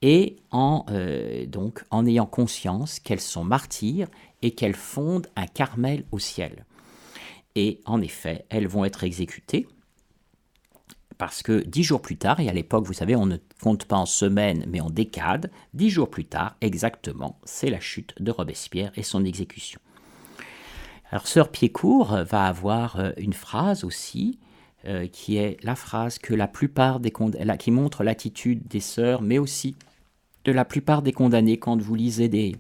et 0.03 0.37
en, 0.51 0.85
euh, 0.91 1.47
donc, 1.47 1.85
en 1.91 2.07
ayant 2.07 2.27
conscience 2.27 3.01
qu'elles 3.01 3.21
sont 3.21 3.45
martyrs 3.45 4.09
et 4.43 4.53
qu'elles 4.53 4.77
fondent 4.77 5.27
un 5.37 5.47
Carmel 5.47 6.05
au 6.13 6.19
ciel. 6.19 6.67
Et 7.55 7.81
en 7.87 8.03
effet, 8.03 8.45
elles 8.51 8.69
vont 8.69 8.85
être 8.85 9.05
exécutées 9.05 9.67
parce 11.19 11.43
que 11.43 11.65
dix 11.65 11.83
jours 11.83 12.03
plus 12.03 12.19
tard, 12.19 12.41
et 12.41 12.49
à 12.49 12.53
l'époque, 12.53 12.85
vous 12.85 12.93
savez, 12.93 13.17
on 13.17 13.25
ne 13.25 13.39
compte 13.63 13.87
pas 13.87 13.97
en 13.97 14.05
semaines, 14.05 14.67
mais 14.69 14.81
en 14.81 14.91
décades, 14.91 15.51
dix 15.73 15.89
jours 15.89 16.11
plus 16.11 16.27
tard, 16.27 16.57
exactement, 16.61 17.39
c'est 17.45 17.71
la 17.71 17.81
chute 17.81 18.15
de 18.21 18.31
Robespierre 18.31 18.93
et 18.97 19.03
son 19.03 19.25
exécution. 19.25 19.81
Alors, 21.11 21.27
Sœur 21.27 21.51
Piécourt 21.51 22.19
va 22.25 22.45
avoir 22.45 23.01
euh, 23.01 23.13
une 23.17 23.33
phrase 23.33 23.85
aussi 23.85 24.39
euh, 24.87 25.07
qui 25.07 25.37
est 25.37 25.57
la 25.65 25.75
phrase 25.75 26.19
que 26.19 26.35
la 26.35 26.47
plupart 26.47 27.01
des 27.01 27.13
qui 27.59 27.71
montre 27.71 28.05
l'attitude 28.05 28.67
des 28.69 28.81
sœurs, 28.81 29.23
mais 29.23 29.39
aussi 29.39 29.75
de 30.45 30.53
la 30.53 30.65
plupart 30.65 31.03
des 31.03 31.13
condamnés 31.13 31.59
quand 31.59 31.81
vous 31.81 31.95
lisez 31.95 32.29
des... 32.29 32.57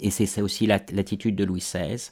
Et 0.00 0.10
c'est 0.10 0.40
aussi 0.40 0.66
l'attitude 0.66 1.36
de 1.36 1.44
Louis 1.44 1.60
XVI, 1.60 2.10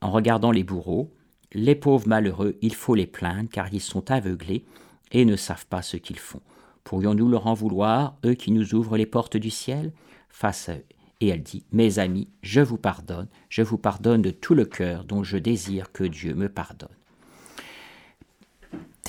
en 0.00 0.10
regardant 0.10 0.50
les 0.50 0.64
bourreaux, 0.64 1.10
les 1.52 1.74
pauvres 1.74 2.08
malheureux, 2.08 2.56
il 2.62 2.74
faut 2.74 2.94
les 2.94 3.06
plaindre 3.06 3.48
car 3.50 3.72
ils 3.72 3.80
sont 3.80 4.10
aveuglés 4.10 4.64
et 5.12 5.24
ne 5.24 5.36
savent 5.36 5.66
pas 5.66 5.82
ce 5.82 5.96
qu'ils 5.96 6.18
font. 6.18 6.40
Pourrions-nous 6.84 7.28
leur 7.28 7.46
en 7.46 7.54
vouloir, 7.54 8.16
eux 8.24 8.34
qui 8.34 8.50
nous 8.50 8.74
ouvrent 8.74 8.96
les 8.96 9.06
portes 9.06 9.36
du 9.36 9.50
ciel? 9.50 9.92
Face 10.28 10.68
à 10.68 10.74
eux. 10.74 10.84
Et 11.20 11.28
elle 11.28 11.42
dit, 11.42 11.64
Mes 11.72 11.98
amis, 11.98 12.28
je 12.42 12.60
vous 12.60 12.76
pardonne, 12.76 13.28
je 13.48 13.62
vous 13.62 13.78
pardonne 13.78 14.22
de 14.22 14.30
tout 14.30 14.54
le 14.54 14.64
cœur 14.64 15.04
dont 15.04 15.24
je 15.24 15.38
désire 15.38 15.92
que 15.92 16.04
Dieu 16.04 16.34
me 16.34 16.48
pardonne. 16.48 16.88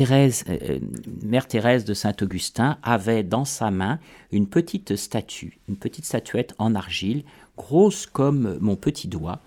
Euh, 0.01 0.29
euh, 0.49 0.79
Mère 1.23 1.47
Thérèse 1.47 1.85
de 1.85 1.93
Saint-Augustin 1.93 2.77
avait 2.83 3.23
dans 3.23 3.45
sa 3.45 3.71
main 3.71 3.99
une 4.31 4.47
petite 4.47 4.97
statue, 4.97 5.59
une 5.69 5.77
petite 5.77 6.03
statuette 6.03 6.53
en 6.57 6.75
argile, 6.75 7.23
grosse 7.55 8.05
comme 8.05 8.57
mon 8.59 8.75
petit 8.75 9.07
doigt, 9.07 9.39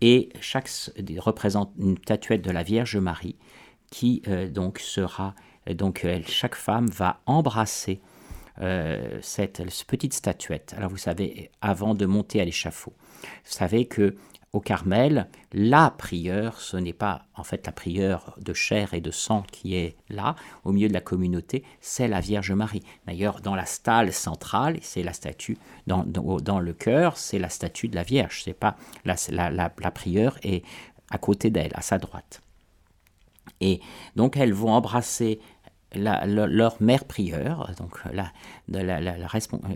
et 0.00 0.30
chaque 0.40 0.70
représente 1.18 1.72
une 1.78 1.98
statuette 1.98 2.42
de 2.42 2.50
la 2.50 2.62
Vierge 2.62 2.96
Marie 2.96 3.36
qui 3.90 4.22
euh, 4.28 4.48
donc 4.48 4.78
sera 4.78 5.34
donc 5.76 6.04
chaque 6.26 6.56
femme 6.56 6.88
va 6.88 7.20
embrasser 7.24 8.00
cette, 9.20 9.62
petite 9.86 10.12
statuette. 10.12 10.74
Alors 10.76 10.90
vous 10.90 10.96
savez, 10.96 11.52
avant 11.60 11.94
de 11.94 12.04
monter 12.04 12.40
à 12.40 12.44
l'échafaud, 12.44 12.92
vous 13.22 13.52
savez 13.52 13.86
que 13.86 14.16
au 14.52 14.60
Carmel, 14.60 15.28
la 15.52 15.90
prieure, 15.90 16.60
ce 16.60 16.76
n'est 16.76 16.92
pas 16.92 17.22
en 17.34 17.42
fait 17.42 17.64
la 17.64 17.72
prieure 17.72 18.36
de 18.38 18.52
chair 18.52 18.92
et 18.92 19.00
de 19.00 19.10
sang 19.10 19.44
qui 19.50 19.74
est 19.74 19.96
là, 20.10 20.36
au 20.64 20.72
milieu 20.72 20.88
de 20.88 20.92
la 20.92 21.00
communauté, 21.00 21.64
c'est 21.80 22.06
la 22.06 22.20
Vierge 22.20 22.52
Marie. 22.52 22.82
D'ailleurs, 23.06 23.40
dans 23.40 23.54
la 23.54 23.64
stalle 23.64 24.12
centrale, 24.12 24.78
c'est 24.82 25.02
la 25.02 25.14
statue, 25.14 25.56
dans, 25.86 26.60
le 26.60 26.72
cœur, 26.74 27.16
c'est 27.16 27.38
la 27.38 27.48
statue 27.48 27.88
de 27.88 27.94
la 27.94 28.02
Vierge. 28.02 28.42
C'est 28.44 28.52
pas 28.52 28.76
la, 29.06 29.16
la, 29.30 29.50
la, 29.50 29.90
prieure 29.90 30.38
est 30.42 30.62
à 31.10 31.16
côté 31.16 31.48
d'elle, 31.48 31.72
à 31.74 31.80
sa 31.80 31.96
droite. 31.96 32.42
Et 33.62 33.80
donc 34.16 34.36
elles 34.36 34.52
vont 34.52 34.72
embrasser 34.72 35.40
leur 35.94 36.76
mère 36.80 37.04
prieure, 37.04 37.70
donc 37.78 37.98
la, 38.12 38.32
la, 38.68 39.00
la, 39.00 39.16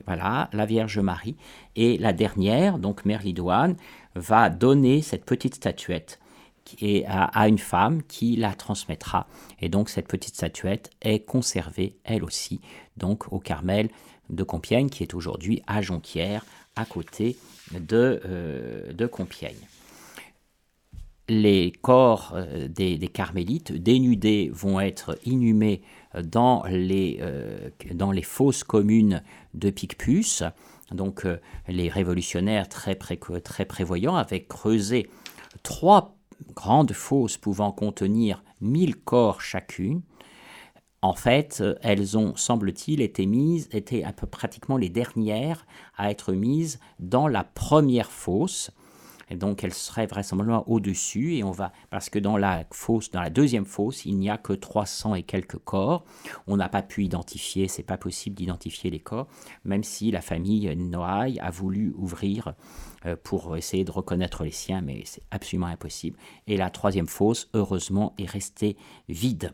voilà, 0.06 0.48
la 0.52 0.66
Vierge 0.66 0.98
Marie, 0.98 1.36
et 1.74 1.98
la 1.98 2.12
dernière, 2.12 2.78
donc 2.78 3.04
Mère 3.04 3.22
Lidoine, 3.22 3.76
va 4.14 4.50
donner 4.50 5.02
cette 5.02 5.24
petite 5.24 5.56
statuette 5.56 6.18
à, 7.06 7.48
une 7.48 7.58
femme 7.58 8.02
qui 8.02 8.36
la 8.36 8.52
transmettra. 8.54 9.26
Et 9.60 9.68
donc 9.68 9.88
cette 9.88 10.08
petite 10.08 10.34
statuette 10.34 10.90
est 11.02 11.20
conservée, 11.20 11.96
elle 12.04 12.24
aussi, 12.24 12.60
donc 12.96 13.32
au 13.32 13.38
Carmel 13.38 13.88
de 14.30 14.42
Compiègne, 14.42 14.88
qui 14.88 15.02
est 15.02 15.14
aujourd'hui 15.14 15.62
à 15.66 15.82
Jonquière, 15.82 16.44
à 16.74 16.84
côté 16.84 17.36
de, 17.72 18.20
euh, 18.24 18.92
de 18.92 19.06
Compiègne. 19.06 19.54
Les 21.28 21.72
corps 21.72 22.34
euh, 22.34 22.68
des, 22.68 22.98
carmélites 23.08 23.72
dénudés 23.72 24.50
vont 24.52 24.78
être 24.80 25.18
inhumés 25.24 25.82
dans 26.22 26.64
les, 26.68 27.18
euh, 27.20 27.70
dans 27.92 28.12
les 28.12 28.22
fosses 28.22 28.64
communes 28.64 29.22
de 29.54 29.70
Picpus, 29.70 30.42
donc 30.92 31.24
euh, 31.24 31.38
les 31.68 31.88
révolutionnaires 31.88 32.68
très, 32.68 32.94
très 32.94 33.64
prévoyants 33.64 34.16
avaient 34.16 34.44
creusé 34.44 35.08
trois 35.62 36.16
grandes 36.54 36.92
fosses 36.92 37.36
pouvant 37.36 37.72
contenir 37.72 38.42
1000 38.60 38.96
corps 38.96 39.40
chacune. 39.40 40.02
En 41.02 41.14
fait, 41.14 41.62
elles 41.82 42.18
ont, 42.18 42.34
semble-t-il, 42.36 43.00
été 43.00 43.26
mises, 43.26 43.68
étaient 43.72 44.02
un 44.02 44.12
peu 44.12 44.26
pratiquement 44.26 44.76
les 44.76 44.88
dernières 44.88 45.66
à 45.96 46.10
être 46.10 46.32
mises 46.32 46.80
dans 46.98 47.28
la 47.28 47.44
première 47.44 48.10
fosse, 48.10 48.70
et 49.28 49.36
donc 49.36 49.64
elle 49.64 49.74
serait 49.74 50.06
vraisemblablement 50.06 50.68
au-dessus, 50.68 51.34
et 51.34 51.44
on 51.44 51.50
va, 51.50 51.72
parce 51.90 52.10
que 52.10 52.18
dans 52.18 52.36
la 52.36 52.64
fosse, 52.72 53.10
dans 53.10 53.20
la 53.20 53.30
deuxième 53.30 53.64
fosse, 53.64 54.04
il 54.06 54.16
n'y 54.18 54.30
a 54.30 54.38
que 54.38 54.52
300 54.52 55.14
et 55.16 55.22
quelques 55.22 55.58
corps. 55.58 56.04
On 56.46 56.56
n'a 56.56 56.68
pas 56.68 56.82
pu 56.82 57.04
identifier, 57.04 57.68
c'est 57.68 57.82
pas 57.82 57.96
possible 57.96 58.36
d'identifier 58.36 58.90
les 58.90 59.00
corps, 59.00 59.26
même 59.64 59.82
si 59.82 60.10
la 60.10 60.20
famille 60.20 60.74
Noailles 60.76 61.40
a 61.40 61.50
voulu 61.50 61.92
ouvrir 61.96 62.54
euh, 63.04 63.16
pour 63.22 63.56
essayer 63.56 63.84
de 63.84 63.90
reconnaître 63.90 64.44
les 64.44 64.50
siens, 64.50 64.80
mais 64.80 65.02
c'est 65.04 65.22
absolument 65.30 65.66
impossible. 65.66 66.18
Et 66.46 66.56
la 66.56 66.70
troisième 66.70 67.08
fosse, 67.08 67.48
heureusement, 67.54 68.14
est 68.18 68.30
restée 68.30 68.76
vide. 69.08 69.52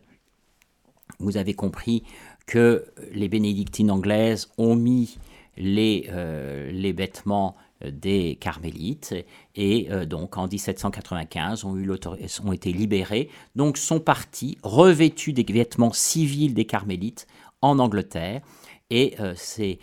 Vous 1.18 1.36
avez 1.36 1.54
compris 1.54 2.04
que 2.46 2.86
les 3.12 3.28
bénédictines 3.28 3.90
anglaises 3.90 4.50
ont 4.58 4.74
mis 4.74 5.18
les, 5.56 6.06
euh, 6.10 6.70
les 6.70 6.92
vêtements 6.92 7.56
des 7.90 8.36
carmélites 8.36 9.14
et 9.54 9.88
euh, 9.90 10.06
donc 10.06 10.36
en 10.36 10.46
1795 10.46 11.64
ont, 11.64 11.76
eu 11.76 11.90
ont 12.44 12.52
été 12.52 12.72
libérés, 12.72 13.28
donc 13.56 13.78
sont 13.78 14.00
partis 14.00 14.58
revêtus 14.62 15.32
des 15.32 15.44
vêtements 15.44 15.92
civils 15.92 16.54
des 16.54 16.64
carmélites 16.64 17.26
en 17.60 17.78
Angleterre. 17.78 18.42
Et 18.90 19.14
euh, 19.20 19.32
c'est 19.36 19.78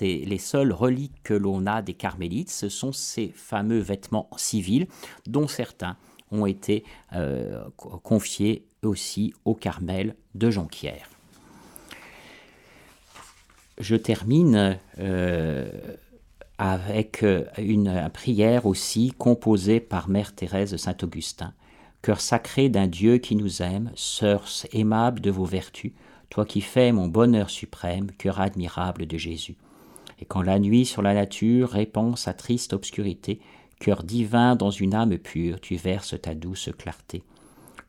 les 0.00 0.38
seules 0.38 0.72
reliques 0.72 1.22
que 1.22 1.34
l'on 1.34 1.66
a 1.66 1.82
des 1.82 1.92
carmélites, 1.92 2.50
ce 2.50 2.70
sont 2.70 2.92
ces 2.92 3.28
fameux 3.28 3.80
vêtements 3.80 4.30
civils 4.36 4.86
dont 5.26 5.46
certains 5.46 5.96
ont 6.30 6.46
été 6.46 6.82
euh, 7.12 7.68
confiés 7.76 8.66
aussi 8.82 9.34
au 9.44 9.54
Carmel 9.54 10.16
de 10.34 10.50
Jonquière. 10.50 11.10
Je 13.78 13.94
termine 13.94 14.78
avec 16.58 17.22
euh, 17.22 17.44
une 17.58 18.10
prière 18.12 18.66
aussi 18.66 19.12
composée 19.16 19.80
par 19.80 20.08
Mère 20.08 20.34
Thérèse 20.34 20.72
de 20.72 20.76
Saint-Augustin. 20.76 21.52
Cœur 22.02 22.20
sacré 22.20 22.68
d'un 22.68 22.86
Dieu 22.86 23.18
qui 23.18 23.36
nous 23.36 23.62
aime, 23.62 23.90
sœur 23.94 24.46
aimable 24.72 25.20
de 25.20 25.30
vos 25.30 25.44
vertus, 25.44 25.92
toi 26.30 26.44
qui 26.44 26.60
fais 26.60 26.92
mon 26.92 27.08
bonheur 27.08 27.50
suprême, 27.50 28.10
cœur 28.18 28.40
admirable 28.40 29.06
de 29.06 29.18
Jésus. 29.18 29.56
Et 30.20 30.24
quand 30.24 30.42
la 30.42 30.58
nuit 30.58 30.86
sur 30.86 31.02
la 31.02 31.14
nature 31.14 31.70
répand 31.70 32.16
sa 32.16 32.32
triste 32.32 32.72
obscurité, 32.72 33.40
cœur 33.80 34.02
divin 34.02 34.56
dans 34.56 34.70
une 34.70 34.94
âme 34.94 35.18
pure, 35.18 35.60
tu 35.60 35.76
verses 35.76 36.14
ta 36.20 36.34
douce 36.34 36.70
clarté. 36.78 37.22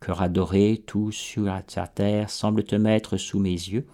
Cœur 0.01 0.21
adoré, 0.21 0.83
tout 0.85 1.11
sur 1.11 1.51
ta 1.65 1.87
terre 1.87 2.29
semble 2.29 2.63
te 2.63 2.75
mettre 2.75 3.17
sous 3.17 3.39
mes 3.39 3.49
yeux, 3.51 3.85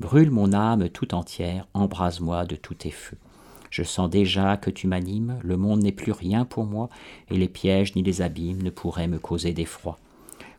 brûle 0.00 0.30
mon 0.30 0.52
âme 0.52 0.88
tout 0.88 1.14
entière, 1.14 1.66
embrase-moi 1.74 2.46
de 2.46 2.56
tous 2.56 2.74
tes 2.74 2.90
feux. 2.90 3.18
Je 3.72 3.82
sens 3.84 4.10
déjà 4.10 4.58
que 4.58 4.68
tu 4.68 4.86
m'animes, 4.86 5.40
le 5.42 5.56
monde 5.56 5.82
n'est 5.82 5.92
plus 5.92 6.12
rien 6.12 6.44
pour 6.44 6.66
moi, 6.66 6.90
et 7.30 7.38
les 7.38 7.48
pièges 7.48 7.96
ni 7.96 8.02
les 8.02 8.20
abîmes 8.20 8.62
ne 8.62 8.68
pourraient 8.68 9.08
me 9.08 9.18
causer 9.18 9.54
d'effroi. 9.54 9.98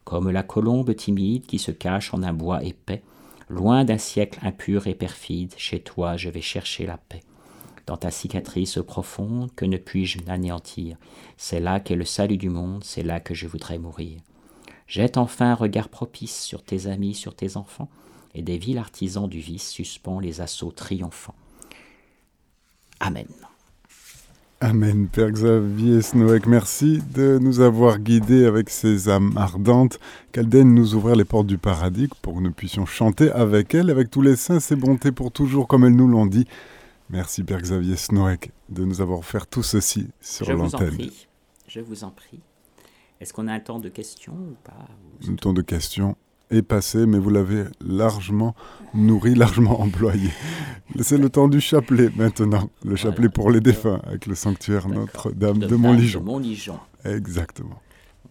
Comme 0.03 0.31
la 0.31 0.41
colombe 0.41 0.95
timide 0.95 1.45
qui 1.45 1.59
se 1.59 1.69
cache 1.69 2.11
en 2.15 2.23
un 2.23 2.33
bois 2.33 2.63
épais, 2.63 3.03
loin 3.49 3.85
d'un 3.85 3.99
siècle 3.99 4.39
impur 4.41 4.87
et 4.87 4.95
perfide, 4.95 5.53
chez 5.57 5.79
toi 5.79 6.17
je 6.17 6.31
vais 6.31 6.41
chercher 6.41 6.87
la 6.87 6.97
paix. 6.97 7.21
Dans 7.85 7.97
ta 7.97 8.09
cicatrice 8.09 8.79
profonde, 8.81 9.53
que 9.55 9.65
ne 9.65 9.77
puis-je 9.77 10.17
anéantir 10.27 10.97
C'est 11.37 11.59
là 11.59 11.79
qu'est 11.79 11.95
le 11.95 12.05
salut 12.05 12.37
du 12.37 12.49
monde, 12.49 12.83
c'est 12.83 13.03
là 13.03 13.19
que 13.19 13.35
je 13.35 13.45
voudrais 13.45 13.77
mourir. 13.77 14.21
Jette 14.87 15.17
enfin 15.17 15.51
un 15.51 15.55
regard 15.55 15.89
propice 15.89 16.41
sur 16.41 16.63
tes 16.63 16.87
amis, 16.87 17.13
sur 17.13 17.35
tes 17.35 17.57
enfants, 17.57 17.91
et 18.33 18.41
des 18.41 18.57
vils 18.57 18.79
artisans 18.79 19.29
du 19.29 19.39
vice 19.39 19.69
suspend 19.69 20.19
les 20.19 20.41
assauts 20.41 20.71
triomphants. 20.71 21.35
Amen. 23.05 23.27
Amen, 24.61 25.09
Père 25.09 25.29
Xavier 25.29 26.01
Snoek, 26.01 26.45
merci 26.45 27.01
de 27.13 27.37
nous 27.37 27.59
avoir 27.59 27.99
guidés 27.99 28.45
avec 28.45 28.69
ces 28.69 29.09
âmes 29.09 29.33
ardentes, 29.35 29.99
qu'elle 30.31 30.47
daigne 30.47 30.73
nous 30.73 30.95
ouvrir 30.95 31.17
les 31.17 31.25
portes 31.25 31.47
du 31.47 31.57
paradis 31.57 32.07
pour 32.21 32.35
que 32.35 32.39
nous 32.39 32.53
puissions 32.53 32.85
chanter 32.85 33.29
avec 33.29 33.75
elle, 33.75 33.89
avec 33.89 34.09
tous 34.09 34.21
les 34.21 34.37
saints, 34.37 34.61
ses 34.61 34.77
bontés 34.77 35.11
pour 35.11 35.33
toujours, 35.33 35.67
comme 35.67 35.83
elles 35.83 35.97
nous 35.97 36.07
l'ont 36.07 36.25
dit. 36.25 36.47
Merci, 37.09 37.43
Père 37.43 37.61
Xavier 37.61 37.97
Snoek, 37.97 38.51
de 38.69 38.85
nous 38.85 39.01
avoir 39.01 39.19
offert 39.19 39.47
tout 39.47 39.63
ceci 39.63 40.07
sur 40.21 40.49
l'antenne. 40.53 40.97
Je 41.67 41.81
vous 41.81 42.05
en 42.05 42.11
prie. 42.11 42.39
Est-ce 43.19 43.33
qu'on 43.33 43.49
a 43.49 43.53
un 43.53 43.59
temps 43.59 43.79
de 43.79 43.89
questions 43.89 44.31
ou 44.31 44.55
pas 44.63 44.87
Un 45.29 45.35
temps 45.35 45.51
de 45.51 45.61
questions 45.61 46.15
est 46.51 46.61
passé, 46.61 47.05
mais 47.05 47.19
vous 47.19 47.31
l'avez 47.31 47.65
largement 47.81 48.55
nourri, 48.93 49.35
largement 49.35 49.81
employé. 49.81 50.29
C'est 51.01 51.17
le 51.17 51.29
temps 51.29 51.47
du 51.47 51.59
chapelet 51.59 52.09
maintenant, 52.15 52.69
le 52.83 52.95
chapelet 52.95 53.29
pour 53.29 53.51
les 53.51 53.61
défunts, 53.61 54.01
avec 54.05 54.25
le 54.25 54.35
sanctuaire 54.35 54.87
Notre-Dame 54.87 55.59
de, 55.59 55.75
Montligeon. 55.75 56.21
Montligeon. 56.21 56.79
Exactement. 57.05 57.81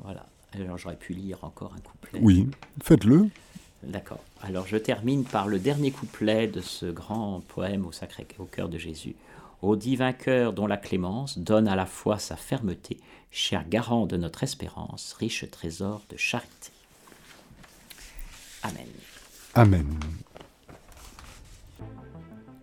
Voilà. 0.03 0.27
Alors 0.55 0.79
j'aurais 0.79 0.97
pu 0.97 1.15
lire 1.15 1.39
encore 1.43 1.73
un 1.77 1.81
couplet. 1.81 2.21
Oui, 2.23 2.49
faites-le. 2.83 3.29
D'accord. 3.83 4.21
Alors 4.43 4.67
je 4.67 4.77
termine 4.77 5.25
par 5.25 5.49
le 5.49 5.59
dernier 5.59 5.91
couplet 5.91 6.47
de 6.47 6.61
ce 6.61 6.87
grand 6.87 7.43
poème 7.49 7.87
au 7.87 7.93
sacré 7.93 8.27
au 8.39 8.45
cœur 8.45 8.69
de 8.69 8.79
Jésus. 8.79 9.17
Au 9.63 9.77
divin 9.77 10.13
cœur 10.13 10.53
dont 10.53 10.67
la 10.67 10.77
clémence 10.77 11.39
donne 11.39 11.69
à 11.69 11.77
la 11.77 11.87
fois 11.87 12.19
sa 12.19 12.37
fermeté, 12.37 12.99
cher 13.31 13.65
garant 13.69 14.07
de 14.07 14.17
notre 14.17 14.43
espérance, 14.43 15.15
riche 15.15 15.49
trésor 15.51 16.03
de 16.11 16.17
charité. 16.17 16.71
Amen. 18.63 18.87
Amen. 19.55 19.87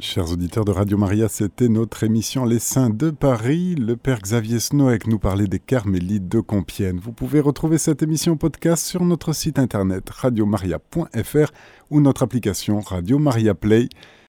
Chers 0.01 0.31
auditeurs 0.31 0.63
de 0.63 0.71
Radio 0.71 0.97
Maria, 0.97 1.27
c'était 1.27 1.67
notre 1.67 2.05
émission 2.05 2.45
Les 2.45 2.59
Saints 2.59 2.89
de 2.89 3.09
Paris. 3.09 3.75
Le 3.75 3.97
Père 3.97 4.21
Xavier 4.21 4.61
Snoek 4.61 5.07
nous 5.07 5.19
parlait 5.19 5.47
des 5.47 5.59
Carmélites 5.59 6.29
de 6.29 6.39
Compiègne. 6.39 7.01
Vous 7.03 7.11
pouvez 7.11 7.41
retrouver 7.41 7.77
cette 7.77 8.01
émission 8.01 8.37
podcast 8.37 8.85
sur 8.85 9.03
notre 9.03 9.33
site 9.33 9.59
internet 9.59 10.09
radiomaria.fr 10.09 11.51
ou 11.89 11.99
notre 11.99 12.23
application 12.23 12.79
Radio 12.79 13.19
Maria 13.19 13.53
Play. 13.53 13.89